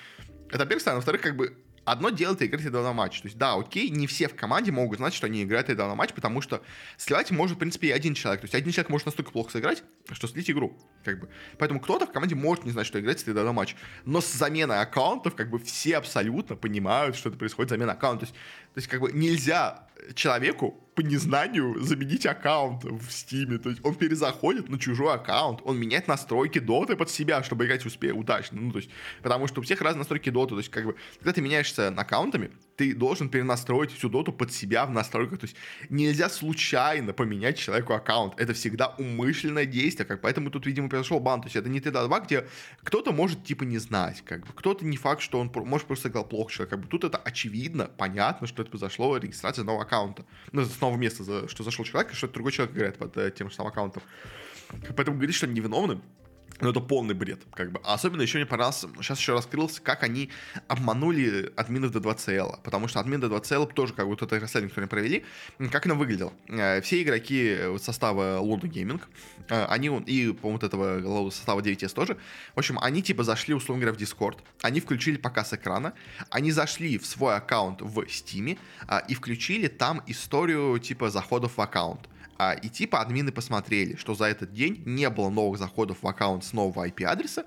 это, 0.49 0.61
во-первых, 0.61 0.81
странно, 0.81 0.97
во-вторых, 0.97 1.21
как 1.21 1.37
бы, 1.37 1.55
одно 1.93 2.11
дело 2.11 2.35
это 2.35 2.47
играть 2.47 2.65
на 2.65 2.93
матч. 2.93 3.21
То 3.21 3.27
есть, 3.27 3.39
да, 3.39 3.55
окей, 3.55 3.89
не 3.91 4.07
все 4.07 4.29
в 4.29 4.35
команде 4.35 4.73
могут 4.73 4.99
знать, 4.99 5.15
что 5.15 5.27
они 5.27 5.43
играют 5.43 5.69
на 5.69 5.95
матч, 5.95 6.13
потому 6.13 6.41
что 6.41 6.63
сливать 6.97 7.31
может, 7.31 7.57
в 7.57 7.59
принципе, 7.59 7.89
и 7.89 7.91
один 7.91 8.15
человек. 8.15 8.41
То 8.41 8.45
есть, 8.45 8.55
один 8.55 8.73
человек 8.73 8.91
может 8.91 9.07
настолько 9.07 9.31
плохо 9.31 9.53
сыграть, 9.53 9.83
что 10.13 10.29
слить 10.29 10.51
игру. 10.51 10.79
Как 11.05 11.21
бы. 11.21 11.29
Поэтому 11.59 11.81
кто-то 11.81 12.07
в 12.07 12.13
команде 12.13 12.35
может 12.35 12.65
не 12.65 12.71
знать, 12.71 12.87
что 12.87 13.01
играть 13.01 13.27
на 13.27 13.53
матч. 13.53 13.77
Но 14.05 14.21
с 14.21 14.33
заменой 14.33 14.81
аккаунтов, 14.81 15.35
как 15.35 15.51
бы, 15.51 15.59
все 15.59 15.97
абсолютно 15.97 16.57
понимают, 16.57 17.17
что 17.17 17.29
это 17.29 17.39
происходит 17.39 17.71
замена 17.71 17.93
аккаунта. 17.93 18.27
То 18.27 18.33
есть, 18.33 18.39
то 18.79 18.81
есть, 18.81 18.89
как 18.89 19.01
бы, 19.01 19.11
нельзя 19.11 19.89
человеку 20.15 20.71
по 20.95 21.01
незнанию 21.01 21.81
заменить 21.81 22.27
аккаунт 22.27 22.85
в 22.85 23.11
Стиме. 23.11 23.59
То 23.59 23.71
есть 23.71 23.85
он 23.85 23.97
перезаходит 23.97 24.69
на 24.69 24.79
чужой 24.79 25.15
аккаунт, 25.15 25.63
он 25.65 25.81
меняет 25.81 26.07
настройки 26.07 26.61
доты 26.61 26.95
под 26.95 27.11
себя, 27.11 27.43
чтобы 27.43 27.67
играть 27.67 27.85
успе 27.85 28.13
удачно. 28.13 28.61
Ну, 28.61 28.71
то 28.71 28.79
есть, 28.79 28.89
потому 29.21 29.49
что 29.49 29.61
у 29.61 29.65
всех 29.65 29.81
разные 29.81 29.99
настройки 29.99 30.31
доты. 30.31 30.51
То 30.51 30.59
есть, 30.59 30.71
как 30.71 30.85
бы, 30.85 30.95
когда 31.15 31.33
ты 31.33 31.41
меняешься 31.41 31.89
аккаунтами, 31.89 32.53
ты 32.79 32.95
должен 32.95 33.29
перенастроить 33.29 33.91
всю 33.91 34.09
доту 34.09 34.33
под 34.33 34.53
себя 34.53 34.87
в 34.87 34.91
настройках. 34.93 35.41
То 35.41 35.47
есть 35.47 35.57
нельзя 35.91 36.29
случайно 36.31 37.13
поменять 37.13 37.59
человеку 37.59 37.93
аккаунт. 37.93 38.35
Это 38.41 38.55
всегда 38.55 38.95
умышленное 38.99 39.67
действие. 39.67 40.07
Как, 40.07 40.21
поэтому 40.21 40.51
тут, 40.51 40.65
видимо, 40.65 40.89
произошел 40.89 41.19
бан. 41.19 41.41
То 41.41 41.47
есть 41.47 41.57
это 41.57 41.69
не 41.69 41.81
Т2, 41.81 42.25
где 42.25 42.47
кто-то 42.85 43.11
может 43.11 43.43
типа 43.43 43.65
не 43.65 43.79
знать. 43.79 44.23
Как 44.25 44.47
бы. 44.47 44.53
Кто-то 44.55 44.87
не 44.87 44.97
факт, 44.97 45.23
что 45.23 45.41
он 45.41 45.51
может 45.67 45.89
просто 45.89 46.09
играл 46.09 46.25
плохо 46.25 46.53
человек. 46.53 46.71
Как 46.71 46.81
бы. 46.81 46.87
Тут 46.87 47.03
это 47.03 47.19
очевидно, 47.19 47.91
понятно, 47.97 48.47
что 48.47 48.63
это 48.63 48.71
произошло, 48.71 49.17
регистрация 49.17 49.65
нового 49.65 49.83
аккаунта. 49.83 50.25
Ну, 50.53 50.65
снова 50.65 50.97
место, 50.97 51.25
за, 51.25 51.49
что 51.49 51.65
зашел 51.65 51.85
человек, 51.85 52.13
и 52.13 52.15
что 52.15 52.29
другой 52.29 52.53
человек 52.53 52.77
играет 52.77 52.97
под 52.97 53.17
э, 53.17 53.33
тем 53.33 53.51
же 53.51 53.57
самым 53.57 53.73
аккаунтом. 53.73 54.05
Поэтому 54.95 55.17
говорить, 55.17 55.35
что 55.35 55.47
они 55.47 55.57
невиновны, 55.57 56.01
ну, 56.61 56.71
это 56.71 56.81
полный 56.81 57.15
бред, 57.15 57.41
как 57.55 57.71
бы. 57.71 57.81
А 57.85 57.95
особенно 57.95 58.23
еще 58.23 58.39
мне 58.39 58.47
понравилось, 58.47 58.85
сейчас 58.97 59.19
еще 59.19 59.33
раскрылся, 59.33 59.81
как 59.81 60.03
они 60.03 60.31
обманули 60.67 61.53
админов 61.57 61.95
D2CL. 61.95 62.63
Потому 62.65 62.89
что 62.89 62.99
админ 62.99 63.23
D2CL 63.23 63.73
тоже, 63.73 63.95
как 63.95 64.07
вот 64.07 64.23
это 64.23 64.41
расследование, 64.41 64.71
которое 64.71 64.89
провели, 64.89 65.25
как 65.71 65.87
оно 65.87 65.95
выглядело. 65.95 66.33
Э, 66.49 66.81
все 66.81 67.03
игроки 67.03 67.57
состава 67.81 68.41
London 68.41 68.71
Gaming, 68.71 69.01
э, 69.49 69.65
они, 69.67 69.87
и, 70.07 70.33
по-моему, 70.33 70.59
вот 70.61 70.65
этого 70.65 71.31
состава 71.31 71.61
9S 71.61 71.95
тоже, 71.95 72.19
в 72.55 72.59
общем, 72.59 72.79
они, 72.81 73.03
типа, 73.03 73.23
зашли, 73.23 73.55
условно 73.55 73.85
говоря, 73.85 73.97
в 73.97 74.01
Discord, 74.01 74.39
они 74.63 74.81
включили 74.81 75.17
показ 75.17 75.53
экрана, 75.53 75.93
они 76.31 76.51
зашли 76.51 76.99
в 76.99 77.07
свой 77.07 77.37
аккаунт 77.37 77.83
в 77.83 78.01
э, 78.01 78.57
и 79.09 79.15
включили 79.15 79.69
там 79.69 80.03
историю, 80.07 80.79
типа, 80.81 81.11
заходов 81.11 81.57
в 81.57 81.61
аккаунт. 81.61 82.09
А, 82.39 82.53
и 82.53 82.69
типа 82.69 83.01
админы 83.01 83.33
посмотрели, 83.33 83.97
что 83.97 84.15
за 84.15 84.27
этот 84.27 84.53
день 84.53 84.81
не 84.87 85.11
было 85.11 85.29
новых 85.29 85.59
заходов 85.59 85.99
в 86.03 86.07
аккаунт 86.07 86.45
с 86.45 86.53
нового 86.53 86.87
IP-адреса, 86.87 87.45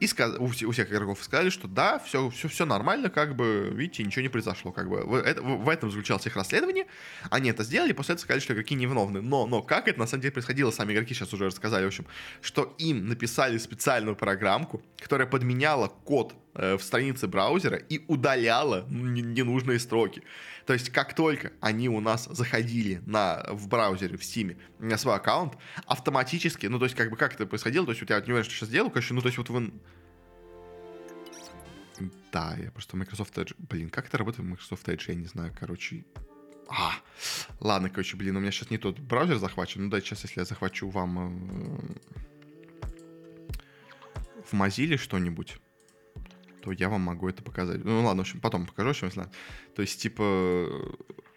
и 0.00 0.06
сказ... 0.06 0.34
у, 0.38 0.44
у 0.44 0.70
всех 0.70 0.92
игроков 0.92 1.24
сказали, 1.24 1.48
что 1.48 1.66
да, 1.66 1.98
все, 1.98 2.28
все, 2.28 2.48
все 2.48 2.66
нормально, 2.66 3.08
как 3.08 3.36
бы, 3.36 3.70
видите, 3.72 4.04
ничего 4.04 4.20
не 4.20 4.28
произошло. 4.28 4.70
Как 4.70 4.90
бы. 4.90 5.02
В, 5.02 5.14
это, 5.14 5.42
в 5.42 5.68
этом 5.70 5.90
заключалось 5.90 6.26
их 6.26 6.36
расследование, 6.36 6.86
они 7.30 7.48
это 7.48 7.64
сделали, 7.64 7.92
после 7.92 8.14
этого 8.14 8.24
сказали, 8.24 8.40
что 8.40 8.52
игроки 8.52 8.74
невиновны. 8.74 9.22
Но, 9.22 9.46
но 9.46 9.62
как 9.62 9.88
это 9.88 9.98
на 9.98 10.06
самом 10.06 10.20
деле 10.20 10.32
происходило, 10.32 10.70
сами 10.70 10.92
игроки 10.92 11.14
сейчас 11.14 11.32
уже 11.32 11.46
рассказали, 11.46 11.84
в 11.84 11.88
общем, 11.88 12.04
что 12.42 12.74
им 12.76 13.08
написали 13.08 13.56
специальную 13.56 14.14
программку, 14.14 14.82
которая 14.98 15.26
подменяла 15.26 15.88
код 15.88 16.34
э, 16.54 16.76
в 16.76 16.82
странице 16.82 17.28
браузера 17.28 17.76
и 17.76 18.04
удаляла 18.08 18.86
ненужные 18.90 19.78
строки. 19.78 20.22
То 20.66 20.72
есть, 20.72 20.90
как 20.90 21.14
только 21.14 21.52
они 21.60 21.88
у 21.88 22.00
нас 22.00 22.24
заходили 22.24 23.02
на, 23.06 23.44
в 23.50 23.68
браузере, 23.68 24.16
в 24.16 24.22
Steam, 24.22 24.56
на 24.78 24.96
свой 24.96 25.16
аккаунт, 25.16 25.56
автоматически, 25.86 26.66
ну, 26.66 26.78
то 26.78 26.86
есть, 26.86 26.96
как 26.96 27.10
бы, 27.10 27.16
как 27.16 27.34
это 27.34 27.46
происходило, 27.46 27.84
то 27.84 27.92
есть, 27.92 28.02
у 28.02 28.06
тебя, 28.06 28.20
не 28.20 28.32
уверен, 28.32 28.44
что 28.44 28.54
сейчас 28.54 28.68
делаю, 28.70 28.90
конечно, 28.90 29.14
ну, 29.16 29.22
то 29.22 29.28
есть, 29.28 29.38
вот 29.38 29.50
вы... 29.50 29.72
Да, 32.32 32.56
я 32.58 32.70
просто 32.72 32.96
Microsoft 32.96 33.36
Edge... 33.38 33.54
Блин, 33.58 33.90
как 33.90 34.08
это 34.08 34.18
работает 34.18 34.46
в 34.46 34.50
Microsoft 34.50 34.88
Edge, 34.88 35.04
я 35.08 35.14
не 35.14 35.26
знаю, 35.26 35.54
короче... 35.58 36.04
А, 36.68 36.94
Ладно, 37.60 37.90
короче, 37.90 38.16
блин, 38.16 38.36
у 38.36 38.40
меня 38.40 38.50
сейчас 38.50 38.70
не 38.70 38.78
тот 38.78 38.98
браузер 38.98 39.36
захвачен. 39.36 39.84
Ну 39.84 39.90
да, 39.90 40.00
сейчас, 40.00 40.22
если 40.22 40.40
я 40.40 40.46
захвачу 40.46 40.88
вам 40.88 41.18
э, 41.18 42.88
в 44.50 44.54
Mozilla 44.54 44.96
что-нибудь, 44.96 45.58
то 46.64 46.72
я 46.72 46.88
вам 46.88 47.02
могу 47.02 47.28
это 47.28 47.42
показать. 47.42 47.84
Ну 47.84 48.02
ладно, 48.02 48.22
в 48.22 48.26
общем, 48.26 48.40
потом 48.40 48.66
покажу, 48.66 48.88
в 48.88 48.90
общем, 48.92 49.06
если 49.08 49.20
надо. 49.20 49.32
То 49.76 49.82
есть, 49.82 50.00
типа, 50.00 50.22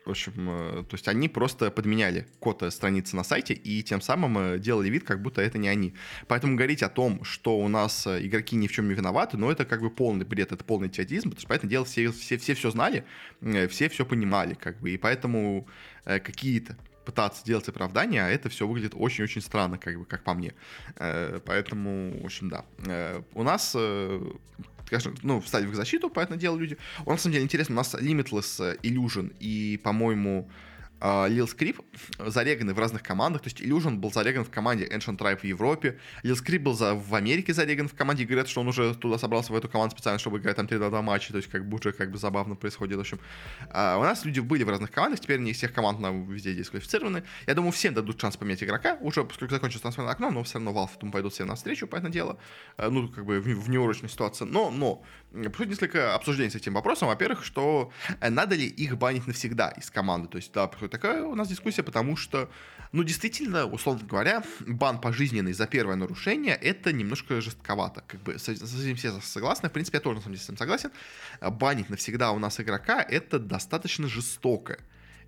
в 0.06 0.12
общем, 0.12 0.34
э, 0.38 0.84
то 0.84 0.94
есть 0.94 1.08
они 1.10 1.28
просто 1.28 1.70
подменяли 1.70 2.28
код 2.40 2.64
страницы 2.70 3.18
на 3.18 3.26
сайте 3.26 3.54
и 3.54 3.84
тем 3.84 4.00
самым 4.00 4.38
э, 4.38 4.58
делали 4.58 4.90
вид, 4.90 5.04
как 5.04 5.22
будто 5.22 5.42
это 5.42 5.58
не 5.58 5.68
они. 5.68 5.94
Поэтому 6.28 6.56
говорить 6.56 6.82
о 6.82 6.88
том, 6.88 7.26
что 7.26 7.60
у 7.60 7.68
нас 7.68 8.08
э, 8.08 8.26
игроки 8.26 8.56
ни 8.56 8.68
в 8.68 8.72
чем 8.72 8.88
не 8.88 8.94
виноваты, 8.94 9.36
ну 9.36 9.52
это 9.52 9.66
как 9.66 9.82
бы 9.82 9.90
полный 9.90 10.26
бред, 10.26 10.54
это 10.54 10.64
полный 10.64 10.88
театизм, 10.88 11.30
потому 11.30 11.40
что, 11.42 11.48
понятное 11.50 11.70
дело, 11.70 11.86
все 11.86 12.10
все, 12.14 12.38
все, 12.38 12.54
все 12.54 12.72
знали, 12.72 13.04
все 13.70 13.90
все 13.90 14.06
понимали, 14.06 14.54
как 14.54 14.80
бы, 14.80 14.92
и 14.92 14.98
поэтому 14.98 15.68
какие-то 16.06 16.78
пытаться 17.06 17.44
делать 17.46 17.68
оправдания, 17.68 18.26
а 18.26 18.30
это 18.30 18.50
все 18.50 18.66
выглядит 18.66 18.94
очень-очень 18.96 19.42
странно, 19.42 19.78
как 19.78 19.98
бы, 19.98 20.06
как 20.06 20.24
по 20.24 20.34
мне. 20.34 20.54
Поэтому, 20.96 22.22
в 22.22 22.26
общем, 22.26 22.50
да. 22.50 22.66
У 23.34 23.44
нас 23.44 23.76
ну, 25.24 25.42
встали 25.42 25.66
в 25.66 25.70
их 25.70 25.76
защиту, 25.76 26.10
поэтому 26.10 26.40
дело 26.40 26.58
люди. 26.58 26.78
Он, 27.06 27.14
на 27.14 27.18
самом 27.18 27.34
деле, 27.34 27.44
интересно, 27.44 27.76
у 27.76 27.78
нас 27.78 27.94
Limitless 27.94 28.80
Illusion 28.82 29.34
и, 29.40 29.80
по-моему, 29.84 30.50
а, 31.00 31.28
Lil 31.30 31.48
Скрип 31.48 31.82
зареганы 32.20 32.74
в 32.74 32.80
разных 32.80 33.04
командах. 33.04 33.42
То 33.42 33.48
есть 33.48 33.62
Illusion 33.62 33.98
был 33.98 34.12
зареган 34.12 34.44
в 34.44 34.50
команде 34.50 34.88
Ancient 34.88 35.18
Tribe 35.18 35.40
в 35.40 35.44
Европе. 35.44 36.00
Lil 36.24 36.36
Скрип 36.36 36.62
был 36.62 36.74
за, 36.74 36.96
в 36.96 37.14
Америке 37.16 37.54
зареган 37.54 37.88
в 37.88 37.94
команде. 37.94 38.24
И 38.24 38.26
говорят, 38.26 38.48
что 38.48 38.62
он 38.62 38.68
уже 38.68 38.96
туда 38.96 39.18
собрался 39.18 39.54
в 39.54 39.56
эту 39.56 39.70
команду 39.70 39.96
специально, 39.96 40.20
чтобы 40.20 40.40
играть 40.40 40.56
там 40.56 40.66
3-2 40.66 41.02
матча. 41.02 41.32
То 41.32 41.38
есть 41.38 41.50
как 41.50 41.68
бы 41.68 41.78
уже 41.78 41.92
как 41.92 42.12
бы 42.12 42.18
забавно 42.18 42.56
происходит. 42.56 42.98
В 42.98 43.02
общем, 43.02 43.20
а 43.72 43.98
у 43.98 44.04
нас 44.04 44.26
люди 44.26 44.40
были 44.40 44.64
в 44.64 44.70
разных 44.70 44.92
командах. 44.92 45.20
Теперь 45.20 45.40
не 45.40 45.52
из 45.52 45.58
всех 45.58 45.74
команд 45.74 46.00
на 46.00 46.12
везде 46.12 46.54
дисквалифицированы. 46.54 47.24
Я 47.46 47.54
думаю, 47.54 47.72
всем 47.72 47.94
дадут 47.94 48.20
шанс 48.20 48.38
поменять 48.38 48.64
игрока. 48.64 48.98
Уже 49.02 49.24
поскольку 49.24 49.54
закончилось 49.54 49.82
трансферное 49.82 50.12
окно, 50.12 50.32
но 50.32 50.44
все 50.44 50.56
равно 50.56 50.72
Valve 50.72 51.00
думаю, 51.00 51.14
пойдут 51.14 51.34
все 51.34 51.46
навстречу, 51.46 51.88
по 51.88 51.96
этому 51.96 52.12
дело. 52.12 52.38
А, 52.78 52.90
ну, 52.90 53.08
как 53.08 53.26
бы 53.26 53.40
в, 53.40 53.46
в 53.46 53.70
неурочной 53.70 54.10
ситуации. 54.10 54.46
Но, 54.46 54.72
но, 54.72 55.04
происходит 55.32 55.70
несколько 55.70 56.16
обсуждений 56.16 56.50
с 56.50 56.56
этим 56.56 56.74
вопросом. 56.74 57.08
Во-первых, 57.08 57.44
что 57.44 57.92
э, 58.20 58.30
надо 58.30 58.56
ли 58.56 58.66
их 58.66 58.98
банить 58.98 59.28
навсегда 59.28 59.70
из 59.70 59.90
команды. 59.90 60.28
То 60.30 60.38
есть, 60.38 60.52
да, 60.54 60.68
такая 60.90 61.24
у 61.24 61.36
нас 61.36 61.48
дискуссия 61.48 61.84
потому 61.84 62.16
что, 62.16 62.50
ну, 62.92 63.04
действительно, 63.04 63.66
условно 63.66 64.06
говоря, 64.08 64.44
бан 64.60 65.00
пожизненный 65.00 65.54
за 65.54 65.68
первое 65.68 65.96
нарушение— 65.96 66.56
это 66.62 66.94
немножко 66.94 67.42
жестковато. 67.42 68.04
Как 68.08 68.22
бы 68.22 68.38
с, 68.38 68.50
этим 68.50 68.96
все 68.96 69.20
согласны. 69.22 69.70
В 69.70 69.72
принципе, 69.72 69.98
я 69.98 70.02
тоже, 70.02 70.18
на 70.18 70.22
самом 70.22 70.36
деле, 70.36 70.44
с 70.44 70.50
этим 70.50 70.58
согласен. 70.58 70.92
Банить 71.42 71.90
навсегда 71.90 72.32
у 72.32 72.40
нас 72.40 72.60
игрока— 72.60 73.02
это 73.10 73.40
достаточно 73.40 74.08
жестокая, 74.08 74.80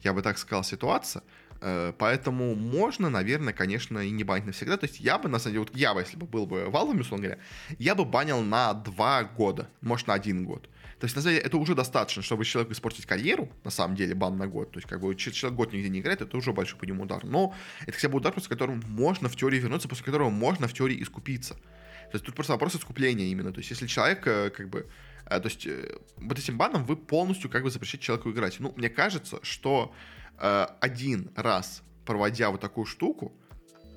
я 0.03 0.13
бы 0.13 0.21
так 0.21 0.37
сказал, 0.37 0.63
ситуация. 0.63 1.23
Э, 1.61 1.93
поэтому 1.97 2.55
можно, 2.55 3.09
наверное, 3.09 3.53
конечно, 3.53 3.99
и 3.99 4.09
не 4.11 4.23
банить 4.23 4.45
навсегда. 4.45 4.77
То 4.77 4.85
есть 4.85 4.99
я 4.99 5.17
бы, 5.17 5.29
на 5.29 5.39
самом 5.39 5.53
деле, 5.53 5.65
вот 5.65 5.75
я 5.75 5.93
бы, 5.93 6.01
если 6.01 6.17
бы 6.17 6.25
был 6.25 6.45
бы 6.45 6.63
Valve, 6.63 6.99
условно 6.99 7.27
говоря, 7.27 7.41
я 7.77 7.95
бы 7.95 8.05
банил 8.05 8.41
на 8.41 8.73
два 8.73 9.23
года, 9.23 9.69
может, 9.81 10.07
на 10.07 10.13
один 10.13 10.45
год. 10.45 10.69
То 10.99 11.05
есть, 11.05 11.15
на 11.15 11.21
самом 11.21 11.35
деле, 11.35 11.47
это 11.47 11.57
уже 11.57 11.75
достаточно, 11.75 12.21
чтобы 12.21 12.43
человеку 12.43 12.73
испортить 12.73 13.05
карьеру, 13.05 13.49
на 13.63 13.71
самом 13.71 13.95
деле, 13.95 14.15
бан 14.15 14.37
на 14.37 14.47
год. 14.47 14.71
То 14.71 14.79
есть, 14.79 14.87
как 14.87 14.99
бы, 14.99 15.15
человек 15.15 15.57
год 15.57 15.73
нигде 15.73 15.87
не 15.87 15.99
играет, 15.99 16.21
это 16.21 16.35
уже 16.35 16.51
большой 16.51 16.77
по 16.77 16.83
нему 16.83 17.03
удар. 17.03 17.23
Но 17.23 17.55
это 17.83 17.93
хотя 17.93 18.09
бы 18.09 18.17
удар, 18.17 18.33
после 18.33 18.49
которого 18.49 18.75
можно 18.87 19.29
в 19.29 19.35
теории 19.35 19.59
вернуться, 19.59 19.87
после 19.87 20.03
которого 20.03 20.29
можно 20.29 20.67
в 20.67 20.73
теории 20.73 21.01
искупиться. 21.01 21.53
То 21.53 22.15
есть, 22.15 22.25
тут 22.25 22.35
просто 22.35 22.53
вопрос 22.53 22.75
искупления 22.75 23.27
именно. 23.27 23.53
То 23.53 23.59
есть, 23.59 23.69
если 23.71 23.87
человек, 23.87 24.27
э, 24.27 24.49
как 24.49 24.69
бы, 24.69 24.87
э, 25.25 25.39
то 25.39 25.47
есть, 25.47 25.65
э, 25.65 25.97
вот 26.17 26.37
этим 26.37 26.57
баном 26.57 26.83
вы 26.83 26.97
полностью, 26.97 27.49
как 27.49 27.63
бы, 27.63 27.71
запрещаете 27.71 28.05
человеку 28.05 28.31
играть. 28.31 28.59
Ну, 28.59 28.73
мне 28.75 28.89
кажется, 28.89 29.39
что 29.41 29.93
один 30.37 31.31
раз 31.35 31.83
проводя 32.05 32.49
вот 32.49 32.61
такую 32.61 32.85
штуку, 32.85 33.33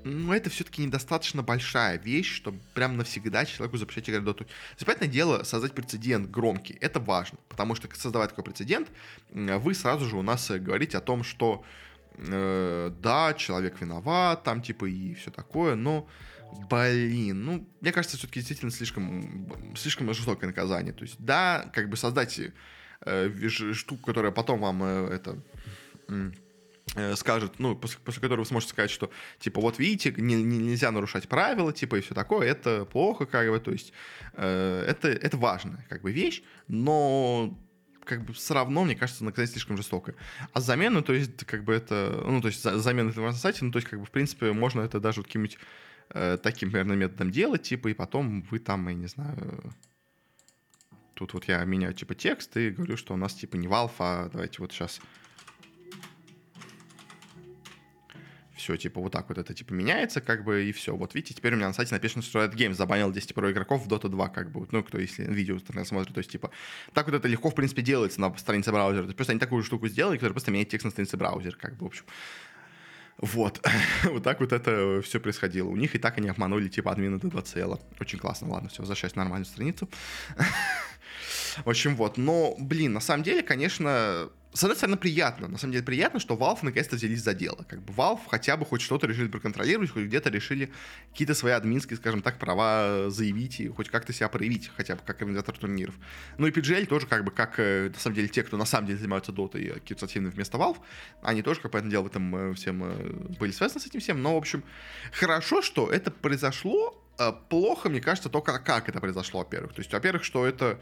но 0.05 0.34
это 0.34 0.50
все-таки 0.50 0.82
недостаточно 0.82 1.42
большая 1.42 1.98
вещь, 1.98 2.34
чтобы 2.34 2.59
прям 2.74 2.96
навсегда 2.96 3.44
человеку 3.44 3.76
запрещать 3.76 4.09
играть 4.11 4.24
доту. 4.24 4.46
Понятное 4.84 5.09
дело, 5.09 5.42
создать 5.44 5.72
прецедент 5.72 6.30
громкий, 6.30 6.76
это 6.80 7.00
важно, 7.00 7.38
потому 7.48 7.74
что 7.74 7.88
создавая 7.94 8.28
такой 8.28 8.44
прецедент, 8.44 8.88
вы 9.30 9.74
сразу 9.74 10.07
же 10.07 10.16
у 10.16 10.22
нас 10.22 10.50
э, 10.50 10.59
говорите 10.59 10.98
о 10.98 11.00
том, 11.00 11.24
что 11.24 11.64
э, 12.14 12.92
да, 13.03 13.34
человек 13.34 13.80
виноват, 13.80 14.42
там 14.44 14.62
типа 14.62 14.86
и 14.86 15.14
все 15.14 15.30
такое, 15.30 15.74
но 15.74 16.09
блин, 16.70 17.44
ну, 17.44 17.68
мне 17.80 17.92
кажется, 17.92 18.16
все-таки 18.18 18.40
действительно 18.40 18.70
слишком, 18.70 19.74
слишком 19.74 20.12
жестокое 20.12 20.48
наказание. 20.48 20.92
То 20.92 21.03
есть, 21.05 21.16
да, 21.18 21.70
как 21.72 21.88
бы 21.88 21.96
создать 21.96 22.38
э, 23.00 23.48
штуку, 23.48 24.05
которая 24.05 24.32
потом 24.32 24.61
вам 24.61 24.82
э, 24.82 25.09
это 25.14 25.38
Э, 26.12 26.30
скажет, 27.14 27.55
ну, 27.59 27.74
после, 27.74 27.99
после 28.05 28.20
которого 28.20 28.43
вы 28.43 28.49
сможете 28.49 28.72
сказать, 28.72 28.91
что, 28.91 29.11
типа, 29.39 29.61
вот 29.61 29.78
видите, 29.78 30.12
не, 30.16 30.43
не, 30.43 30.59
нельзя 30.59 30.91
нарушать 30.91 31.28
правила, 31.28 31.72
типа, 31.72 31.97
и 31.97 32.01
все 32.01 32.14
такое, 32.14 32.49
это 32.49 32.85
плохо, 32.85 33.24
как 33.24 33.49
бы, 33.49 33.59
то 33.61 33.70
есть, 33.70 33.93
э, 34.35 34.85
это, 34.87 35.09
это 35.09 35.37
важная, 35.37 35.87
как 35.89 36.03
бы, 36.03 36.12
вещь, 36.12 36.43
но 36.68 37.59
как 38.05 38.24
бы 38.24 38.33
все 38.33 38.55
равно, 38.55 38.85
мне 38.85 38.97
кажется, 38.97 39.24
наказание 39.24 39.53
слишком 39.53 39.76
жестокое. 39.76 40.16
А 40.53 40.61
замена, 40.61 41.03
то 41.03 41.12
есть, 41.12 41.45
как 41.47 41.64
бы 41.64 41.72
это, 41.72 42.22
ну, 42.26 42.41
то 42.41 42.49
есть, 42.49 42.62
замена 42.62 43.11
этого 43.11 43.26
на 43.26 43.33
сайте, 43.33 43.64
ну, 43.64 43.70
то 43.70 43.78
есть, 43.78 43.89
как 43.89 44.01
бы, 44.01 44.05
в 44.05 44.11
принципе, 44.11 44.53
можно 44.53 44.83
это 44.83 45.01
даже 45.01 45.20
вот 45.20 45.26
каким-нибудь 45.26 45.59
э, 46.11 46.39
таким, 46.43 46.70
наверное, 46.70 46.97
методом 46.97 47.30
делать, 47.30 47.62
типа, 47.62 47.89
и 47.89 47.95
потом 47.95 48.43
вы 48.51 48.59
там, 48.59 48.89
я 48.89 48.95
не 48.95 49.07
знаю, 49.07 49.72
тут 51.14 51.33
вот 51.35 51.45
я 51.45 51.64
меняю, 51.64 51.95
типа, 51.95 52.14
текст 52.14 52.57
и 52.57 52.70
говорю, 52.70 52.97
что 52.97 53.14
у 53.14 53.16
нас, 53.16 53.35
типа, 53.35 53.57
не 53.57 53.68
Valve, 53.68 53.93
а 53.99 54.28
давайте 54.30 54.61
вот 54.61 54.72
сейчас 54.72 55.01
все, 58.63 58.77
типа, 58.77 59.01
вот 59.01 59.13
так 59.13 59.29
вот 59.29 59.39
это, 59.39 59.55
типа, 59.55 59.73
меняется, 59.73 60.21
как 60.21 60.45
бы, 60.45 60.65
и 60.65 60.73
все. 60.73 60.95
Вот 60.95 61.15
видите, 61.15 61.35
теперь 61.35 61.55
у 61.55 61.57
меня 61.57 61.67
на 61.67 61.75
сайте 61.75 61.93
написано, 61.95 62.23
что 62.23 62.43
Riot 62.43 62.55
Games 62.55 62.75
забанил 62.75 63.11
10 63.11 63.35
про 63.35 63.51
игроков 63.51 63.85
в 63.85 63.89
Dota 63.89 64.09
2, 64.09 64.29
как 64.29 64.53
бы, 64.53 64.67
ну, 64.71 64.85
кто, 64.85 64.99
если 64.99 65.25
видео 65.25 65.59
смотрит, 65.85 66.15
то 66.15 66.19
есть, 66.19 66.31
типа, 66.31 66.51
так 66.93 67.07
вот 67.07 67.15
это 67.15 67.27
легко, 67.27 67.51
в 67.51 67.55
принципе, 67.55 67.83
делается 67.83 68.21
на 68.21 68.37
странице 68.39 68.71
браузера. 68.71 69.03
То 69.03 69.09
есть, 69.09 69.17
просто 69.17 69.33
они 69.33 69.41
такую 69.41 69.65
штуку 69.65 69.89
сделали, 69.89 70.17
которая 70.17 70.33
просто 70.33 70.53
меняет 70.53 70.69
текст 70.69 70.85
на 70.85 70.91
странице 70.91 71.17
браузера, 71.17 71.57
как 71.57 71.77
бы, 71.77 71.85
в 71.85 71.87
общем. 71.87 72.05
Вот. 73.19 73.67
вот 74.05 74.23
так 74.23 74.41
вот 74.41 74.53
это 74.53 75.03
все 75.03 75.19
происходило. 75.19 75.69
У 75.69 75.77
них 75.77 75.95
и 75.97 75.99
так 75.99 76.19
они 76.19 76.29
обманули, 76.29 76.69
типа, 76.69 76.93
админа 76.93 77.19
до 77.19 77.29
2 77.29 77.43
цела. 77.43 77.81
Очень 78.01 78.19
классно. 78.19 78.49
Ладно, 78.49 78.69
все, 78.69 78.83
возвращаюсь 78.83 79.17
на 79.17 79.25
нормальную 79.25 79.47
страницу. 79.47 79.89
в 81.65 81.69
общем, 81.69 81.97
вот. 81.97 82.17
Но, 82.17 82.55
блин, 82.59 82.93
на 82.93 83.01
самом 83.01 83.25
деле, 83.25 83.43
конечно, 83.43 84.31
с 84.55 84.62
одной 84.62 84.76
стороны, 84.76 84.98
приятно. 84.98 85.48
На 85.48 85.57
самом 85.57 85.72
деле 85.72 85.84
приятно, 85.84 86.20
что 86.20 86.34
Valve 86.34 86.59
наконец-то 86.62 86.96
взялись 86.96 87.22
за 87.22 87.32
дело. 87.32 87.64
Как 87.68 87.80
бы 87.82 87.92
Valve 87.94 88.20
хотя 88.28 88.57
бы 88.57 88.66
хоть 88.66 88.82
что-то 88.82 89.07
решили 89.07 89.28
проконтролировать, 89.28 89.90
хоть 89.90 90.05
где-то 90.05 90.28
решили 90.28 90.70
какие-то 91.11 91.34
свои 91.34 91.53
админские, 91.53 91.96
скажем 91.96 92.20
так, 92.20 92.38
права 92.38 93.09
заявить 93.09 93.61
и 93.61 93.68
хоть 93.68 93.88
как-то 93.88 94.12
себя 94.12 94.28
проявить, 94.28 94.70
хотя 94.76 94.96
бы 94.96 95.03
как 95.07 95.20
организатор 95.22 95.57
турниров. 95.57 95.94
Ну 96.36 96.46
и 96.46 96.50
PGL 96.50 96.86
тоже 96.86 97.07
как 97.07 97.24
бы, 97.24 97.30
как 97.30 97.55
э, 97.59 97.90
на 97.94 97.98
самом 97.98 98.16
деле 98.16 98.28
те, 98.28 98.42
кто 98.42 98.59
на 98.59 98.66
самом 98.66 98.88
деле 98.88 98.98
занимаются 98.98 99.32
Dota 99.32 99.59
и 99.59 99.80
киберспортивны 99.80 100.28
вместо 100.28 100.59
Valve, 100.59 100.78
они 101.22 101.42
тоже, 101.42 101.61
как 101.61 101.70
понятное 101.70 101.90
дело, 101.90 102.03
в 102.03 102.07
этом 102.09 102.36
э, 102.36 102.55
всем 102.55 102.84
э, 102.84 103.36
были 103.38 103.53
связаны 103.53 103.80
с 103.80 103.86
этим 103.86 104.00
всем. 104.00 104.22
Но, 104.22 104.34
в 104.34 104.36
общем, 104.36 104.64
хорошо, 105.12 105.62
что 105.62 105.90
это 105.90 106.11
произошло, 106.11 107.01
плохо, 107.49 107.89
мне 107.89 108.01
кажется, 108.01 108.29
только 108.29 108.59
как 108.59 108.89
это 108.89 109.01
произошло, 109.01 109.41
во-первых. 109.41 109.75
То 109.75 109.81
есть, 109.81 109.93
во-первых, 109.93 110.25
что 110.25 110.47
это 110.47 110.81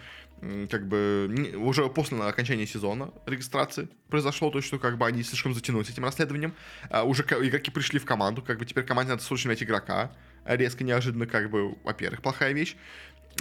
как 0.71 0.89
бы 0.89 1.55
уже 1.57 1.89
после 1.89 2.19
окончания 2.23 2.67
сезона 2.67 3.13
регистрации 3.27 3.89
произошло, 4.09 4.51
то 4.51 4.61
что 4.61 4.79
как 4.79 4.97
бы 4.97 5.07
они 5.07 5.23
слишком 5.23 5.55
затянулись 5.55 5.91
этим 5.91 6.05
расследованием. 6.05 6.55
А 6.89 7.05
уже 7.05 7.23
игроки 7.23 7.71
пришли 7.71 7.99
в 7.99 8.05
команду, 8.05 8.43
как 8.43 8.59
бы 8.59 8.65
теперь 8.65 8.85
команде 8.85 9.13
надо 9.13 9.23
срочно 9.23 9.49
менять 9.49 9.63
игрока. 9.63 10.13
Резко, 10.47 10.85
неожиданно, 10.85 11.27
как 11.27 11.51
бы, 11.51 11.77
во-первых, 11.85 12.23
плохая 12.23 12.53
вещь. 12.53 12.77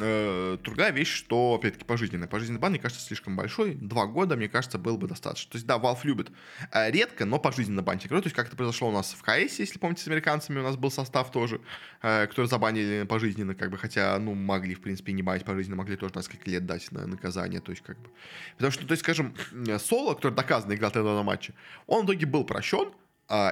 Э, 0.01 0.57
другая 0.63 0.91
вещь, 0.91 1.13
что, 1.13 1.55
опять-таки, 1.55 1.85
пожизненная. 1.85 2.27
Пожизненный 2.27 2.59
бан, 2.59 2.71
мне 2.71 2.79
кажется, 2.79 3.05
слишком 3.05 3.35
большой. 3.35 3.73
Два 3.75 4.05
года, 4.05 4.35
мне 4.35 4.47
кажется, 4.47 4.77
было 4.77 4.97
бы 4.97 5.07
достаточно. 5.07 5.51
То 5.51 5.57
есть, 5.57 5.67
да, 5.67 5.77
Valve 5.77 5.99
любит 6.03 6.31
э, 6.71 6.91
редко, 6.91 7.25
но 7.25 7.39
пожизненно 7.39 7.81
банить 7.81 8.05
игру. 8.07 8.21
То 8.21 8.27
есть, 8.27 8.35
как 8.35 8.47
это 8.47 8.55
произошло 8.55 8.89
у 8.89 8.91
нас 8.91 9.13
в 9.13 9.21
КС, 9.21 9.59
если 9.59 9.79
помните, 9.79 10.03
с 10.03 10.07
американцами 10.07 10.59
у 10.59 10.63
нас 10.63 10.77
был 10.77 10.91
состав 10.91 11.31
тоже, 11.31 11.61
э, 12.01 12.27
который 12.27 12.45
забанили 12.45 13.05
пожизненно, 13.07 13.55
как 13.55 13.71
бы, 13.71 13.77
хотя, 13.77 14.17
ну, 14.19 14.33
могли, 14.33 14.75
в 14.75 14.81
принципе, 14.81 15.11
не 15.11 15.23
банить 15.23 15.45
пожизненно, 15.45 15.75
могли 15.75 15.95
тоже 15.95 16.13
несколько 16.15 16.49
лет 16.49 16.65
дать 16.65 16.91
на 16.91 17.05
наказание, 17.05 17.59
то 17.59 17.71
есть, 17.71 17.83
как 17.83 17.97
бы. 17.99 18.09
Потому 18.55 18.71
что, 18.71 18.85
то 18.85 18.91
есть, 18.91 19.03
скажем, 19.03 19.33
Соло, 19.79 20.15
который 20.15 20.33
доказанно 20.33 20.73
играл 20.73 20.91
тогда 20.91 21.15
на 21.15 21.23
матче, 21.23 21.53
он 21.87 22.03
в 22.03 22.05
итоге 22.05 22.25
был 22.25 22.43
прощен, 22.43 22.91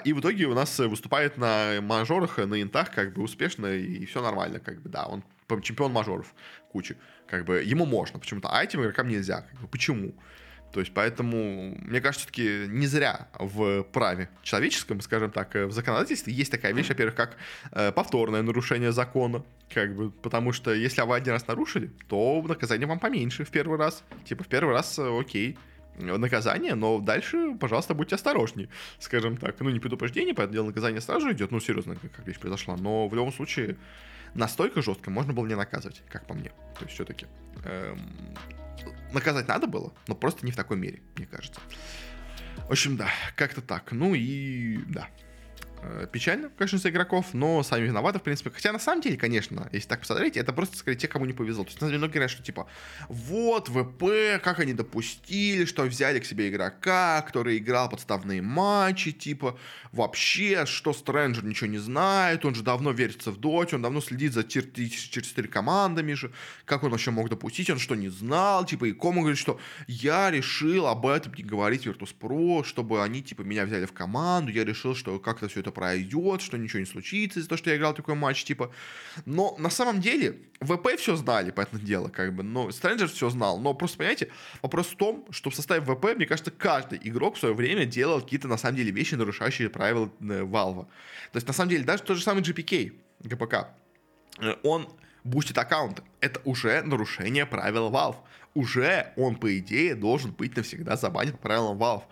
и 0.05 0.13
в 0.13 0.21
итоге 0.21 0.45
у 0.45 0.55
нас 0.55 0.79
выступает 0.79 1.37
на 1.37 1.79
мажорах, 1.81 2.39
на 2.39 2.59
интах, 2.59 2.91
как 2.91 3.13
бы 3.13 3.21
успешно, 3.21 3.67
и 3.67 4.05
все 4.07 4.23
нормально, 4.23 4.59
как 4.59 4.81
бы, 4.81 4.89
да, 4.89 5.05
он 5.05 5.23
чемпион 5.61 5.91
мажоров 5.91 6.33
кучи. 6.71 6.97
Как 7.27 7.45
бы 7.45 7.63
ему 7.63 7.85
можно 7.85 8.19
почему-то, 8.19 8.49
а 8.49 8.63
этим 8.63 8.81
игрокам 8.81 9.07
нельзя. 9.07 9.41
Как 9.41 9.61
бы, 9.61 9.67
почему? 9.67 10.13
То 10.73 10.81
есть, 10.81 10.93
поэтому, 10.93 11.75
мне 11.79 12.01
кажется, 12.01 12.27
все-таки 12.27 12.67
не 12.67 12.87
зря 12.87 13.29
в 13.39 13.83
праве 13.83 14.29
человеческом, 14.43 14.99
скажем 14.99 15.31
так, 15.31 15.55
в 15.55 15.71
законодательстве 15.71 16.33
есть 16.33 16.51
такая 16.51 16.73
вещь, 16.73 16.89
во-первых, 16.89 17.15
как 17.15 17.37
э, 17.71 17.91
повторное 17.93 18.41
нарушение 18.41 18.91
закона. 18.91 19.43
Как 19.73 19.95
бы, 19.95 20.11
потому 20.11 20.51
что 20.51 20.73
если 20.73 21.01
вы 21.01 21.15
один 21.15 21.33
раз 21.33 21.47
нарушили, 21.47 21.91
то 22.09 22.43
наказание 22.45 22.85
вам 22.85 22.99
поменьше 22.99 23.45
в 23.45 23.49
первый 23.49 23.77
раз. 23.79 24.03
Типа, 24.25 24.43
в 24.43 24.47
первый 24.47 24.73
раз, 24.73 24.99
э, 24.99 25.19
окей, 25.19 25.57
наказание, 25.97 26.75
но 26.75 26.99
дальше, 26.99 27.55
пожалуйста, 27.59 27.93
будьте 27.93 28.15
осторожнее, 28.15 28.67
скажем 28.99 29.37
так. 29.37 29.59
Ну, 29.61 29.69
не 29.69 29.79
предупреждение, 29.79 30.35
по 30.35 30.45
дело 30.47 30.67
наказание 30.67 31.01
сразу 31.01 31.31
идет, 31.31 31.51
ну, 31.51 31.61
серьезно, 31.61 31.95
как 31.95 32.27
вещь 32.27 32.39
произошла, 32.39 32.75
но 32.75 33.07
в 33.07 33.15
любом 33.15 33.31
случае 33.31 33.77
настолько 34.33 34.81
жестко 34.81 35.09
можно 35.09 35.33
было 35.33 35.45
не 35.45 35.55
наказывать, 35.55 36.03
как 36.09 36.27
по 36.27 36.33
мне. 36.33 36.49
То 36.77 36.83
есть 36.83 36.93
все-таки 36.93 37.27
эм, 37.63 38.35
наказать 39.13 39.47
надо 39.47 39.67
было, 39.67 39.93
но 40.07 40.15
просто 40.15 40.45
не 40.45 40.51
в 40.51 40.55
такой 40.55 40.77
мере, 40.77 41.01
мне 41.15 41.25
кажется. 41.25 41.59
В 42.67 42.71
общем, 42.71 42.97
да, 42.97 43.09
как-то 43.35 43.61
так. 43.61 43.91
Ну 43.91 44.13
и 44.13 44.77
да. 44.87 45.07
Э, 45.81 46.07
печально, 46.11 46.49
конечно, 46.57 46.77
за 46.77 46.89
игроков, 46.89 47.27
но 47.33 47.63
сами 47.63 47.85
виноваты, 47.85 48.19
в 48.19 48.23
принципе. 48.23 48.49
Хотя, 48.49 48.71
на 48.71 48.79
самом 48.79 49.01
деле, 49.01 49.17
конечно, 49.17 49.69
если 49.71 49.87
так 49.87 50.01
посмотреть, 50.01 50.37
это 50.37 50.53
просто, 50.53 50.77
скорее, 50.77 50.97
те, 50.97 51.07
кому 51.07 51.25
не 51.25 51.33
повезло. 51.33 51.63
То 51.63 51.69
есть, 51.69 51.81
на 51.81 51.87
многие 51.87 52.13
говорят, 52.13 52.31
что, 52.31 52.43
типа, 52.43 52.67
вот, 53.09 53.69
ВП, 53.69 54.41
как 54.43 54.59
они 54.59 54.73
допустили, 54.73 55.65
что 55.65 55.83
взяли 55.83 56.19
к 56.19 56.25
себе 56.25 56.49
игрока, 56.49 57.21
который 57.21 57.57
играл 57.57 57.89
подставные 57.89 58.41
матчи, 58.41 59.11
типа, 59.11 59.57
вообще, 59.91 60.65
что 60.65 60.93
Стрэнджер 60.93 61.43
ничего 61.43 61.69
не 61.69 61.77
знает, 61.77 62.43
он 62.45 62.55
же 62.55 62.63
давно 62.63 62.91
верится 62.91 63.31
в 63.31 63.37
доте, 63.37 63.75
он 63.75 63.81
давно 63.81 64.01
следит 64.01 64.33
за 64.33 64.43
тир 64.43 64.65
4 64.65 65.47
командами 65.47 66.13
же, 66.13 66.31
как 66.65 66.83
он 66.83 66.91
вообще 66.91 67.11
мог 67.11 67.29
допустить, 67.29 67.69
он 67.69 67.79
что, 67.79 67.95
не 67.95 68.09
знал, 68.09 68.65
типа, 68.65 68.85
и 68.85 68.93
Кому 68.93 69.21
говорит, 69.21 69.39
что 69.39 69.59
я 69.87 70.31
решил 70.31 70.87
об 70.87 71.05
этом 71.05 71.33
не 71.33 71.43
говорить 71.43 71.85
Virtus.pro, 71.85 72.65
чтобы 72.65 73.03
они, 73.03 73.21
типа, 73.21 73.43
меня 73.43 73.65
взяли 73.65 73.85
в 73.85 73.93
команду, 73.93 74.51
я 74.51 74.65
решил, 74.65 74.95
что 74.95 75.19
как-то 75.19 75.47
все 75.47 75.61
это 75.61 75.66
пройдет, 75.71 76.41
что 76.41 76.57
ничего 76.57 76.79
не 76.79 76.85
случится 76.85 77.39
из-за 77.39 77.49
того, 77.49 77.57
что 77.57 77.69
я 77.69 77.77
играл 77.77 77.93
такой 77.93 78.15
матч, 78.15 78.43
типа. 78.43 78.71
Но 79.25 79.55
на 79.57 79.69
самом 79.69 80.01
деле 80.01 80.37
ВП 80.61 80.97
все 80.97 81.15
знали, 81.15 81.51
по 81.51 81.61
этому 81.61 81.81
делу, 81.81 82.09
как 82.09 82.33
бы, 82.33 82.43
но 82.43 82.71
Стрэнджер 82.71 83.07
все 83.07 83.29
знал, 83.29 83.59
но 83.59 83.73
просто, 83.73 83.97
понимаете, 83.97 84.29
вопрос 84.61 84.87
в 84.87 84.95
том, 84.95 85.25
что 85.31 85.49
в 85.49 85.55
составе 85.55 85.81
ВП, 85.81 86.15
мне 86.15 86.25
кажется, 86.25 86.51
каждый 86.51 86.99
игрок 87.03 87.35
в 87.35 87.39
свое 87.39 87.53
время 87.53 87.85
делал 87.85 88.21
какие-то, 88.21 88.47
на 88.47 88.57
самом 88.57 88.77
деле, 88.77 88.91
вещи, 88.91 89.15
нарушающие 89.15 89.69
правила 89.69 90.11
э, 90.19 90.41
Valve. 90.41 90.85
То 91.31 91.35
есть, 91.35 91.47
на 91.47 91.53
самом 91.53 91.69
деле, 91.69 91.83
даже 91.83 92.03
тот 92.03 92.17
же 92.17 92.23
самый 92.23 92.41
GPK, 92.43 92.93
ГПК, 93.23 93.67
э, 94.39 94.55
он 94.63 94.87
бустит 95.23 95.57
аккаунты. 95.57 96.03
Это 96.21 96.41
уже 96.45 96.81
нарушение 96.81 97.45
правил 97.45 97.89
Valve. 97.89 98.17
Уже 98.57 99.13
он, 99.17 99.35
по 99.35 99.55
идее, 99.59 99.93
должен 99.93 100.31
быть 100.31 100.57
навсегда 100.57 100.95
забанен 100.95 101.33
по 101.33 101.37
правилам 101.37 101.77
Valve. 101.77 102.05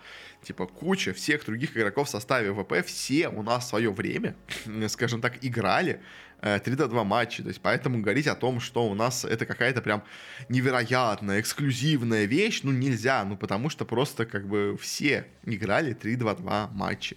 Типа 0.44 0.68
куча 0.68 1.12
всех 1.12 1.44
других 1.44 1.76
игроков 1.76 2.06
в 2.06 2.10
составе 2.12 2.52
ВП, 2.52 2.86
все 2.86 3.28
у 3.28 3.42
нас 3.42 3.64
в 3.64 3.68
свое 3.68 3.90
время, 3.90 4.36
скажем 4.88 5.20
так, 5.20 5.44
играли 5.44 6.00
3-2 6.42 7.00
э, 7.00 7.04
матча, 7.04 7.42
то 7.42 7.48
есть 7.48 7.60
поэтому 7.60 8.00
говорить 8.00 8.28
о 8.28 8.36
том, 8.36 8.60
что 8.60 8.86
у 8.88 8.94
нас 8.94 9.24
это 9.24 9.44
какая-то 9.44 9.82
прям 9.82 10.04
невероятная, 10.48 11.40
эксклюзивная 11.40 12.26
вещь, 12.26 12.60
ну 12.62 12.70
нельзя, 12.70 13.24
ну 13.24 13.36
потому 13.36 13.68
что 13.68 13.84
просто 13.84 14.24
как 14.24 14.46
бы 14.46 14.78
все 14.80 15.26
играли 15.44 15.96
3-2-2 15.96 16.70
матча. 16.72 17.16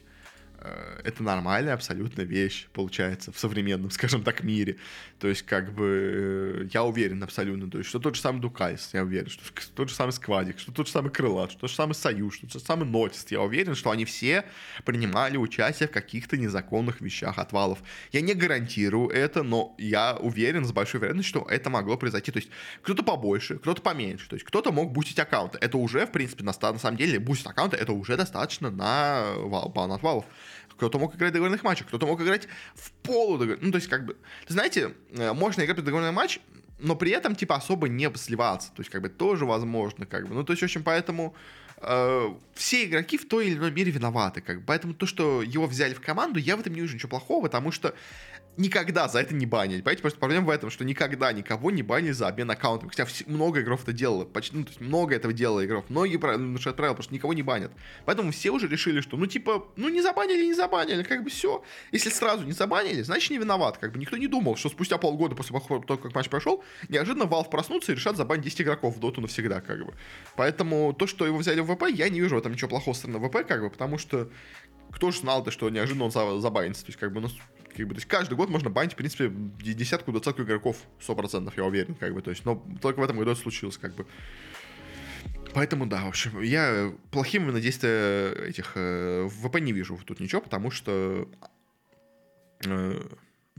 Э, 0.62 1.00
это 1.04 1.24
нормальная 1.24 1.74
абсолютно 1.74 2.22
вещь, 2.22 2.68
получается, 2.74 3.32
в 3.32 3.40
современном, 3.40 3.92
скажем 3.92 4.24
так, 4.24 4.44
мире. 4.44 4.78
То 5.20 5.28
есть, 5.28 5.44
как 5.44 5.74
бы, 5.74 6.66
э, 6.66 6.68
я 6.74 6.84
уверен 6.84 7.24
абсолютно, 7.24 7.70
то 7.70 7.78
есть, 7.78 7.90
что 7.90 8.00
тот 8.00 8.16
же 8.16 8.22
самый 8.22 8.42
Дукайс, 8.42 8.90
я 8.94 9.04
уверен, 9.04 9.30
что 9.30 9.44
тот 9.76 9.90
же 9.90 9.96
самый 9.96 10.12
Сквадик, 10.12 10.60
что 10.60 10.72
тот 10.72 10.88
же 10.88 10.94
самый 10.94 11.12
Крылат, 11.12 11.52
что 11.52 11.62
тот 11.62 11.70
же 11.70 11.76
самый 11.76 11.94
Союз, 11.94 12.36
что 12.36 12.48
тот 12.48 12.62
же 12.62 12.68
самый 12.68 12.86
Нотист, 12.86 13.32
я 13.32 13.42
уверен, 13.42 13.76
что 13.76 13.92
они 13.92 14.06
все 14.06 14.46
принимали 14.86 15.38
участие 15.38 15.88
в 15.88 15.92
каких-то 15.92 16.38
незаконных 16.38 17.02
вещах 17.02 17.38
отвалов. 17.38 17.80
Я 18.12 18.22
не 18.22 18.34
гарантирую 18.34 19.10
это, 19.10 19.44
но 19.44 19.76
я 19.78 20.16
уверен 20.16 20.66
с 20.66 20.72
большой 20.72 21.00
вероятностью, 21.00 21.42
что 21.42 21.50
это 21.50 21.70
могло 21.70 21.98
произойти. 21.98 22.32
То 22.32 22.40
есть, 22.40 22.50
кто-то 22.82 23.04
побольше, 23.04 23.58
кто-то 23.60 23.82
поменьше, 23.82 24.28
то 24.28 24.36
есть, 24.36 24.46
кто-то 24.46 24.72
мог 24.72 24.92
бустить 24.92 25.20
аккаунты. 25.20 25.58
Это 25.62 25.78
уже, 25.78 26.06
в 26.06 26.12
принципе, 26.12 26.44
на, 26.44 26.54
на 26.60 26.80
самом 26.80 26.98
деле, 26.98 27.20
бустить 27.20 27.48
аккаунты, 27.48 27.78
это 27.78 27.94
уже 27.94 28.18
достаточно 28.18 28.70
на 28.70 29.36
бан 29.74 29.92
отвалов 29.92 30.26
кто-то 30.80 30.98
мог 30.98 31.16
играть 31.16 31.32
в 31.32 31.34
договорных 31.34 31.64
матчах, 31.64 31.88
кто-то 31.88 32.08
мог 32.08 32.22
играть 32.22 32.48
в 32.74 32.92
полудоговорных. 33.04 33.62
Ну, 33.62 33.72
то 33.72 33.78
есть, 33.78 33.90
как 33.90 34.06
бы, 34.06 34.16
знаете, 34.48 34.94
э, 35.12 35.34
можно 35.34 35.64
играть 35.64 35.78
в 35.78 35.84
договорный 35.84 36.12
матч, 36.12 36.40
но 36.80 36.96
при 36.96 37.12
этом, 37.12 37.36
типа, 37.36 37.56
особо 37.56 37.90
не 37.90 38.10
сливаться. 38.16 38.70
То 38.74 38.80
есть, 38.80 38.90
как 38.90 39.02
бы, 39.02 39.10
тоже 39.10 39.46
возможно, 39.46 40.06
как 40.06 40.28
бы. 40.28 40.34
Ну, 40.34 40.44
то 40.44 40.54
есть, 40.54 40.62
в 40.62 40.66
общем, 40.66 40.84
поэтому 40.84 41.36
э, 41.82 42.34
все 42.54 42.86
игроки 42.86 43.18
в 43.18 43.28
той 43.28 43.48
или 43.48 43.58
иной 43.58 43.72
мере 43.72 43.92
виноваты, 43.92 44.40
как 44.42 44.60
бы. 44.60 44.64
Поэтому 44.66 44.94
то, 44.94 45.06
что 45.06 45.42
его 45.42 45.68
взяли 45.68 45.94
в 45.94 46.02
команду, 46.02 46.40
я 46.40 46.56
в 46.56 46.62
этом 46.62 46.74
не 46.74 46.82
вижу 46.82 46.96
ничего 46.96 47.10
плохого, 47.10 47.44
потому 47.44 47.72
что 47.72 47.94
никогда 48.58 49.08
за 49.08 49.20
это 49.22 49.34
не 49.34 49.46
банили. 49.46 49.82
Понимаете, 49.82 50.02
просто 50.02 50.20
проблема 50.20 50.48
в 50.48 50.50
этом, 50.50 50.70
что 50.70 50.84
никогда 50.84 51.32
никого 51.32 51.72
не 51.72 51.82
банили 51.82 52.12
за 52.12 52.28
обмен 52.28 52.52
аккаунтами. 52.52 52.90
Хотя 52.90 53.08
много 53.26 53.62
игров 53.62 53.84
это 53.84 53.94
делало. 53.94 54.26
Почти, 54.26 54.58
ну, 54.58 54.64
то 54.64 54.70
есть 54.70 54.82
много 54.82 55.16
этого 55.16 55.34
делало 55.34 55.66
игров. 55.66 55.86
Многие 55.90 56.18
нарушают 56.18 56.76
правила, 56.76 56.94
потому 56.94 57.04
что 57.04 57.14
никого 57.14 57.34
не 57.34 57.42
банят. 57.42 57.72
Поэтому 58.06 58.32
все 58.32 58.52
уже 58.52 58.68
решили, 58.68 59.02
что, 59.02 59.18
ну, 59.18 59.26
типа, 59.28 59.68
ну, 59.76 59.90
не 59.90 60.02
забанили, 60.02 60.46
не 60.46 60.54
забанили, 60.54 61.04
как 61.04 61.24
бы 61.24 61.30
все. 61.30 61.64
Если 61.92 62.10
сразу 62.10 62.44
не 62.44 62.52
забанили, 62.52 63.02
значит, 63.02 63.32
не 63.32 63.38
виноват. 63.38 63.78
Как 63.78 63.94
бы 63.94 64.00
никто 64.00 64.18
не 64.18 64.28
думал, 64.28 64.58
что 64.58 64.70
спустя 64.70 64.98
полгода 64.98 65.36
после 65.36 65.58
того, 65.58 65.80
как 65.98 66.14
матч 66.14 66.30
прошел, 66.30 66.64
неожиданно 66.90 67.24
Valve 67.24 67.50
проснутся 67.50 67.94
и 67.94 67.96
решат 67.96 68.18
забанить 68.18 68.44
10 68.44 68.62
игроков 68.62 68.96
в 68.96 69.00
доту 69.00 69.22
навсегда, 69.22 69.62
как 69.62 69.86
бы. 69.86 69.94
Поэтому 70.36 70.94
то, 70.94 71.08
что 71.08 71.26
его 71.26 71.38
взяли 71.38 71.62
в 71.62 71.74
ВП, 71.74 71.84
я 71.90 72.10
не 72.10 72.20
вижу 72.20 72.36
в 72.36 72.40
этом 72.40 72.52
ничего 72.52 72.70
плохого 72.70 72.94
стороны 72.94 73.20
ВП, 73.20 73.48
как 73.48 73.62
бы, 73.62 73.70
потому 73.70 73.98
что 73.98 74.30
кто 74.92 75.12
же 75.12 75.20
знал-то, 75.20 75.52
что 75.52 75.70
неожиданно 75.70 76.06
он 76.06 76.42
забанится. 76.42 76.84
То 76.84 76.90
есть, 76.90 77.00
как 77.00 77.14
бы, 77.14 77.22
ну, 77.22 77.30
как 77.76 77.88
бы, 77.88 77.94
то 77.94 78.00
есть 78.00 78.08
каждый 78.08 78.36
год 78.36 78.50
можно 78.50 78.70
банить, 78.70 78.94
в 78.94 78.96
принципе, 78.96 79.32
десятку, 79.62 80.12
двадцатку 80.12 80.44
игроков, 80.44 80.78
сто 81.00 81.16
процентов, 81.16 81.58
я 81.58 81.66
уверен, 81.66 81.96
как 81.96 82.14
бы, 82.14 82.22
то 82.22 82.30
есть, 82.30 82.46
но 82.46 82.64
только 82.82 83.00
в 83.00 83.04
этом 83.04 83.18
году 83.18 83.32
это 83.32 83.40
случилось, 83.40 83.78
как 83.78 83.96
бы. 83.96 84.06
Поэтому, 85.54 85.86
да, 85.86 86.06
в 86.06 86.10
общем, 86.10 86.42
я 86.42 86.94
плохим 87.12 87.44
именно 87.44 87.60
действия 87.60 88.32
этих 88.48 88.74
э, 88.76 89.28
ВП 89.28 89.60
не 89.60 89.74
вижу 89.74 90.00
тут 90.06 90.20
ничего, 90.20 90.42
потому 90.42 90.70
что, 90.70 91.28
э, 92.66 93.02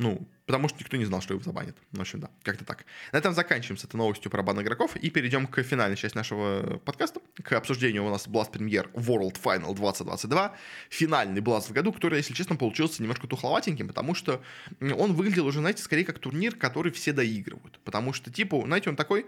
ну, 0.01 0.27
потому 0.47 0.67
что 0.69 0.79
никто 0.81 0.97
не 0.97 1.05
знал, 1.05 1.21
что 1.21 1.35
его 1.35 1.45
забанят. 1.45 1.77
В 1.93 2.01
общем, 2.01 2.21
да, 2.21 2.31
как-то 2.43 2.65
так. 2.65 2.87
На 3.13 3.19
этом 3.19 3.35
заканчиваем 3.35 3.77
с 3.77 3.85
этой 3.85 3.97
новостью 3.97 4.31
про 4.31 4.43
бан 4.43 4.61
игроков 4.63 4.97
и 4.97 5.11
перейдем 5.11 5.47
к 5.47 5.63
финальной 5.63 5.97
части 5.97 6.17
нашего 6.17 6.79
подкаста, 6.79 7.21
к 7.43 7.53
обсуждению 7.53 8.07
у 8.07 8.09
нас 8.09 8.27
Blast 8.27 8.51
Premier 8.51 8.91
World 8.95 9.39
Final 9.43 9.75
2022, 9.75 10.57
финальный 10.89 11.43
Blast 11.43 11.69
в 11.69 11.73
году, 11.73 11.93
который, 11.93 12.17
если 12.17 12.33
честно, 12.33 12.57
получился 12.57 13.03
немножко 13.03 13.27
тухловатеньким, 13.27 13.89
потому 13.89 14.15
что 14.15 14.43
он 14.81 15.13
выглядел 15.13 15.47
уже, 15.47 15.61
знаете, 15.61 15.83
скорее 15.83 16.07
как 16.07 16.19
турнир, 16.19 16.57
который 16.57 16.93
все 16.93 17.13
доигрывают, 17.13 17.79
потому 17.85 18.15
что, 18.15 18.33
типа, 18.33 18.63
знаете, 18.65 18.89
он 18.89 18.97
такой 18.97 19.27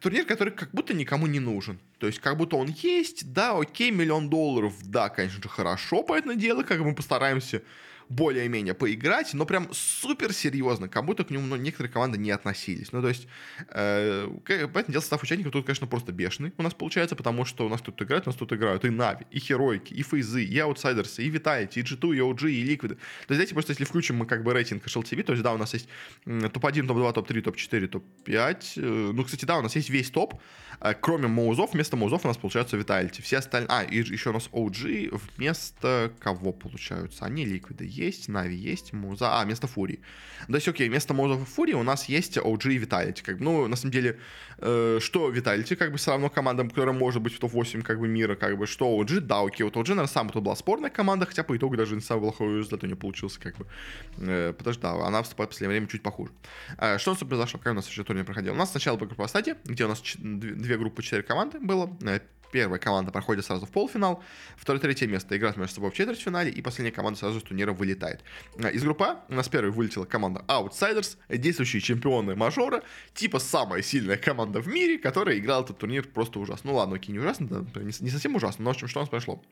турнир, 0.00 0.26
который 0.26 0.52
как 0.52 0.70
будто 0.72 0.92
никому 0.92 1.26
не 1.28 1.40
нужен. 1.40 1.80
То 1.98 2.06
есть, 2.06 2.18
как 2.18 2.36
будто 2.36 2.56
он 2.56 2.68
есть, 2.68 3.32
да, 3.32 3.58
окей, 3.58 3.90
миллион 3.90 4.28
долларов, 4.28 4.74
да, 4.84 5.08
конечно 5.08 5.42
же, 5.42 5.48
хорошо 5.48 6.02
по 6.02 6.14
этому 6.14 6.34
делу, 6.34 6.62
как 6.62 6.80
мы 6.80 6.94
постараемся 6.94 7.62
более-менее 8.10 8.74
поиграть, 8.74 9.32
но 9.34 9.46
прям 9.46 9.68
супер 9.72 10.32
серьезно, 10.32 10.88
как 10.88 11.06
будто 11.06 11.24
к 11.24 11.30
нему 11.30 11.46
ну, 11.46 11.56
некоторые 11.56 11.92
команды 11.92 12.18
не 12.18 12.32
относились. 12.32 12.92
Ну, 12.92 13.00
то 13.00 13.08
есть, 13.08 13.28
э, 13.68 14.28
поэтому 14.46 14.92
дело 14.92 15.00
состав 15.00 15.22
участников 15.22 15.52
тут, 15.52 15.64
конечно, 15.64 15.86
просто 15.86 16.12
бешеный 16.12 16.52
у 16.58 16.62
нас 16.62 16.74
получается, 16.74 17.14
потому 17.14 17.44
что 17.44 17.66
у 17.66 17.68
нас 17.68 17.80
тут 17.80 18.02
играют, 18.02 18.26
у 18.26 18.30
нас 18.30 18.36
тут 18.36 18.52
играют 18.52 18.84
и 18.84 18.90
Нави, 18.90 19.26
и 19.30 19.38
Херойки, 19.38 19.94
и 19.94 20.02
Фейзы, 20.02 20.42
и 20.42 20.58
Аутсайдерсы, 20.58 21.22
и 21.22 21.30
Vitality, 21.30 21.74
и 21.76 21.82
G2, 21.82 22.16
и 22.16 22.18
OG, 22.18 22.50
и 22.50 22.74
Liquid. 22.74 22.88
То 22.88 22.94
есть, 22.94 23.28
знаете, 23.28 23.54
просто 23.54 23.72
если 23.72 23.84
включим 23.84 24.16
мы 24.16 24.26
как 24.26 24.42
бы 24.42 24.52
рейтинг 24.52 24.84
HLTV, 24.84 25.22
то 25.22 25.32
есть, 25.32 25.44
да, 25.44 25.54
у 25.54 25.58
нас 25.58 25.72
есть 25.72 25.88
топ-1, 26.24 26.86
топ-2, 26.86 27.12
топ-3, 27.12 27.42
топ-4, 27.42 27.86
топ-5. 27.86 29.12
Ну, 29.12 29.24
кстати, 29.24 29.44
да, 29.44 29.58
у 29.58 29.62
нас 29.62 29.76
есть 29.76 29.88
весь 29.88 30.10
топ, 30.10 30.34
э, 30.80 30.94
кроме 31.00 31.28
Моузов, 31.28 31.74
вместо 31.74 31.96
Моузов 31.96 32.24
у 32.24 32.28
нас 32.28 32.36
получается 32.36 32.76
Vitality. 32.76 33.22
Все 33.22 33.38
остальные... 33.38 33.68
А, 33.70 33.84
и 33.84 33.98
еще 33.98 34.30
у 34.30 34.32
нас 34.32 34.48
OG 34.52 35.20
вместо 35.36 36.12
кого 36.18 36.52
получаются? 36.52 37.24
Они 37.24 37.44
Ликвиды 37.44 37.84
есть, 38.00 38.28
Нави 38.28 38.56
есть, 38.56 38.92
Муза... 38.92 39.40
А, 39.40 39.44
вместо 39.44 39.66
Фурии. 39.66 40.00
То 40.46 40.54
есть, 40.54 40.68
окей, 40.68 40.88
вместо 40.88 41.14
Музов 41.14 41.42
и 41.42 41.44
Фурии 41.44 41.74
у 41.74 41.82
нас 41.82 42.08
есть 42.08 42.38
OG 42.38 42.72
и 42.72 42.78
Vitality. 42.78 43.22
Как 43.24 43.38
бы, 43.38 43.44
ну, 43.44 43.68
на 43.68 43.76
самом 43.76 43.92
деле, 43.92 44.18
э, 44.58 44.98
что 45.00 45.30
Vitality, 45.32 45.76
как 45.76 45.92
бы, 45.92 45.98
все 45.98 46.10
равно 46.12 46.30
команда, 46.30 46.64
которая 46.64 46.94
может 46.94 47.22
быть 47.22 47.34
в 47.34 47.38
топ-8, 47.38 47.82
как 47.82 48.00
бы, 48.00 48.08
мира, 48.08 48.34
как 48.34 48.56
бы, 48.56 48.66
что 48.66 49.00
OG, 49.00 49.20
да, 49.20 49.40
окей, 49.40 49.64
вот 49.64 49.76
OG, 49.76 49.88
наверное, 49.88 50.06
самая 50.06 50.32
тут 50.32 50.42
была 50.42 50.56
спорная 50.56 50.90
команда, 50.90 51.26
хотя 51.26 51.42
по 51.42 51.56
итогу 51.56 51.76
даже 51.76 51.94
не 51.94 52.00
самый 52.00 52.22
плохой 52.22 52.58
результат 52.58 52.82
у 52.84 52.86
нее 52.86 52.96
получился, 52.96 53.40
как 53.40 53.56
бы. 53.56 53.66
Э, 54.18 54.54
что, 54.60 54.80
да, 54.80 55.06
она 55.06 55.22
вступает 55.22 55.50
в 55.50 55.52
последнее 55.52 55.78
время 55.78 55.88
чуть 55.88 56.02
похуже. 56.02 56.32
Э, 56.78 56.98
что 56.98 57.10
у 57.10 57.14
нас 57.14 57.22
произошло? 57.22 57.60
Как 57.62 57.72
у 57.72 57.76
нас 57.76 57.88
еще 57.88 58.04
турнир 58.04 58.24
проходил? 58.24 58.52
У 58.52 58.56
нас 58.56 58.70
сначала 58.70 58.96
была 58.96 59.06
группа 59.06 59.28
стадии, 59.28 59.54
где 59.64 59.84
у 59.84 59.88
нас 59.88 60.02
две 60.18 60.76
группы, 60.78 61.02
четыре 61.02 61.22
команды 61.22 61.58
было. 61.60 61.96
Первая 62.50 62.80
команда 62.80 63.12
проходит 63.12 63.44
сразу 63.44 63.66
в 63.66 63.70
полуфинал, 63.70 64.22
второе, 64.56 64.80
третье 64.80 65.06
место 65.06 65.36
играет 65.36 65.56
между 65.56 65.76
собой 65.76 65.90
в 65.90 65.94
четвертьфинале, 65.94 66.50
и 66.50 66.62
последняя 66.62 66.92
команда 66.92 67.18
сразу 67.18 67.40
с 67.40 67.42
турнира 67.42 67.72
вылетает. 67.72 68.22
Э, 68.56 68.72
из 68.72 68.82
группы 68.82 69.16
у 69.28 69.34
нас 69.34 69.48
первой 69.48 69.70
вылетела 69.70 70.04
команда 70.04 70.44
Outsiders, 70.48 71.16
действующие 71.28 71.80
чемпионы 71.80 72.34
мажора, 72.34 72.82
типа 73.14 73.38
самая 73.38 73.82
сильная 73.82 74.16
команда 74.16 74.60
в 74.60 74.66
мире, 74.66 74.98
которая 74.98 75.38
играла 75.38 75.62
этот 75.62 75.78
турнир 75.78 76.06
просто 76.08 76.40
ужасно. 76.40 76.70
Ну 76.70 76.76
ладно, 76.76 76.96
окей, 76.96 77.12
не 77.12 77.18
ужасно, 77.18 77.46
да, 77.46 77.82
не, 77.82 77.92
совсем 77.92 78.34
ужасно, 78.34 78.64
но 78.64 78.70
в 78.70 78.74
общем, 78.74 78.88
что 78.88 79.00
у 79.00 79.02
нас 79.02 79.08
произошло? 79.08 79.42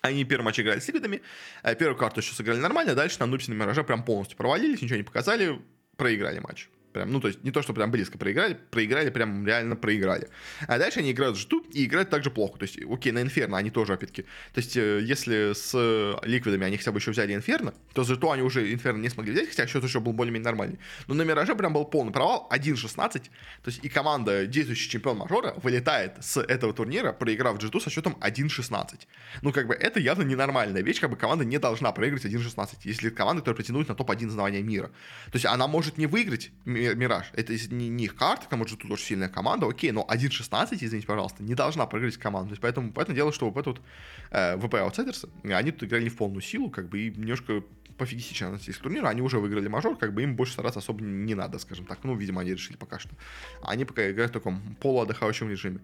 Они 0.00 0.24
первый 0.24 0.44
матч 0.44 0.60
играли 0.60 0.78
с 0.78 0.86
ликвидами, 0.86 1.22
э, 1.64 1.74
первую 1.74 1.98
карту 1.98 2.20
еще 2.20 2.34
сыграли 2.34 2.58
нормально, 2.58 2.94
дальше 2.94 3.16
на 3.18 3.26
Нупсе 3.26 3.50
на 3.50 3.56
Мираже 3.56 3.82
прям 3.82 4.04
полностью 4.04 4.36
провалились, 4.36 4.80
ничего 4.80 4.96
не 4.96 5.02
показали, 5.02 5.60
проиграли 5.96 6.38
матч 6.38 6.68
прям, 6.98 7.12
ну, 7.12 7.20
то 7.20 7.28
есть 7.28 7.44
не 7.44 7.50
то, 7.50 7.62
что 7.62 7.72
прям 7.72 7.90
близко 7.90 8.18
проиграли, 8.18 8.58
проиграли, 8.70 9.10
прям 9.10 9.46
реально 9.46 9.76
проиграли. 9.76 10.28
А 10.66 10.78
дальше 10.78 11.00
они 11.00 11.12
играют 11.12 11.36
житу 11.36 11.64
и 11.72 11.84
играют 11.84 12.10
также 12.10 12.30
плохо. 12.30 12.58
То 12.58 12.64
есть, 12.64 12.78
окей, 12.90 13.12
на 13.12 13.22
Инферно 13.22 13.56
они 13.56 13.70
тоже, 13.70 13.92
опять-таки, 13.92 14.22
то 14.22 14.60
есть, 14.60 14.76
э, 14.76 15.00
если 15.02 15.52
с 15.54 16.18
Ликвидами 16.24 16.66
они 16.66 16.76
хотя 16.76 16.92
бы 16.92 16.98
еще 16.98 17.12
взяли 17.12 17.34
Инферно, 17.34 17.72
то 17.94 18.04
за 18.04 18.14
житу 18.14 18.30
они 18.30 18.42
уже 18.42 18.72
Инферно 18.72 19.00
не 19.00 19.08
смогли 19.08 19.32
взять, 19.32 19.48
хотя 19.48 19.66
счет 19.66 19.84
еще 19.84 20.00
был 20.00 20.12
более-менее 20.12 20.44
нормальный. 20.44 20.78
Но 21.06 21.14
на 21.14 21.22
Мираже 21.22 21.54
прям 21.54 21.72
был 21.72 21.84
полный 21.84 22.12
провал, 22.12 22.48
1-16, 22.52 23.12
то 23.12 23.20
есть 23.66 23.84
и 23.84 23.88
команда, 23.88 24.46
действующий 24.46 24.90
чемпион 24.90 25.18
мажора, 25.18 25.54
вылетает 25.62 26.12
с 26.20 26.40
этого 26.40 26.72
турнира, 26.72 27.12
проиграв 27.12 27.58
G2 27.58 27.80
со 27.80 27.90
счетом 27.90 28.16
1-16. 28.20 29.06
Ну, 29.42 29.52
как 29.52 29.66
бы, 29.68 29.74
это 29.74 30.00
явно 30.00 30.22
ненормальная 30.22 30.82
вещь, 30.82 31.00
как 31.00 31.10
бы 31.10 31.16
команда 31.16 31.44
не 31.44 31.58
должна 31.58 31.92
проиграть 31.92 32.24
1-16, 32.24 32.68
если 32.82 33.10
команда, 33.10 33.42
которая 33.42 33.56
претендует 33.56 33.88
на 33.88 33.94
топ-1 33.94 34.28
знавания 34.30 34.62
мира. 34.62 34.88
То 35.26 35.36
есть 35.36 35.46
она 35.46 35.68
может 35.68 35.98
не 35.98 36.06
выиграть 36.06 36.50
Мираж, 36.94 37.26
это 37.34 37.54
не, 37.74 37.88
не 37.88 38.04
их 38.04 38.16
карта, 38.16 38.46
к 38.46 38.48
тому 38.48 38.66
же 38.66 38.76
тут 38.76 38.90
очень 38.90 39.04
сильная 39.04 39.28
команда, 39.28 39.66
окей, 39.66 39.90
но 39.92 40.06
1-16, 40.08 40.68
извините, 40.72 41.06
пожалуйста, 41.06 41.42
не 41.42 41.54
должна 41.54 41.86
проиграть 41.86 42.16
команда. 42.16 42.48
То 42.48 42.52
есть 42.52 42.62
поэтому, 42.62 42.92
поэтому 42.92 43.16
дело, 43.16 43.32
что 43.32 43.50
вот 43.50 43.66
этот 43.66 43.82
э, 44.30 44.56
ВП 44.56 44.74
Outsiders, 44.74 45.28
они 45.52 45.70
тут 45.70 45.88
играли 45.88 46.04
не 46.04 46.10
в 46.10 46.16
полную 46.16 46.42
силу, 46.42 46.70
как 46.70 46.88
бы, 46.88 47.00
и 47.00 47.10
немножко 47.10 47.62
пофигистично 47.98 48.48
относились 48.48 48.78
к 48.78 48.80
турниру, 48.80 49.06
они 49.06 49.20
уже 49.22 49.38
выиграли 49.38 49.68
мажор, 49.68 49.96
как 49.96 50.14
бы 50.14 50.22
им 50.22 50.36
больше 50.36 50.52
стараться 50.52 50.78
особо 50.78 51.02
не 51.02 51.34
надо, 51.34 51.58
скажем 51.58 51.84
так. 51.84 51.98
Ну, 52.04 52.16
видимо, 52.16 52.40
они 52.40 52.52
решили 52.52 52.76
пока 52.76 52.98
что. 52.98 53.10
Они 53.62 53.84
пока 53.84 54.10
играют 54.10 54.30
в 54.30 54.34
таком 54.34 54.62
полуотдыхающем 54.80 55.50
режиме. 55.50 55.80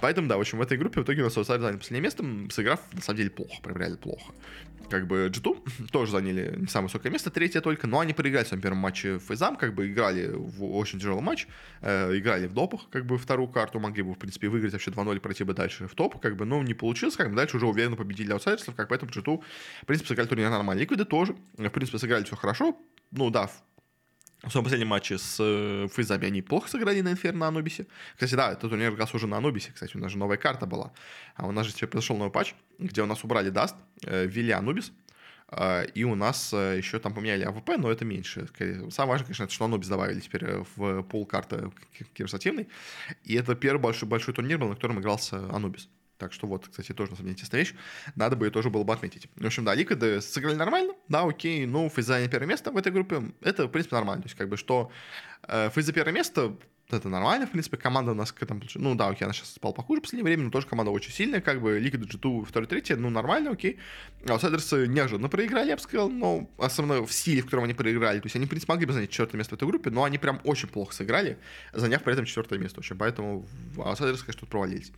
Поэтому, 0.00 0.28
да, 0.28 0.36
в 0.36 0.40
общем, 0.40 0.58
в 0.58 0.62
этой 0.62 0.78
группе 0.78 1.00
в 1.00 1.04
итоге 1.04 1.22
у 1.22 1.24
нас 1.24 1.34
заняли 1.34 1.76
последнее 1.76 2.02
место, 2.02 2.24
сыграв, 2.50 2.80
на 2.92 3.02
самом 3.02 3.16
деле, 3.18 3.30
плохо, 3.30 3.60
прям 3.62 3.96
плохо. 3.96 4.32
Как 4.90 5.06
бы 5.06 5.28
G2 5.28 5.88
тоже 5.92 6.12
заняли 6.12 6.54
не 6.56 6.66
самое 6.66 6.86
высокое 6.86 7.12
место, 7.12 7.30
третье 7.30 7.60
только, 7.60 7.86
но 7.86 8.00
они 8.00 8.12
проиграли 8.14 8.44
в 8.44 8.48
своем 8.48 8.62
первом 8.62 8.78
матче 8.78 9.18
Фейзам, 9.18 9.56
как 9.56 9.74
бы 9.74 9.90
играли 9.90 10.30
в 10.32 10.64
очень 10.64 10.98
тяжелый 10.98 11.20
матч, 11.20 11.46
э, 11.82 12.16
играли 12.16 12.46
в 12.46 12.54
допах, 12.54 12.88
как 12.90 13.04
бы 13.04 13.18
вторую 13.18 13.48
карту, 13.48 13.80
могли 13.80 14.02
бы, 14.02 14.14
в 14.14 14.18
принципе, 14.18 14.48
выиграть 14.48 14.72
вообще 14.72 14.90
2-0 14.90 15.20
пройти 15.20 15.44
бы 15.44 15.52
дальше 15.52 15.88
в 15.88 15.94
топ, 15.94 16.20
как 16.20 16.36
бы, 16.36 16.44
но 16.44 16.62
не 16.62 16.74
получилось, 16.74 17.16
как 17.16 17.28
бы 17.30 17.36
дальше 17.36 17.56
уже 17.56 17.66
уверенно 17.66 17.96
победили 17.96 18.32
аутсайдеров, 18.32 18.74
как 18.74 18.88
поэтому 18.88 19.10
G2, 19.10 19.42
в 19.82 19.86
принципе, 19.86 20.08
сыграли 20.08 20.28
турнир 20.28 20.50
нормально. 20.50 20.80
Ликвиды 20.80 21.04
тоже, 21.04 21.36
в 21.56 21.70
принципе, 21.70 21.98
сыграли 21.98 22.24
все 22.24 22.36
хорошо, 22.36 22.76
ну 23.10 23.30
да, 23.30 23.50
в 24.42 24.50
своем 24.50 24.64
последнем 24.64 24.88
матче 24.88 25.18
с 25.18 25.36
э, 25.40 25.88
Фейзами 25.92 26.26
они 26.26 26.42
плохо 26.42 26.68
сыграли 26.68 27.00
на 27.00 27.10
Инфер 27.10 27.34
на 27.34 27.48
Анубисе. 27.48 27.86
Кстати, 28.14 28.34
да, 28.34 28.52
этот 28.52 28.70
турнир 28.70 28.90
как 28.90 29.00
раз 29.00 29.14
уже 29.14 29.26
на 29.26 29.36
Анубисе. 29.36 29.72
Кстати, 29.72 29.96
у 29.96 30.00
нас 30.00 30.12
же 30.12 30.18
новая 30.18 30.36
карта 30.36 30.64
была. 30.64 30.92
А 31.34 31.46
у 31.46 31.50
нас 31.50 31.66
же 31.66 31.72
теперь 31.72 31.88
произошел 31.88 32.16
новый 32.16 32.30
патч, 32.30 32.54
где 32.78 33.02
у 33.02 33.06
нас 33.06 33.24
убрали 33.24 33.50
Даст, 33.50 33.74
э, 34.04 34.26
ввели 34.26 34.52
Анубис. 34.52 34.92
Э, 35.50 35.86
и 35.86 36.04
у 36.04 36.14
нас 36.14 36.52
еще 36.52 37.00
там 37.00 37.14
поменяли 37.14 37.42
АВП, 37.42 37.70
но 37.78 37.90
это 37.90 38.04
меньше. 38.04 38.48
Самое 38.90 39.10
важное, 39.10 39.26
конечно, 39.26 39.42
это 39.44 39.52
что 39.52 39.64
Анубис 39.64 39.88
добавили 39.88 40.20
теперь 40.20 40.46
в 40.76 41.02
пул 41.02 41.26
карты 41.26 41.72
киберспортивный. 42.14 42.68
И 43.24 43.34
это 43.34 43.56
первый 43.56 43.80
большой, 43.80 44.08
большой 44.08 44.34
турнир 44.34 44.58
был, 44.58 44.68
на 44.68 44.76
котором 44.76 45.00
игрался 45.00 45.50
Анубис. 45.50 45.88
Так 46.18 46.32
что 46.32 46.46
вот, 46.46 46.68
кстати, 46.68 46.92
тоже 46.92 47.12
на 47.12 47.16
самом 47.16 47.28
деле 47.28 47.34
интересная 47.34 47.60
вещь. 47.60 47.74
Надо 48.16 48.36
бы 48.36 48.46
ее 48.46 48.50
тоже 48.50 48.70
было 48.70 48.82
бы 48.82 48.92
отметить. 48.92 49.28
В 49.36 49.46
общем, 49.46 49.64
да, 49.64 49.74
Ликвиды 49.74 50.20
сыграли 50.20 50.56
нормально, 50.56 50.94
да, 51.08 51.22
окей, 51.22 51.64
ну, 51.64 51.88
Фейз 51.88 52.06
заняли 52.06 52.28
первое 52.28 52.48
место 52.48 52.72
в 52.72 52.76
этой 52.76 52.90
группе, 52.92 53.32
это, 53.40 53.66
в 53.66 53.70
принципе, 53.70 53.94
нормально. 53.94 54.22
То 54.22 54.26
есть, 54.26 54.36
как 54.36 54.48
бы, 54.48 54.56
что 54.56 54.90
э, 55.46 55.70
Фейз 55.70 55.90
первое 55.92 56.12
место, 56.12 56.56
это 56.96 57.10
нормально, 57.10 57.46
в 57.46 57.50
принципе, 57.50 57.76
команда 57.76 58.12
у 58.12 58.14
нас 58.14 58.32
к 58.32 58.42
этому... 58.42 58.62
Ну 58.76 58.94
да, 58.94 59.08
окей, 59.08 59.24
она 59.24 59.34
сейчас 59.34 59.52
спала 59.52 59.74
похуже 59.74 60.00
в 60.00 60.04
последнее 60.04 60.24
время, 60.24 60.44
но 60.44 60.50
тоже 60.50 60.66
команда 60.66 60.90
очень 60.90 61.12
сильная, 61.12 61.42
как 61.42 61.60
бы 61.60 61.78
Лига 61.78 61.98
G2 61.98 62.46
второй, 62.46 62.66
третий, 62.66 62.94
ну 62.94 63.10
нормально, 63.10 63.50
окей. 63.50 63.78
Аутсайдерсы 64.26 64.86
неожиданно 64.86 65.28
проиграли, 65.28 65.68
я 65.68 65.76
бы 65.76 65.82
сказал, 65.82 66.08
но 66.08 66.48
особенно 66.56 67.04
в 67.04 67.12
стиле, 67.12 67.42
в 67.42 67.44
котором 67.44 67.64
они 67.64 67.74
проиграли. 67.74 68.20
То 68.20 68.26
есть 68.26 68.36
они, 68.36 68.46
в 68.46 68.48
принципе, 68.48 68.72
могли 68.72 68.86
бы 68.86 68.94
занять 68.94 69.10
четвертое 69.10 69.36
место 69.36 69.54
в 69.54 69.58
этой 69.58 69.68
группе, 69.68 69.90
но 69.90 70.04
они 70.04 70.16
прям 70.16 70.40
очень 70.44 70.68
плохо 70.68 70.94
сыграли, 70.94 71.36
заняв 71.74 72.02
при 72.02 72.14
этом 72.14 72.24
четвертое 72.24 72.58
место. 72.58 72.76
В 72.76 72.78
общем, 72.78 72.96
поэтому 72.96 73.46
аутсайдерсы, 73.76 74.24
конечно, 74.24 74.40
тут 74.40 74.48
провалились. 74.48 74.90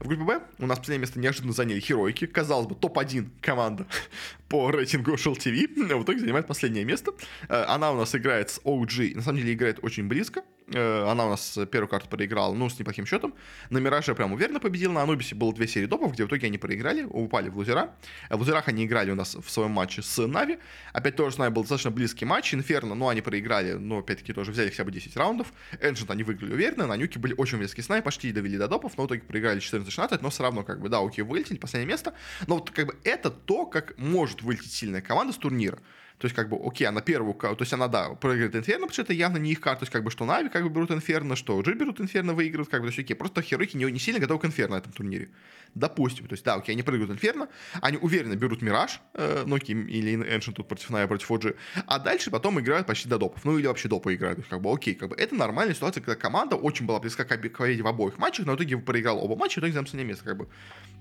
В 0.00 0.08
группе 0.08 0.24
Б 0.24 0.42
у 0.60 0.66
нас 0.66 0.78
последнее 0.78 1.02
место 1.02 1.20
неожиданно 1.20 1.52
заняли 1.52 1.80
Херойки. 1.80 2.26
Казалось 2.26 2.68
бы, 2.68 2.74
топ-1 2.74 3.28
команда 3.42 3.86
по 4.48 4.70
рейтингу 4.70 5.12
Shell 5.12 5.36
TV, 5.36 5.66
в 5.94 6.04
итоге 6.04 6.20
занимает 6.20 6.46
последнее 6.46 6.86
место. 6.86 7.12
Э, 7.50 7.64
она 7.64 7.92
у 7.92 7.96
нас 7.96 8.14
играет 8.14 8.48
с 8.48 8.60
OG, 8.64 9.16
на 9.16 9.22
самом 9.22 9.40
деле 9.40 9.52
играет 9.52 9.78
очень 9.82 10.08
близко. 10.08 10.42
Э, 10.72 11.06
она 11.10 11.26
у 11.26 11.30
нас 11.30 11.58
первую 11.70 11.88
карту 11.88 12.08
проиграла, 12.08 12.54
ну, 12.54 12.70
с 12.70 12.78
неплохим 12.78 13.04
счетом. 13.04 13.34
На 13.70 13.78
Мираже 13.78 14.14
прям 14.14 14.32
уверенно 14.32 14.60
победил. 14.60 14.92
На 14.92 15.02
Анубисе 15.02 15.34
было 15.34 15.52
две 15.52 15.68
серии 15.68 15.86
допов, 15.86 16.12
где 16.12 16.24
в 16.24 16.28
итоге 16.28 16.46
они 16.46 16.56
проиграли, 16.56 17.04
упали 17.04 17.48
в 17.48 17.56
лузера. 17.56 17.94
В 18.30 18.38
лузерах 18.38 18.68
они 18.68 18.86
играли 18.86 19.10
у 19.10 19.14
нас 19.14 19.34
в 19.34 19.50
своем 19.50 19.72
матче 19.72 20.02
с 20.02 20.26
Нави. 20.26 20.58
Опять 20.92 21.16
тоже 21.16 21.36
с 21.36 21.38
Нави 21.38 21.52
был 21.52 21.62
достаточно 21.62 21.90
близкий 21.90 22.24
матч. 22.24 22.54
Инферно, 22.54 22.94
ну, 22.94 23.08
они 23.08 23.20
проиграли, 23.20 23.72
но 23.72 23.98
опять-таки 23.98 24.32
тоже 24.32 24.52
взяли 24.52 24.70
хотя 24.70 24.84
бы 24.84 24.90
10 24.90 25.16
раундов. 25.16 25.52
Ancient 25.80 26.10
они 26.10 26.22
выиграли 26.22 26.54
уверенно. 26.54 26.86
На 26.86 26.96
Нюке 26.96 27.18
были 27.18 27.34
очень 27.36 27.58
близкие 27.58 27.84
с 27.84 27.88
Нави, 27.88 28.02
почти 28.02 28.32
довели 28.32 28.56
до 28.56 28.68
допов, 28.68 28.96
но 28.96 29.04
в 29.04 29.06
итоге 29.06 29.22
проиграли 29.22 29.60
14-16, 29.60 30.18
но 30.22 30.30
все 30.30 30.42
равно, 30.42 30.62
как 30.62 30.80
бы, 30.80 30.88
да, 30.88 31.00
окей, 31.00 31.24
вылетели, 31.24 31.58
последнее 31.58 31.90
место. 31.90 32.14
Но 32.46 32.54
вот, 32.56 32.70
как 32.70 32.86
бы, 32.86 32.96
это 33.04 33.30
то, 33.30 33.66
как 33.66 33.98
может 33.98 34.42
вылететь 34.42 34.72
сильная 34.72 35.02
команда 35.02 35.34
с 35.34 35.36
турнира. 35.36 35.78
То 36.18 36.26
есть, 36.26 36.34
как 36.34 36.48
бы, 36.48 36.58
окей, 36.64 36.86
она 36.86 37.00
первую, 37.00 37.34
то 37.34 37.56
есть 37.58 37.72
она, 37.72 37.88
да, 37.88 38.10
проигрывает 38.10 38.54
Инферно, 38.54 38.86
потому 38.86 38.92
что 38.92 39.02
это 39.02 39.12
явно 39.12 39.38
не 39.38 39.52
их 39.52 39.60
карта, 39.60 39.80
то 39.80 39.82
есть, 39.84 39.92
как 39.92 40.04
бы, 40.04 40.10
что 40.10 40.24
Нави, 40.24 40.48
как 40.48 40.62
бы, 40.62 40.70
берут 40.70 40.90
Инферно, 40.90 41.34
что 41.34 41.60
Джи 41.60 41.74
берут 41.74 42.00
Инферно, 42.00 42.34
выигрывают, 42.34 42.70
как 42.70 42.82
бы, 42.82 42.86
то 42.86 42.90
есть, 42.90 43.00
окей, 43.00 43.14
просто 43.14 43.42
Хероики 43.42 43.76
не, 43.76 43.84
не 43.84 43.98
сильно 43.98 44.20
готовы 44.20 44.40
к 44.40 44.44
Инферно 44.44 44.76
на 44.76 44.78
этом 44.78 44.92
турнире. 44.92 45.28
Допустим, 45.74 46.26
то 46.26 46.34
есть, 46.34 46.44
да, 46.44 46.54
окей, 46.54 46.72
они 46.72 46.82
проигрывают 46.82 47.18
Инферно, 47.18 47.48
они 47.80 47.98
уверенно 48.00 48.36
берут 48.36 48.62
Мираж, 48.62 49.00
э, 49.14 49.44
или 49.44 50.14
Эншин 50.14 50.54
тут 50.54 50.68
против 50.68 50.90
Нави, 50.90 51.08
против 51.08 51.30
Оджи, 51.32 51.56
а 51.86 51.98
дальше 51.98 52.30
потом 52.30 52.60
играют 52.60 52.86
почти 52.86 53.08
до 53.08 53.18
допов, 53.18 53.44
ну 53.44 53.58
или 53.58 53.66
вообще 53.66 53.88
допы 53.88 54.14
играют, 54.14 54.36
то 54.36 54.42
есть, 54.42 54.50
как 54.50 54.60
бы, 54.60 54.72
окей, 54.72 54.94
как 54.94 55.08
бы, 55.08 55.16
это 55.16 55.34
нормальная 55.34 55.74
ситуация, 55.74 56.00
когда 56.00 56.14
команда 56.14 56.54
очень 56.54 56.86
была 56.86 57.00
близка 57.00 57.24
к 57.24 57.28
победе 57.28 57.82
в 57.82 57.86
обоих 57.88 58.18
матчах, 58.18 58.46
но 58.46 58.52
в 58.52 58.56
итоге 58.56 58.78
проиграла 58.78 59.18
оба 59.18 59.34
матча, 59.34 59.56
в 59.56 59.58
итоге 59.58 59.72
занял 59.72 59.84
последнее 59.84 60.08
место, 60.08 60.24
как 60.24 60.36
бы, 60.36 60.48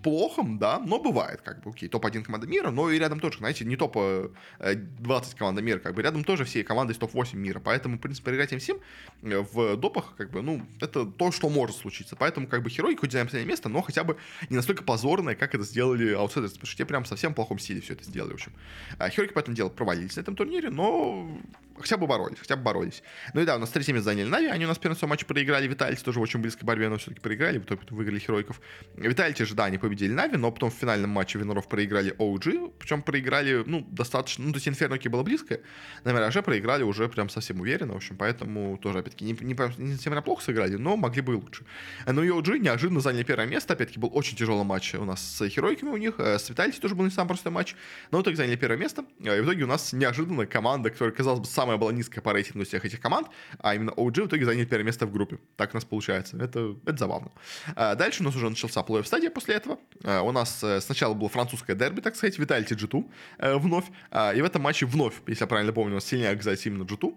плохом, 0.02 0.58
да, 0.58 0.80
но 0.80 1.00
бывает, 1.00 1.42
как 1.42 1.64
бы, 1.64 1.70
окей, 1.70 1.88
топ-1 1.88 2.24
команда 2.24 2.48
мира, 2.48 2.72
но 2.72 2.90
и 2.90 3.00
рядом 3.00 3.20
тоже, 3.20 3.38
знаете, 3.38 3.66
не 3.66 3.76
топ 3.76 3.96
э, 3.98 4.30
э, 4.60 4.76
20 5.04 5.36
команд 5.36 5.62
мира, 5.62 5.80
как 5.80 5.94
бы 5.94 6.02
рядом 6.02 6.24
тоже 6.24 6.46
все 6.46 6.64
команды 6.64 6.94
из 6.94 6.98
топ-8 6.98 7.36
мира, 7.36 7.60
поэтому, 7.60 7.98
в 7.98 8.00
принципе, 8.00 8.26
проиграть 8.26 8.54
им 8.54 8.60
всем 8.60 8.78
э, 9.22 9.40
в 9.40 9.78
допах, 9.78 10.16
как 10.18 10.32
бы, 10.32 10.42
ну, 10.42 10.66
это 10.80 11.06
то, 11.06 11.32
что 11.32 11.50
может 11.50 11.76
случиться, 11.76 12.16
поэтому, 12.16 12.48
как 12.48 12.64
бы, 12.64 12.70
Херой 12.70 12.96
хоть 12.96 13.12
занимает 13.12 13.30
последнее 13.30 13.50
место, 13.50 13.70
но 13.70 13.82
хотя 13.82 14.04
бы 14.04 14.18
не 14.50 14.56
настолько 14.56 14.84
позорное, 14.84 15.36
как 15.36 15.54
это 15.54 15.64
сделали 15.64 16.14
аутсайдеры, 16.14 16.54
потому 16.54 16.68
что 16.68 16.78
те 16.78 16.86
прям 16.86 17.06
совсем 17.06 17.34
в 17.34 17.36
плохом 17.36 17.60
стиле 17.60 17.82
все 17.82 17.94
это 17.94 18.04
сделали, 18.04 18.32
в 18.32 18.36
общем. 18.36 18.54
А 18.98 19.10
Херойки, 19.10 19.34
поэтому 19.34 19.56
дело 19.56 19.70
провалились 19.70 20.16
на 20.16 20.22
этом 20.22 20.36
турнире, 20.36 20.70
но 20.70 21.38
хотя 21.80 21.98
бы 21.98 22.08
боролись, 22.08 22.40
хотя 22.40 22.56
бы 22.56 22.64
боролись. 22.64 23.04
Ну 23.34 23.42
и 23.42 23.46
да, 23.46 23.56
у 23.56 23.60
нас 23.60 23.70
третье 23.70 23.94
место 23.94 24.06
заняли 24.06 24.28
Нави, 24.28 24.48
они 24.48 24.66
у 24.66 24.68
нас 24.68 24.78
в 24.78 24.80
первом 24.80 24.98
проиграли, 25.26 25.68
Витальти 25.68 26.04
тоже 26.04 26.20
в 26.20 26.22
очень 26.22 26.40
близкой 26.40 26.66
борьбе, 26.66 26.90
но 26.90 26.98
все-таки 26.98 27.22
проиграли, 27.22 27.58
в 27.58 27.64
итоге 27.64 27.82
выиграли 27.90 28.20
Херойков. 28.20 28.62
Витальти 28.96 29.44
же, 29.44 29.56
да, 29.56 29.66
они 29.66 29.78
победили 29.78 30.14
Нави, 30.14 30.38
но 30.38 30.52
потом 30.52 30.72
в 30.72 30.74
финальном 30.74 31.10
матче 31.10 31.40
Виноров 31.40 31.68
проиграли 31.68 32.16
OG, 32.18 32.74
причем 32.80 33.02
проиграли, 33.02 33.64
ну, 33.66 33.86
достаточно, 33.90 34.46
ну, 34.46 34.52
то 34.52 34.58
есть 34.58 34.68
Инферноки 34.68 35.08
было 35.08 35.24
близко, 35.24 35.60
на 36.04 36.12
Мираже 36.12 36.42
проиграли 36.42 36.84
уже 36.84 37.08
прям 37.10 37.30
совсем 37.30 37.60
уверенно, 37.62 37.94
в 37.94 37.98
общем, 37.98 38.18
поэтому 38.18 38.78
тоже, 38.78 39.00
опять-таки, 39.00 39.26
не, 39.26 39.34
не, 39.34 39.56
не 39.78 39.94
совсем 39.94 40.22
плохо 40.24 40.44
сыграли, 40.44 40.76
но 40.76 40.96
могли 40.96 41.22
бы 41.22 41.34
и 41.34 41.36
лучше. 41.36 41.66
Но 42.06 42.24
и 42.24 42.30
OG 42.30 42.60
неожиданно 42.60 43.00
заняли 43.00 43.24
первое 43.24 43.48
место, 43.48 43.74
опять-таки, 43.74 44.00
был 44.00 44.10
очень 44.14 44.38
тяжелый 44.38 44.64
матч 44.64 44.96
у 44.96 45.06
нас 45.06 45.22
с 45.22 45.50
Херойками 45.50 45.90
у 45.90 45.98
них, 45.98 46.16
э, 46.18 46.38
с 46.38 46.50
Витальти 46.50 46.80
тоже 46.80 46.96
был 46.96 47.06
не 47.06 47.12
самый 47.12 47.30
простой 47.30 47.52
матч, 47.52 47.76
но 48.12 48.20
итоге 48.22 48.38
заняли 48.38 48.56
первое 48.56 48.78
место, 48.78 49.06
э, 49.20 49.38
и 49.38 49.42
в 49.42 49.46
итоге 49.46 49.64
у 49.64 49.68
нас 49.68 49.94
неожиданно 49.94 50.46
команда, 50.46 50.90
которая, 50.90 51.14
казалось 51.14 51.40
бы, 51.40 51.46
самая 51.64 51.78
была 51.78 51.94
низкая 51.94 52.22
по 52.22 52.34
рейтингу 52.34 52.66
всех 52.66 52.84
этих 52.86 53.00
команд, 53.00 53.28
а 53.60 53.74
именно 53.74 53.92
OG 53.92 54.24
в 54.24 54.28
итоге 54.28 54.46
заняли 54.46 54.66
первое 54.66 54.86
место 54.86 55.06
в 55.06 55.12
группе. 55.14 55.38
Так 55.56 55.74
у 55.74 55.78
нас 55.78 55.86
получается. 55.86 56.38
Это, 56.38 56.76
это 56.86 56.98
забавно. 56.98 57.32
А 57.76 57.96
дальше 57.96 58.22
у 58.22 58.26
нас 58.26 58.36
уже 58.36 58.50
начался 58.50 58.82
плей-офф 58.82 59.06
стадия 59.06 59.30
после 59.30 59.56
этого. 59.56 59.78
А 60.04 60.22
у 60.24 60.32
нас 60.32 60.62
э, 60.64 60.82
сначала 60.82 61.14
было 61.14 61.30
французское 61.30 61.76
дерби, 61.76 62.02
так 62.02 62.16
сказать, 62.16 62.38
Витальти 62.38 62.74
G2 62.74 63.04
э, 63.38 63.56
вновь. 63.58 63.86
А, 64.12 64.34
и 64.34 64.42
в 64.42 64.46
этом 64.46 64.62
матче 64.62 64.86
вновь, 64.86 65.14
если 65.28 65.44
я 65.44 65.48
правильно 65.48 65.72
помню, 65.72 65.94
у 65.94 65.96
нас 65.96 66.06
сильнее 66.06 66.32
оказались 66.32 66.66
именно 66.66 66.84
G2 66.84 67.14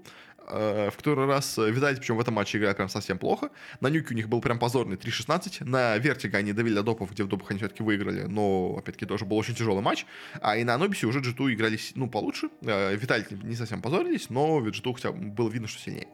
э, 0.49 0.91
в 0.91 0.97
который 0.97 1.27
раз 1.27 1.57
Витальти, 1.59 2.01
причем 2.01 2.17
в 2.17 2.21
этом 2.21 2.35
матче 2.35 2.59
играет 2.59 2.77
прям 2.77 2.89
совсем 2.89 3.19
плохо. 3.19 3.51
На 3.81 3.89
Нюке 3.89 4.15
у 4.15 4.17
них 4.17 4.29
был 4.29 4.41
прям 4.41 4.59
позорный 4.59 4.97
3-16. 4.97 5.65
На 5.65 5.97
Вертига 5.99 6.39
они 6.39 6.53
довели 6.53 6.75
до 6.75 6.83
допов, 6.83 7.13
где 7.13 7.25
в 7.25 7.29
допах 7.29 7.51
они 7.51 7.59
все-таки 7.59 7.83
выиграли, 7.83 8.23
но, 8.23 8.77
опять-таки, 8.79 9.07
тоже 9.07 9.25
был 9.25 9.37
очень 9.37 9.55
тяжелый 9.55 9.83
матч. 9.83 10.07
А 10.41 10.57
и 10.57 10.65
на 10.65 10.75
Анубисе 10.75 11.07
уже 11.07 11.21
G2 11.21 11.55
игрались, 11.55 11.93
ну, 11.95 12.09
получше. 12.09 12.49
Витальти 12.63 13.39
не 13.43 13.57
совсем 13.57 13.83
позорились, 13.83 14.31
но 14.31 14.61
G2 14.61 14.95
хотя 14.95 15.13
было 15.13 15.49
видно, 15.49 15.69
что 15.69 15.81
сильнее. 15.81 16.09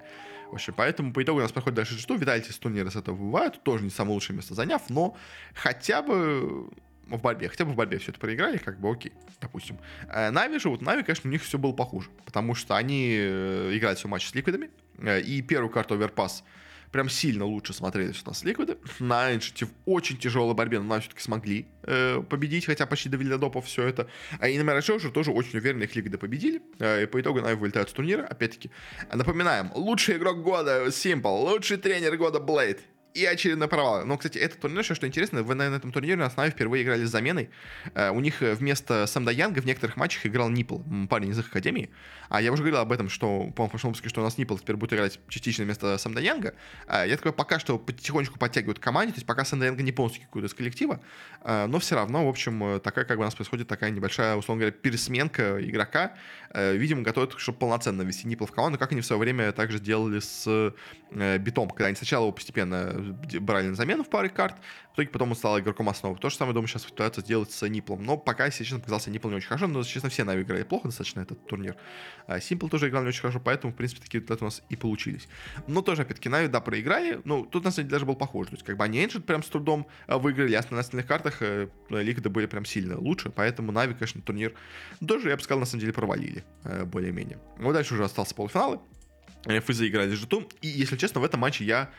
В 0.52 0.56
общем, 0.56 0.74
поэтому 0.76 1.14
по 1.14 1.22
итогу 1.22 1.38
у 1.38 1.42
нас 1.42 1.50
проходит 1.50 1.76
дальше 1.76 1.98
что 1.98 2.14
Витальти 2.14 2.50
с 2.50 2.58
турнира 2.58 2.90
с 2.90 2.96
этого 2.96 3.16
бывают, 3.16 3.62
тоже 3.62 3.84
не 3.84 3.90
самое 3.90 4.14
лучшее 4.14 4.36
место 4.36 4.52
заняв, 4.52 4.82
но 4.90 5.16
хотя 5.54 6.02
бы 6.02 6.68
в 7.06 7.20
борьбе, 7.20 7.48
хотя 7.48 7.64
бы 7.64 7.72
в 7.72 7.76
борьбе 7.76 7.98
все 7.98 8.10
это 8.10 8.20
проиграли, 8.20 8.58
как 8.58 8.80
бы 8.80 8.90
окей, 8.90 9.12
допустим. 9.40 9.78
Э, 10.08 10.30
Нави 10.30 10.58
же, 10.58 10.68
вот 10.68 10.82
Нави, 10.82 11.02
конечно, 11.02 11.28
у 11.28 11.32
них 11.32 11.42
все 11.42 11.58
было 11.58 11.72
похуже, 11.72 12.10
потому 12.24 12.54
что 12.54 12.76
они 12.76 13.16
э, 13.18 13.70
играли 13.74 13.96
все 13.96 14.08
матчи 14.08 14.26
с 14.26 14.34
ликвидами, 14.34 14.70
э, 14.98 15.20
и 15.20 15.42
первую 15.42 15.70
карту 15.70 15.94
Оверпас 15.94 16.44
прям 16.92 17.08
сильно 17.08 17.44
лучше 17.44 17.72
смотрелись 17.72 18.22
у 18.24 18.28
нас 18.28 18.44
ликвиды. 18.44 18.76
На 19.00 19.34
Эншите 19.34 19.66
в 19.66 19.70
очень 19.86 20.18
тяжелой 20.18 20.54
борьбе, 20.54 20.78
но 20.78 21.00
все-таки 21.00 21.20
смогли 21.20 21.66
э, 21.82 22.22
победить, 22.28 22.66
хотя 22.66 22.86
почти 22.86 23.08
довели 23.08 23.30
до 23.30 23.38
допа 23.38 23.60
все 23.62 23.84
это. 23.86 24.08
А 24.38 24.48
и 24.48 24.58
на 24.58 24.62
Мираже 24.62 24.92
уже 24.92 25.10
тоже 25.10 25.32
очень 25.32 25.58
уверенно 25.58 25.82
их 25.84 25.96
ликвиды 25.96 26.18
победили. 26.18 26.62
Э, 26.78 27.02
и 27.02 27.06
по 27.06 27.20
итогу 27.20 27.40
Нави 27.40 27.56
вылетают 27.56 27.88
с 27.88 27.92
турнира. 27.92 28.22
Опять-таки, 28.24 28.70
напоминаем, 29.12 29.72
лучший 29.74 30.18
игрок 30.18 30.42
года 30.42 30.86
Simple, 30.86 31.50
лучший 31.50 31.78
тренер 31.78 32.16
года 32.16 32.38
Blade 32.38 32.80
и 33.14 33.24
очередной 33.26 33.68
провал. 33.68 34.06
Но, 34.06 34.16
кстати, 34.16 34.38
этот 34.38 34.60
турнир, 34.60 34.80
еще 34.80 34.94
что 34.94 35.06
интересно, 35.06 35.42
вы 35.42 35.54
на 35.54 35.62
этом 35.62 35.92
турнире 35.92 36.16
на 36.16 36.26
основе 36.26 36.50
впервые 36.50 36.82
играли 36.82 37.04
с 37.04 37.10
заменой. 37.10 37.50
Э, 37.94 38.10
у 38.10 38.20
них 38.20 38.40
вместо 38.40 39.06
Сэмда 39.06 39.30
Янга 39.30 39.60
в 39.60 39.66
некоторых 39.66 39.96
матчах 39.96 40.26
играл 40.26 40.48
Нипл, 40.48 40.78
парень 41.08 41.30
из 41.30 41.38
их 41.38 41.48
академии. 41.48 41.90
А 42.28 42.40
я 42.40 42.50
уже 42.50 42.62
говорил 42.62 42.80
об 42.80 42.90
этом, 42.90 43.10
что, 43.10 43.26
по-моему, 43.26 43.66
в 43.66 43.70
прошлом 43.70 43.90
выпуске, 43.90 44.08
что 44.08 44.22
у 44.22 44.24
нас 44.24 44.38
Нипл 44.38 44.56
теперь 44.56 44.76
будет 44.76 44.94
играть 44.94 45.20
частично 45.28 45.64
вместо 45.64 45.98
Сэмда 45.98 46.20
Янга. 46.20 46.54
Э, 46.88 47.04
я 47.06 47.16
такой 47.16 47.32
пока 47.32 47.58
что 47.58 47.78
потихонечку 47.78 48.38
подтягивают 48.38 48.78
команде, 48.78 49.12
то 49.12 49.18
есть 49.18 49.26
пока 49.26 49.44
Сэмда 49.44 49.66
Янга 49.66 49.82
не 49.82 49.92
полностью 49.92 50.22
какой-то 50.22 50.46
из 50.46 50.54
коллектива, 50.54 51.00
э, 51.42 51.66
но 51.66 51.78
все 51.78 51.96
равно, 51.96 52.24
в 52.26 52.28
общем, 52.28 52.80
такая 52.80 53.04
как 53.04 53.18
бы 53.18 53.22
у 53.22 53.24
нас 53.24 53.34
происходит 53.34 53.68
такая 53.68 53.90
небольшая, 53.90 54.36
условно 54.36 54.62
говоря, 54.62 54.72
пересменка 54.72 55.58
игрока. 55.62 56.14
Видимо, 56.54 57.02
готовят, 57.02 57.34
чтобы 57.38 57.58
полноценно 57.58 58.02
вести 58.02 58.26
Нипл 58.26 58.44
в 58.44 58.52
команду, 58.52 58.78
как 58.78 58.92
они 58.92 59.00
в 59.00 59.06
свое 59.06 59.18
время 59.18 59.52
также 59.52 59.78
сделали 59.78 60.20
с 60.20 60.74
Битом, 61.10 61.70
когда 61.70 61.86
они 61.86 61.96
сначала 61.96 62.24
его 62.24 62.32
постепенно 62.32 63.01
брали 63.40 63.68
на 63.68 63.74
замену 63.74 64.04
в 64.04 64.10
паре 64.10 64.28
карт, 64.28 64.56
в 64.92 64.94
итоге 64.94 65.08
потом 65.08 65.30
он 65.30 65.36
стал 65.36 65.58
игроком 65.58 65.88
основы. 65.88 66.18
То 66.18 66.28
же 66.28 66.36
самое, 66.36 66.54
думаю, 66.54 66.68
сейчас 66.68 66.84
пытаются 66.84 67.22
сделать 67.22 67.50
с 67.50 67.66
Ниплом. 67.68 68.04
Но 68.04 68.16
пока, 68.16 68.46
если 68.46 68.64
честно, 68.64 68.80
показался 68.80 69.10
Нипл 69.10 69.28
не 69.28 69.36
очень 69.36 69.48
хорошо, 69.48 69.66
но, 69.66 69.82
честно, 69.84 70.10
все 70.10 70.24
Нави 70.24 70.42
играли 70.42 70.64
плохо 70.64 70.88
достаточно 70.88 71.20
этот 71.20 71.46
турнир. 71.46 71.76
Симпл 72.40 72.68
тоже 72.68 72.88
играл 72.88 73.02
не 73.02 73.08
очень 73.08 73.22
хорошо, 73.22 73.40
поэтому, 73.40 73.72
в 73.72 73.76
принципе, 73.76 74.02
такие 74.02 74.20
результаты 74.20 74.44
у 74.44 74.48
нас 74.48 74.62
и 74.68 74.76
получились. 74.76 75.28
Но 75.66 75.80
тоже, 75.82 76.02
опять-таки, 76.02 76.28
Нави, 76.28 76.48
да, 76.48 76.60
проиграли. 76.60 77.20
Ну, 77.24 77.44
тут, 77.44 77.64
на 77.64 77.70
самом 77.70 77.88
деле, 77.88 77.92
даже 77.92 78.06
был 78.06 78.16
похож. 78.16 78.48
То 78.48 78.54
есть, 78.54 78.64
как 78.64 78.76
бы 78.76 78.84
они 78.84 78.98
Ancient 78.98 79.22
прям 79.22 79.42
с 79.42 79.48
трудом 79.48 79.86
э, 80.06 80.16
выиграли, 80.16 80.54
а 80.54 80.64
на 80.70 80.80
остальных 80.80 81.06
картах 81.06 81.38
э, 81.40 81.68
Ликвиды 81.88 82.28
были 82.28 82.46
прям 82.46 82.64
сильно 82.64 82.98
лучше, 82.98 83.30
поэтому 83.30 83.72
Нави, 83.72 83.94
конечно, 83.94 84.20
турнир 84.20 84.54
тоже, 85.06 85.30
я 85.30 85.36
бы 85.36 85.42
сказал, 85.42 85.60
на 85.60 85.66
самом 85.66 85.80
деле, 85.80 85.92
провалили 85.92 86.44
э, 86.64 86.84
более-менее. 86.84 87.38
Вот 87.58 87.72
дальше 87.72 87.94
уже 87.94 88.04
остался 88.04 88.34
полуфиналы. 88.34 88.78
ФЗ 89.44 89.82
играли 89.82 90.14
с 90.14 90.18
Житу, 90.18 90.48
и, 90.60 90.68
если 90.68 90.96
честно, 90.96 91.20
в 91.20 91.24
этом 91.24 91.40
матче 91.40 91.64
я 91.64 91.90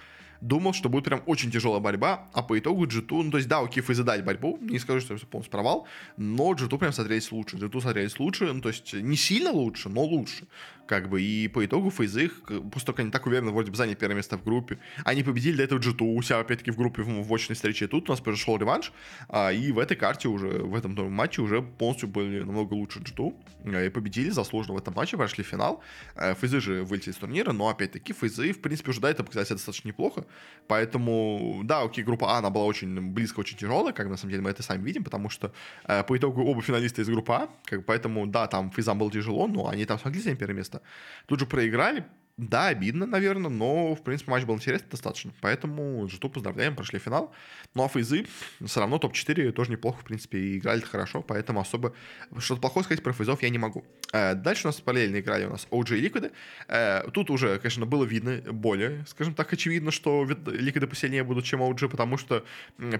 думал, 0.41 0.73
что 0.73 0.89
будет 0.89 1.05
прям 1.05 1.21
очень 1.25 1.51
тяжелая 1.51 1.79
борьба, 1.79 2.29
а 2.33 2.41
по 2.43 2.57
итогу 2.57 2.85
G2, 2.85 3.23
ну, 3.23 3.31
то 3.31 3.37
есть, 3.37 3.49
да, 3.49 3.61
у 3.61 3.67
Кифа 3.67 3.93
задали 3.93 4.21
борьбу, 4.21 4.57
не 4.61 4.79
скажу, 4.79 5.01
что 5.01 5.13
это 5.13 5.25
полностью 5.25 5.51
провал, 5.51 5.87
но 6.17 6.53
G2 6.53 6.77
прям 6.77 6.93
смотрелись 6.93 7.31
лучше, 7.31 7.57
G2 7.57 7.81
смотрелись 7.81 8.19
лучше, 8.19 8.51
ну, 8.51 8.61
то 8.61 8.69
есть, 8.69 8.93
не 8.93 9.15
сильно 9.15 9.51
лучше, 9.51 9.89
но 9.89 10.03
лучше 10.03 10.47
как 10.87 11.09
бы, 11.09 11.21
и 11.21 11.47
по 11.47 11.65
итогу 11.65 11.89
фейзы 11.89 12.25
их, 12.25 12.41
пусть 12.71 12.85
только 12.85 13.01
они 13.01 13.11
так 13.11 13.25
уверенно 13.25 13.51
вроде 13.51 13.71
бы 13.71 13.77
заняли 13.77 13.95
первое 13.95 14.17
место 14.17 14.37
в 14.37 14.43
группе, 14.43 14.79
они 15.05 15.23
победили 15.23 15.57
до 15.57 15.63
этого 15.63 15.79
g 15.79 15.91
у 15.99 16.21
себя, 16.21 16.39
опять-таки, 16.39 16.71
в 16.71 16.77
группе 16.77 17.01
в, 17.03 17.27
в 17.27 17.33
очной 17.33 17.55
встрече, 17.55 17.87
тут 17.87 18.09
у 18.09 18.13
нас 18.13 18.21
произошел 18.21 18.57
реванш, 18.57 18.91
а, 19.29 19.51
и 19.51 19.71
в 19.71 19.79
этой 19.79 19.95
карте 19.95 20.27
уже, 20.27 20.47
в 20.47 20.75
этом 20.75 21.11
матче 21.11 21.41
уже 21.41 21.61
полностью 21.61 22.09
были 22.09 22.39
намного 22.39 22.73
лучше 22.73 22.99
g 22.99 23.13
а, 23.65 23.85
и 23.85 23.89
победили 23.89 24.29
заслуженно 24.29 24.75
в 24.75 24.77
этом 24.77 24.93
матче, 24.93 25.17
прошли 25.17 25.43
финал, 25.43 25.81
а, 26.15 26.33
фейзы 26.35 26.59
же 26.59 26.83
вылетели 26.83 27.13
из 27.13 27.17
турнира, 27.17 27.51
но, 27.53 27.69
опять-таки, 27.69 28.13
фейзы, 28.13 28.51
в 28.53 28.61
принципе, 28.61 28.91
уже 28.91 28.99
до 28.99 29.07
этого 29.07 29.25
показали 29.25 29.57
достаточно 29.57 29.87
неплохо, 29.87 30.25
поэтому, 30.67 31.61
да, 31.63 31.81
окей, 31.81 32.03
группа 32.03 32.35
А, 32.35 32.39
она 32.39 32.49
была 32.49 32.65
очень 32.65 33.13
близко, 33.13 33.39
очень 33.39 33.57
тяжелая, 33.57 33.93
как 33.93 34.09
на 34.09 34.17
самом 34.17 34.31
деле 34.31 34.43
мы 34.43 34.49
это 34.49 34.63
сами 34.63 34.83
видим, 34.83 35.03
потому 35.03 35.29
что 35.29 35.53
э, 35.85 36.03
по 36.03 36.17
итогу 36.17 36.43
оба 36.43 36.61
финалиста 36.61 37.01
из 37.01 37.07
группы 37.07 37.33
А, 37.33 37.49
как, 37.65 37.85
поэтому, 37.85 38.27
да, 38.27 38.47
там 38.47 38.71
фейзам 38.71 38.97
было 38.97 39.11
тяжело, 39.11 39.47
но 39.47 39.67
они 39.67 39.85
там 39.85 39.99
смогли 39.99 40.21
занять 40.21 40.39
первое 40.39 40.55
место, 40.55 40.72
Тут 41.25 41.39
же 41.39 41.45
проиграли, 41.45 42.05
да, 42.37 42.67
обидно, 42.67 43.05
наверное, 43.05 43.51
но, 43.51 43.93
в 43.93 44.03
принципе, 44.03 44.31
матч 44.31 44.43
был 44.43 44.55
интересный 44.55 44.89
достаточно. 44.89 45.31
Поэтому 45.39 46.07
Житу 46.09 46.29
поздравляем, 46.29 46.75
прошли 46.75 46.97
финал. 46.97 47.31
Ну, 47.75 47.83
а 47.83 47.87
Фейзы 47.87 48.25
все 48.65 48.79
равно 48.79 48.97
топ-4 48.97 49.51
тоже 49.51 49.69
неплохо, 49.69 49.99
в 50.01 50.03
принципе, 50.03 50.39
и 50.39 50.57
играли 50.57 50.81
хорошо, 50.81 51.21
поэтому 51.21 51.59
особо 51.59 51.93
что-то 52.39 52.59
плохое 52.61 52.85
сказать 52.85 53.03
про 53.03 53.13
Фейзов 53.13 53.43
я 53.43 53.49
не 53.49 53.59
могу. 53.59 53.85
Э, 54.13 54.33
дальше 54.33 54.63
у 54.63 54.69
нас 54.69 54.81
параллельно 54.81 55.19
играли 55.19 55.45
у 55.45 55.51
нас 55.51 55.67
OG 55.69 55.95
и 55.95 56.01
Ликвиды. 56.01 56.31
Э, 56.67 57.07
тут 57.11 57.29
уже, 57.29 57.59
конечно, 57.59 57.85
было 57.85 58.03
видно 58.03 58.41
более, 58.51 59.05
скажем 59.07 59.35
так, 59.35 59.53
очевидно, 59.53 59.91
что 59.91 60.25
Ликвиды 60.25 60.87
посильнее 60.87 61.23
будут, 61.23 61.45
чем 61.45 61.61
OG, 61.61 61.87
потому 61.89 62.17
что 62.17 62.43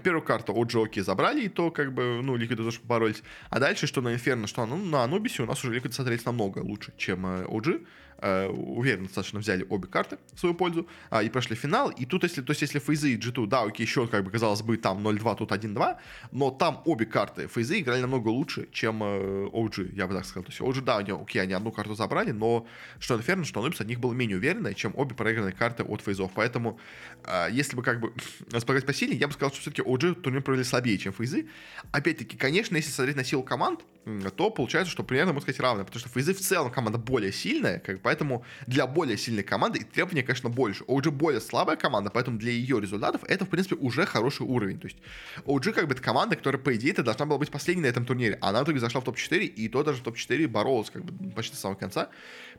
первую 0.04 0.22
карту 0.22 0.52
OG 0.52 0.84
окей 0.84 1.02
забрали, 1.02 1.46
и 1.46 1.48
то, 1.48 1.72
как 1.72 1.92
бы, 1.92 2.20
ну, 2.22 2.36
Ликвиды 2.36 2.62
тоже 2.62 2.78
поборолись. 2.78 3.24
А 3.50 3.58
дальше, 3.58 3.88
что 3.88 4.00
на 4.00 4.14
Инферно, 4.14 4.46
что 4.46 4.64
ну, 4.64 4.76
на 4.76 5.02
Анубисе 5.02 5.42
у 5.42 5.46
нас 5.46 5.64
уже 5.64 5.74
Ликвиды 5.74 5.92
смотрелись 5.92 6.24
намного 6.24 6.60
лучше, 6.60 6.92
чем 6.96 7.26
OG. 7.26 7.84
Э, 8.26 8.48
уверенно 8.48 9.04
достаточно 9.04 9.38
взяли 9.38 9.66
обе 9.68 9.86
карты 9.86 10.16
в 10.32 10.40
свою 10.40 10.54
пользу 10.54 10.88
а, 11.10 11.22
и 11.22 11.28
прошли 11.28 11.54
финал. 11.54 11.90
И 11.90 12.06
тут, 12.06 12.22
если, 12.22 12.40
то 12.40 12.52
есть, 12.52 12.62
если 12.62 12.78
фейзы 12.78 13.12
и 13.12 13.18
G2, 13.18 13.46
да, 13.46 13.64
окей, 13.64 13.84
еще, 13.84 14.06
как 14.06 14.24
бы, 14.24 14.30
казалось 14.30 14.62
бы, 14.62 14.78
там 14.78 15.06
0-2, 15.06 15.36
тут 15.36 15.52
1-2, 15.52 15.98
но 16.32 16.50
там 16.50 16.80
обе 16.86 17.04
карты 17.04 17.48
фейзы 17.48 17.80
играли 17.80 18.00
намного 18.00 18.28
лучше, 18.28 18.66
чем 18.72 19.02
э, 19.02 19.48
OG, 19.52 19.94
я 19.94 20.06
бы 20.06 20.14
так 20.14 20.24
сказал. 20.24 20.42
То 20.44 20.52
есть 20.52 20.60
OG, 20.62 20.84
да, 20.84 20.96
они, 20.96 21.10
окей, 21.12 21.42
они 21.42 21.52
одну 21.52 21.70
карту 21.70 21.94
забрали, 21.94 22.30
но 22.30 22.66
что 22.98 23.14
Инферно, 23.14 23.44
что 23.44 23.60
Анубис 23.60 23.82
от 23.82 23.88
них 23.88 24.00
было 24.00 24.14
менее 24.14 24.38
уверенно, 24.38 24.72
чем 24.72 24.94
обе 24.96 25.14
проигранные 25.14 25.52
карты 25.52 25.82
от 25.82 26.00
фейзов. 26.00 26.32
Поэтому, 26.34 26.80
э, 27.24 27.48
если 27.50 27.76
бы, 27.76 27.82
как 27.82 28.00
бы, 28.00 28.14
располагать 28.52 28.86
по 28.86 28.94
силе, 28.94 29.14
я 29.14 29.26
бы 29.26 29.34
сказал, 29.34 29.50
что 29.50 29.60
все-таки 29.60 29.82
OG 29.82 30.22
турнир 30.22 30.40
провели 30.40 30.64
слабее, 30.64 30.96
чем 30.96 31.12
фейзы. 31.12 31.46
Опять-таки, 31.92 32.38
конечно, 32.38 32.74
если 32.74 32.90
смотреть 32.90 33.16
на 33.16 33.24
силу 33.24 33.42
команд, 33.42 33.84
то 34.36 34.50
получается, 34.50 34.92
что 34.92 35.02
примерно, 35.02 35.32
можно 35.32 35.42
сказать, 35.42 35.60
равно, 35.60 35.84
потому 35.84 36.00
что 36.00 36.08
фейзы 36.08 36.34
в 36.34 36.40
целом 36.40 36.70
команда 36.70 36.98
более 36.98 37.32
сильная, 37.32 37.78
как, 37.78 38.00
поэтому 38.00 38.44
для 38.66 38.86
более 38.86 39.16
сильной 39.16 39.42
команды 39.42 39.80
требования, 39.84 40.22
конечно, 40.22 40.50
больше. 40.50 40.84
OG 40.84 41.10
более 41.10 41.40
слабая 41.40 41.76
команда, 41.76 42.10
поэтому 42.10 42.38
для 42.38 42.52
ее 42.52 42.80
результатов 42.80 43.22
это, 43.26 43.46
в 43.46 43.48
принципе, 43.48 43.76
уже 43.76 44.04
хороший 44.04 44.46
уровень. 44.46 44.78
То 44.78 44.88
есть 44.88 44.98
OG 45.46 45.72
как 45.72 45.88
бы 45.88 45.94
это 45.94 46.02
команда, 46.02 46.36
которая, 46.36 46.60
по 46.60 46.74
идее, 46.74 46.92
это 46.92 47.02
должна 47.02 47.24
была 47.26 47.38
быть 47.38 47.50
последней 47.50 47.82
на 47.82 47.86
этом 47.86 48.04
турнире. 48.04 48.38
Она 48.40 48.60
в 48.60 48.64
итоге 48.64 48.78
зашла 48.78 49.00
в 49.00 49.04
топ-4, 49.04 49.44
и 49.44 49.68
то 49.68 49.82
даже 49.82 50.00
в 50.00 50.02
топ-4 50.02 50.48
боролась 50.48 50.90
как 50.90 51.04
бы 51.04 51.30
почти 51.30 51.56
с 51.56 51.60
самого 51.60 51.78
конца. 51.78 52.10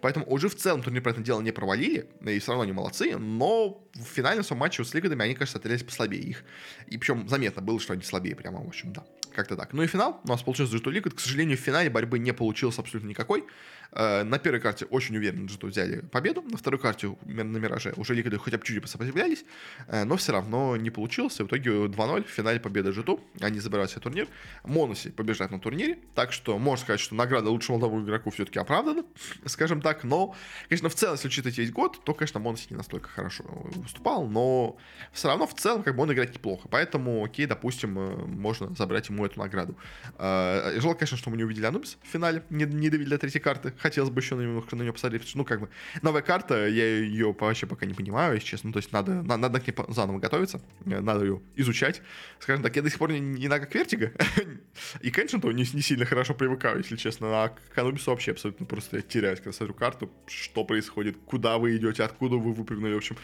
Поэтому 0.02 0.26
OG 0.26 0.50
в 0.50 0.56
целом 0.56 0.82
турнир, 0.82 1.04
про 1.04 1.12
это 1.12 1.22
дело, 1.22 1.42
не 1.42 1.52
провалили, 1.52 2.10
и 2.26 2.40
все 2.40 2.52
равно 2.52 2.64
они 2.64 2.72
молодцы, 2.72 3.18
но 3.18 3.86
в 3.94 4.04
финальном 4.04 4.44
своем 4.44 4.60
матче 4.60 4.84
с 4.84 4.94
Лигадами 4.94 5.24
они, 5.24 5.36
кажется, 5.36 5.60
отрелись 5.60 5.84
послабее 5.84 6.22
их. 6.22 6.44
И 6.88 6.98
причем 6.98 7.28
заметно 7.30 7.62
было, 7.62 7.80
что 7.80 7.94
они 7.94 8.02
слабее 8.02 8.36
прямо, 8.36 8.64
в 8.64 8.68
общем, 8.68 8.92
да. 8.94 9.06
Как-то 9.36 9.58
так. 9.58 9.74
Ну 9.74 9.84
и 9.84 9.88
финал 9.88 10.22
у 10.24 10.28
нас 10.30 10.42
получился 10.44 10.78
G2 10.78 10.94
Liquid. 10.94 11.16
К 11.16 11.20
сожалению, 11.20 11.58
в 11.58 11.60
финале 11.60 11.90
борьбы 11.90 12.20
не 12.20 12.32
получилось 12.32 12.80
абсолютно 12.80 13.10
никакой. 13.10 13.44
Э, 13.92 14.24
на 14.24 14.40
первой 14.40 14.62
карте 14.62 14.86
очень 14.86 15.18
уверенно 15.18 15.46
G2 15.46 15.68
взяли 15.68 16.00
победу. 16.00 16.42
На 16.42 16.58
второй 16.58 16.80
карте 16.80 17.16
на 17.26 17.42
Мираже 17.42 17.94
уже 17.98 18.16
Liquid 18.16 18.38
хотя 18.38 18.58
бы 18.58 18.64
чуть 18.64 18.90
сопротивлялись, 18.90 19.44
э, 19.88 20.06
но 20.06 20.16
все 20.16 20.32
равно 20.32 20.78
не 20.78 20.90
получилось. 20.90 21.38
В 21.40 21.48
итоге 21.48 21.72
2-0 21.72 22.24
в 22.24 22.30
финале 22.30 22.62
победа 22.62 22.92
G2. 22.92 23.20
Они 23.42 23.60
забирают 23.60 23.92
себе 23.92 24.02
турнир. 24.02 24.28
Монуси 24.64 25.12
побеждает 25.12 25.52
на 25.52 25.60
турнире. 25.60 26.00
Так 26.14 26.32
что 26.32 26.58
можно 26.58 26.84
сказать, 26.84 27.02
что 27.02 27.16
награда 27.16 27.50
лучшему 27.50 27.78
молодому 27.78 28.06
игроку 28.06 28.30
все-таки 28.32 28.60
оправдана, 28.60 29.04
скажем 29.46 29.82
так. 29.82 30.06
Но, 30.06 30.34
конечно, 30.70 30.90
в 30.90 30.96
целом, 30.96 31.16
если 31.16 31.28
учитывать 31.28 31.58
весь 31.58 31.72
год, 31.72 32.04
то, 32.06 32.14
конечно, 32.14 32.40
Монуси 32.40 32.68
не 32.70 32.78
настолько 32.78 33.10
хорошо 33.10 33.44
выступал, 33.48 34.28
но 34.28 34.78
все 35.12 35.28
равно 35.28 35.46
в 35.46 35.54
целом 35.54 35.84
как 35.84 35.96
бы 35.96 36.04
он 36.04 36.14
играет 36.14 36.34
неплохо. 36.34 36.68
Поэтому, 36.70 37.24
окей, 37.24 37.46
допустим, 37.46 38.00
э, 38.00 38.16
можно 38.26 38.74
забрать 38.76 39.10
ему 39.10 39.25
эту 39.26 39.40
награду. 39.40 39.78
Э, 40.18 40.80
жалко, 40.80 41.00
конечно, 41.00 41.18
что 41.18 41.30
мы 41.30 41.38
не 41.38 41.44
увидели 41.44 41.66
Анубис 41.66 41.98
в 42.04 42.08
финале, 42.08 42.44
не, 42.50 42.66
не 42.66 42.90
довели 42.90 43.10
до 43.10 43.18
третьей 43.18 43.42
карты. 43.42 43.74
Хотелось 43.78 44.10
бы 44.10 44.22
еще 44.22 44.36
немножко 44.36 44.76
на 44.76 44.84
нее 44.84 44.94
посмотреть, 44.94 45.30
ну, 45.36 45.46
как 45.46 45.62
бы, 45.62 45.70
новая 46.02 46.22
карта, 46.22 46.68
я 46.68 46.86
ее 47.00 47.36
вообще 47.38 47.68
пока 47.68 47.86
не 47.86 47.94
понимаю, 47.94 48.36
если 48.36 48.48
честно. 48.48 48.68
Ну, 48.70 48.74
то 48.74 48.78
есть 48.78 48.92
надо, 48.92 49.24
надо, 49.24 49.38
надо 49.38 49.60
к 49.60 49.68
ней 49.68 49.76
заново 49.90 50.20
готовиться, 50.20 50.62
э, 50.86 51.00
надо 51.00 51.26
ее 51.26 51.42
изучать. 51.56 52.02
Скажем 52.40 52.64
так, 52.64 52.76
я 52.76 52.82
до 52.82 52.90
сих 52.90 53.00
пор 53.00 53.12
не, 53.12 53.20
не 53.20 53.48
знаю, 53.48 53.62
как 53.62 53.74
Вертига, 53.76 54.12
и 55.02 55.12
к 55.12 55.20
Ancient 55.20 55.45
'у 55.45 55.52
не, 55.52 55.66
не 55.74 55.82
сильно 55.82 56.06
хорошо 56.06 56.34
привыкаю, 56.34 56.78
если 56.80 56.96
честно, 56.96 57.28
а 57.44 57.50
к 57.50 57.78
Анубису 57.78 58.12
вообще 58.12 58.32
абсолютно 58.32 58.66
просто 58.66 58.98
я 58.98 59.02
теряюсь, 59.02 59.40
когда 59.40 59.54
смотрю 59.54 59.74
карту, 59.74 60.12
что 60.28 60.64
происходит, 60.64 61.18
куда 61.26 61.58
вы 61.58 61.78
идете, 61.78 62.04
откуда 62.04 62.36
вы 62.36 62.54
выпрыгнули, 62.54 62.94
в 62.94 62.98
общем. 62.98 63.18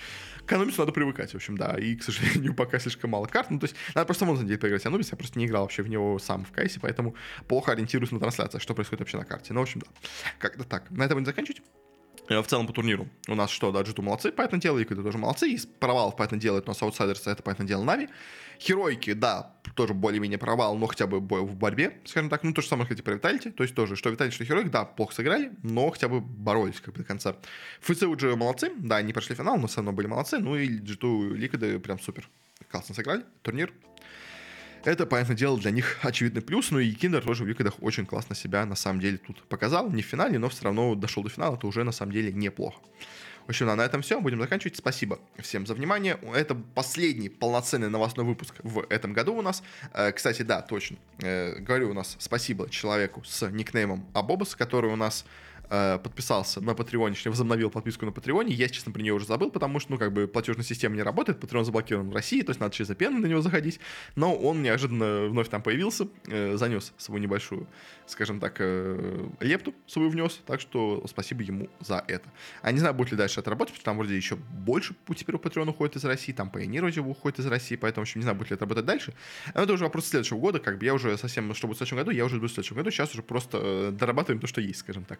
К 0.45 0.53
Анубису 0.53 0.81
надо 0.81 0.91
привыкать, 0.91 1.31
в 1.31 1.35
общем, 1.35 1.57
да, 1.57 1.77
и, 1.77 1.95
к 1.95 2.03
сожалению, 2.03 2.53
пока 2.55 2.79
слишком 2.79 3.11
мало 3.11 3.25
карт, 3.25 3.51
ну, 3.51 3.59
то 3.59 3.65
есть 3.65 3.75
надо 3.95 4.05
просто, 4.05 4.25
можно, 4.25 4.43
на 4.43 4.47
деле, 4.47 4.59
поиграть 4.59 4.85
Анубис, 4.85 5.11
я 5.11 5.17
просто 5.17 5.39
не 5.39 5.45
играл 5.45 5.63
вообще 5.63 5.83
в 5.83 5.87
него 5.91 6.19
сам 6.19 6.45
в 6.45 6.51
КС, 6.51 6.79
поэтому 6.79 7.15
плохо 7.47 7.71
ориентируюсь 7.71 8.11
на 8.11 8.19
трансляциях, 8.19 8.61
что 8.61 8.73
происходит 8.73 9.01
вообще 9.01 9.17
на 9.17 9.25
карте. 9.25 9.53
Ну, 9.53 9.59
в 9.59 9.63
общем, 9.63 9.81
да. 9.81 9.87
Как-то 10.39 10.63
так. 10.63 10.89
На 10.91 11.03
этом 11.03 11.17
будем 11.17 11.25
заканчивать. 11.25 11.61
Э, 12.29 12.39
в 12.41 12.47
целом 12.47 12.67
по 12.67 12.73
турниру 12.73 13.07
у 13.27 13.35
нас 13.35 13.49
что, 13.49 13.71
да, 13.71 13.81
Джиту 13.81 14.01
молодцы, 14.01 14.31
поэтому 14.31 14.61
дело, 14.61 14.79
и 14.79 14.85
тоже 14.85 15.17
молодцы, 15.17 15.49
из 15.49 15.65
провалов 15.65 16.15
поэтому 16.15 16.39
делает 16.39 16.65
у 16.65 16.67
нас 16.69 16.81
аутсайдерсы, 16.81 17.29
это 17.29 17.43
поэтому 17.43 17.67
дело 17.67 17.83
Нави. 17.83 18.09
Херойки, 18.59 19.13
да, 19.13 19.55
тоже 19.75 19.95
более-менее 19.95 20.37
провал, 20.37 20.77
но 20.77 20.85
хотя 20.85 21.07
бы 21.07 21.19
бой 21.19 21.41
в 21.41 21.55
борьбе, 21.55 21.99
скажем 22.05 22.29
так. 22.29 22.43
Ну, 22.43 22.53
то 22.53 22.61
же 22.61 22.67
самое, 22.67 22.85
кстати, 22.85 23.01
про 23.01 23.15
Виталити. 23.15 23.49
То 23.49 23.63
есть 23.63 23.73
тоже, 23.73 23.95
что 23.95 24.11
Виталити, 24.11 24.35
что 24.35 24.45
Херойк, 24.45 24.69
да, 24.69 24.85
плохо 24.85 25.15
сыграли, 25.15 25.51
но 25.63 25.89
хотя 25.89 26.07
бы 26.07 26.21
боролись 26.21 26.79
как 26.79 26.93
бы 26.93 26.99
до 26.99 27.03
конца. 27.03 27.35
ФЦ 27.81 28.03
уже 28.03 28.35
молодцы, 28.35 28.71
да, 28.77 28.97
они 28.97 29.13
прошли 29.13 29.35
финал, 29.35 29.57
но 29.57 29.67
все 29.67 29.77
равно 29.77 29.93
были 29.93 30.07
молодцы. 30.07 30.37
Ну 30.37 30.55
и 30.55 30.77
Джиту 30.77 31.33
Ликвиды 31.33 31.79
прям 31.79 31.99
супер 31.99 32.29
классно 32.69 32.93
сыграли. 32.93 33.25
Турнир 33.41 33.73
это, 34.83 35.05
понятное 35.05 35.35
дело, 35.35 35.59
для 35.59 35.71
них 35.71 35.99
очевидный 36.01 36.41
плюс. 36.41 36.71
Ну 36.71 36.79
и 36.79 36.91
Киндер 36.93 37.23
тоже 37.23 37.43
в 37.43 37.47
Викидах 37.47 37.75
очень 37.81 38.05
классно 38.05 38.35
себя 38.35 38.65
на 38.65 38.75
самом 38.75 38.99
деле 38.99 39.17
тут 39.17 39.43
показал. 39.43 39.89
Не 39.91 40.01
в 40.01 40.05
финале, 40.05 40.39
но 40.39 40.49
все 40.49 40.65
равно 40.65 40.95
дошел 40.95 41.23
до 41.23 41.29
финала. 41.29 41.55
Это 41.55 41.67
уже 41.67 41.83
на 41.83 41.91
самом 41.91 42.11
деле 42.11 42.31
неплохо. 42.31 42.79
В 43.45 43.49
общем, 43.49 43.65
да, 43.65 43.75
на 43.75 43.81
этом 43.81 44.01
все. 44.01 44.19
Будем 44.19 44.39
заканчивать. 44.39 44.77
Спасибо 44.77 45.19
всем 45.39 45.65
за 45.65 45.73
внимание. 45.73 46.17
Это 46.33 46.55
последний 46.55 47.29
полноценный 47.29 47.89
новостной 47.89 48.25
выпуск 48.25 48.55
в 48.63 48.85
этом 48.89 49.13
году 49.13 49.35
у 49.35 49.41
нас. 49.41 49.63
Э, 49.93 50.11
кстати, 50.11 50.43
да, 50.43 50.61
точно. 50.61 50.97
Э, 51.21 51.59
говорю 51.59 51.91
у 51.91 51.93
нас 51.93 52.15
спасибо 52.19 52.69
человеку 52.69 53.23
с 53.23 53.49
никнеймом 53.49 54.05
Абобас, 54.13 54.55
который 54.55 54.91
у 54.91 54.95
нас 54.95 55.25
э, 55.71 55.97
подписался 55.97 56.61
на 56.61 56.75
Патреоне, 56.75 57.15
точнее, 57.15 57.31
возобновил 57.31 57.71
подписку 57.71 58.05
на 58.05 58.11
Патреоне. 58.11 58.53
Я, 58.53 58.69
честно, 58.69 58.91
про 58.91 59.01
нее 59.01 59.13
уже 59.13 59.25
забыл, 59.25 59.49
потому 59.49 59.79
что, 59.79 59.91
ну, 59.91 59.97
как 59.97 60.13
бы, 60.13 60.27
платежная 60.27 60.65
система 60.65 60.95
не 60.95 61.01
работает, 61.01 61.39
Патреон 61.39 61.65
заблокирован 61.65 62.09
в 62.09 62.13
России, 62.13 62.41
то 62.41 62.51
есть 62.51 62.59
надо 62.59 62.75
через 62.75 62.91
VPN 62.91 63.19
на 63.19 63.25
него 63.25 63.41
заходить. 63.41 63.79
Но 64.15 64.35
он 64.35 64.61
неожиданно 64.61 65.27
вновь 65.27 65.49
там 65.49 65.63
появился, 65.63 66.07
э, 66.27 66.57
занес 66.57 66.93
свою 66.97 67.21
небольшую, 67.21 67.67
скажем 68.05 68.39
так, 68.39 68.57
э, 68.59 69.29
лепту 69.39 69.73
свою 69.87 70.09
внес, 70.09 70.41
так 70.45 70.59
что 70.59 71.03
спасибо 71.07 71.41
ему 71.41 71.69
за 71.79 72.03
это. 72.07 72.29
А 72.61 72.71
не 72.71 72.79
знаю, 72.79 72.93
будет 72.93 73.11
ли 73.11 73.17
дальше 73.17 73.39
это 73.39 73.49
работать, 73.49 73.73
потому 73.73 73.81
что 73.81 73.85
там 73.85 73.97
вроде 73.97 74.15
еще 74.15 74.35
больше 74.35 74.93
теперь 75.15 75.35
у 75.35 75.39
Патреона 75.39 75.71
уходит 75.71 75.95
из 75.95 76.05
России, 76.05 76.33
там 76.33 76.51
вроде 76.51 77.01
уходит 77.01 77.39
из 77.39 77.45
России, 77.45 77.75
поэтому, 77.75 78.05
в 78.05 78.09
общем, 78.09 78.19
не 78.19 78.23
знаю, 78.23 78.37
будет 78.37 78.49
ли 78.49 78.55
это 78.55 78.65
работать 78.65 78.85
дальше. 78.85 79.13
Но 79.55 79.63
это 79.63 79.73
уже 79.73 79.85
вопрос 79.85 80.07
следующего 80.07 80.37
года, 80.37 80.59
как 80.59 80.77
бы 80.77 80.85
я 80.85 80.93
уже 80.93 81.17
совсем, 81.17 81.53
что 81.55 81.67
будет 81.67 81.77
в 81.77 81.79
следующем 81.79 81.97
году, 81.97 82.11
я 82.11 82.25
уже 82.25 82.35
буду 82.35 82.47
в 82.47 82.51
следующем 82.51 82.75
году, 82.75 82.91
сейчас 82.91 83.13
уже 83.13 83.23
просто 83.23 83.59
э, 83.61 83.91
дорабатываем 83.91 84.41
то, 84.41 84.47
что 84.47 84.61
есть, 84.61 84.79
скажем 84.79 85.05
так. 85.05 85.19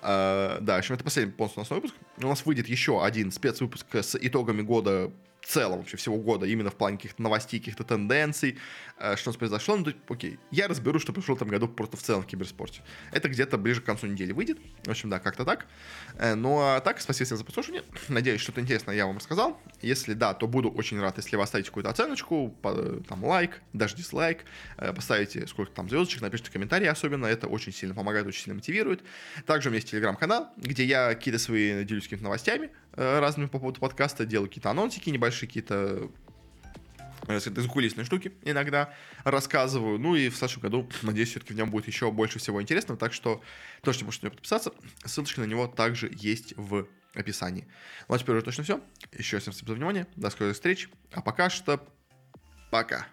Uh, 0.00 0.60
да, 0.60 0.76
в 0.76 0.78
общем, 0.78 0.94
это 0.94 1.04
последний 1.04 1.32
полностью 1.32 1.60
у 1.60 1.74
выпуск. 1.74 1.94
У 2.18 2.26
нас 2.26 2.46
выйдет 2.46 2.68
еще 2.68 3.04
один 3.04 3.32
спецвыпуск 3.32 3.94
с 3.94 4.16
итогами 4.20 4.62
года 4.62 5.10
целом 5.44 5.78
вообще 5.78 5.96
всего 5.96 6.16
года, 6.16 6.46
именно 6.46 6.70
в 6.70 6.74
плане 6.74 6.96
каких-то 6.96 7.22
новостей, 7.22 7.58
каких-то 7.58 7.84
тенденций, 7.84 8.58
что 9.16 9.30
у 9.30 9.32
нас 9.32 9.36
произошло. 9.36 9.76
Ну, 9.76 9.92
окей, 10.08 10.38
я 10.50 10.68
разберу, 10.68 10.98
что 10.98 11.12
произошло 11.12 11.34
в 11.34 11.38
этом 11.38 11.48
году 11.48 11.68
просто 11.68 11.96
в 11.96 12.02
целом 12.02 12.22
в 12.22 12.26
киберспорте. 12.26 12.82
Это 13.10 13.28
где-то 13.28 13.58
ближе 13.58 13.80
к 13.80 13.84
концу 13.84 14.06
недели 14.06 14.32
выйдет. 14.32 14.58
В 14.84 14.90
общем, 14.90 15.10
да, 15.10 15.18
как-то 15.18 15.44
так. 15.44 15.66
Э, 16.18 16.34
ну, 16.34 16.58
а 16.60 16.80
так, 16.80 17.00
спасибо 17.00 17.26
всем 17.26 17.38
за 17.38 17.44
прослушивание. 17.44 17.82
Надеюсь, 18.08 18.40
что-то 18.40 18.60
интересное 18.60 18.94
я 18.94 19.06
вам 19.06 19.16
рассказал. 19.16 19.60
Если 19.80 20.14
да, 20.14 20.34
то 20.34 20.46
буду 20.46 20.70
очень 20.70 21.00
рад, 21.00 21.16
если 21.16 21.36
вы 21.36 21.42
оставите 21.42 21.70
какую-то 21.70 21.90
оценочку, 21.90 22.56
там, 23.08 23.24
лайк, 23.24 23.60
даже 23.72 23.96
дизлайк, 23.96 24.44
э, 24.76 24.92
поставите 24.92 25.46
сколько 25.46 25.72
там 25.72 25.88
звездочек, 25.88 26.20
напишите 26.22 26.52
комментарии 26.52 26.86
особенно, 26.86 27.26
это 27.26 27.48
очень 27.48 27.72
сильно 27.72 27.94
помогает, 27.94 28.26
очень 28.26 28.44
сильно 28.44 28.54
мотивирует. 28.54 29.02
Также 29.46 29.68
у 29.68 29.72
меня 29.72 29.78
есть 29.78 29.90
телеграм-канал, 29.90 30.50
где 30.56 30.84
я 30.84 31.08
какие-то 31.14 31.38
свои 31.38 31.84
делюсь 31.84 32.04
какими-то 32.04 32.24
новостями 32.24 32.70
разными 32.94 33.48
по 33.48 33.58
поводу 33.58 33.80
подкаста, 33.80 34.26
делаю 34.26 34.48
какие-то 34.48 34.70
анонсики 34.70 35.08
небольшие, 35.10 35.48
небольшие 35.48 36.10
э, 37.28 37.38
закулисные 37.38 38.04
штуки 38.04 38.32
иногда 38.42 38.94
рассказываю. 39.24 39.98
Ну 39.98 40.14
и 40.14 40.28
в 40.28 40.36
следующем 40.36 40.62
году, 40.62 40.88
надеюсь, 41.02 41.30
все-таки 41.30 41.54
в 41.54 41.56
нем 41.56 41.70
будет 41.70 41.86
еще 41.86 42.10
больше 42.10 42.38
всего 42.38 42.60
интересного. 42.60 42.98
Так 42.98 43.12
что 43.12 43.42
точно 43.82 44.06
можете 44.06 44.30
подписаться. 44.30 44.72
Ссылочка 45.04 45.40
на 45.40 45.46
него 45.46 45.66
также 45.66 46.10
есть 46.12 46.54
в 46.56 46.86
описании. 47.14 47.66
Ну 48.08 48.14
а 48.14 48.18
теперь 48.18 48.36
уже 48.36 48.44
точно 48.44 48.64
все. 48.64 48.80
Еще 49.12 49.38
всем 49.38 49.52
спасибо 49.52 49.72
за 49.72 49.76
внимание. 49.76 50.06
До 50.16 50.30
скорых 50.30 50.54
встреч. 50.54 50.88
А 51.12 51.20
пока 51.20 51.50
что 51.50 51.86
пока. 52.70 53.06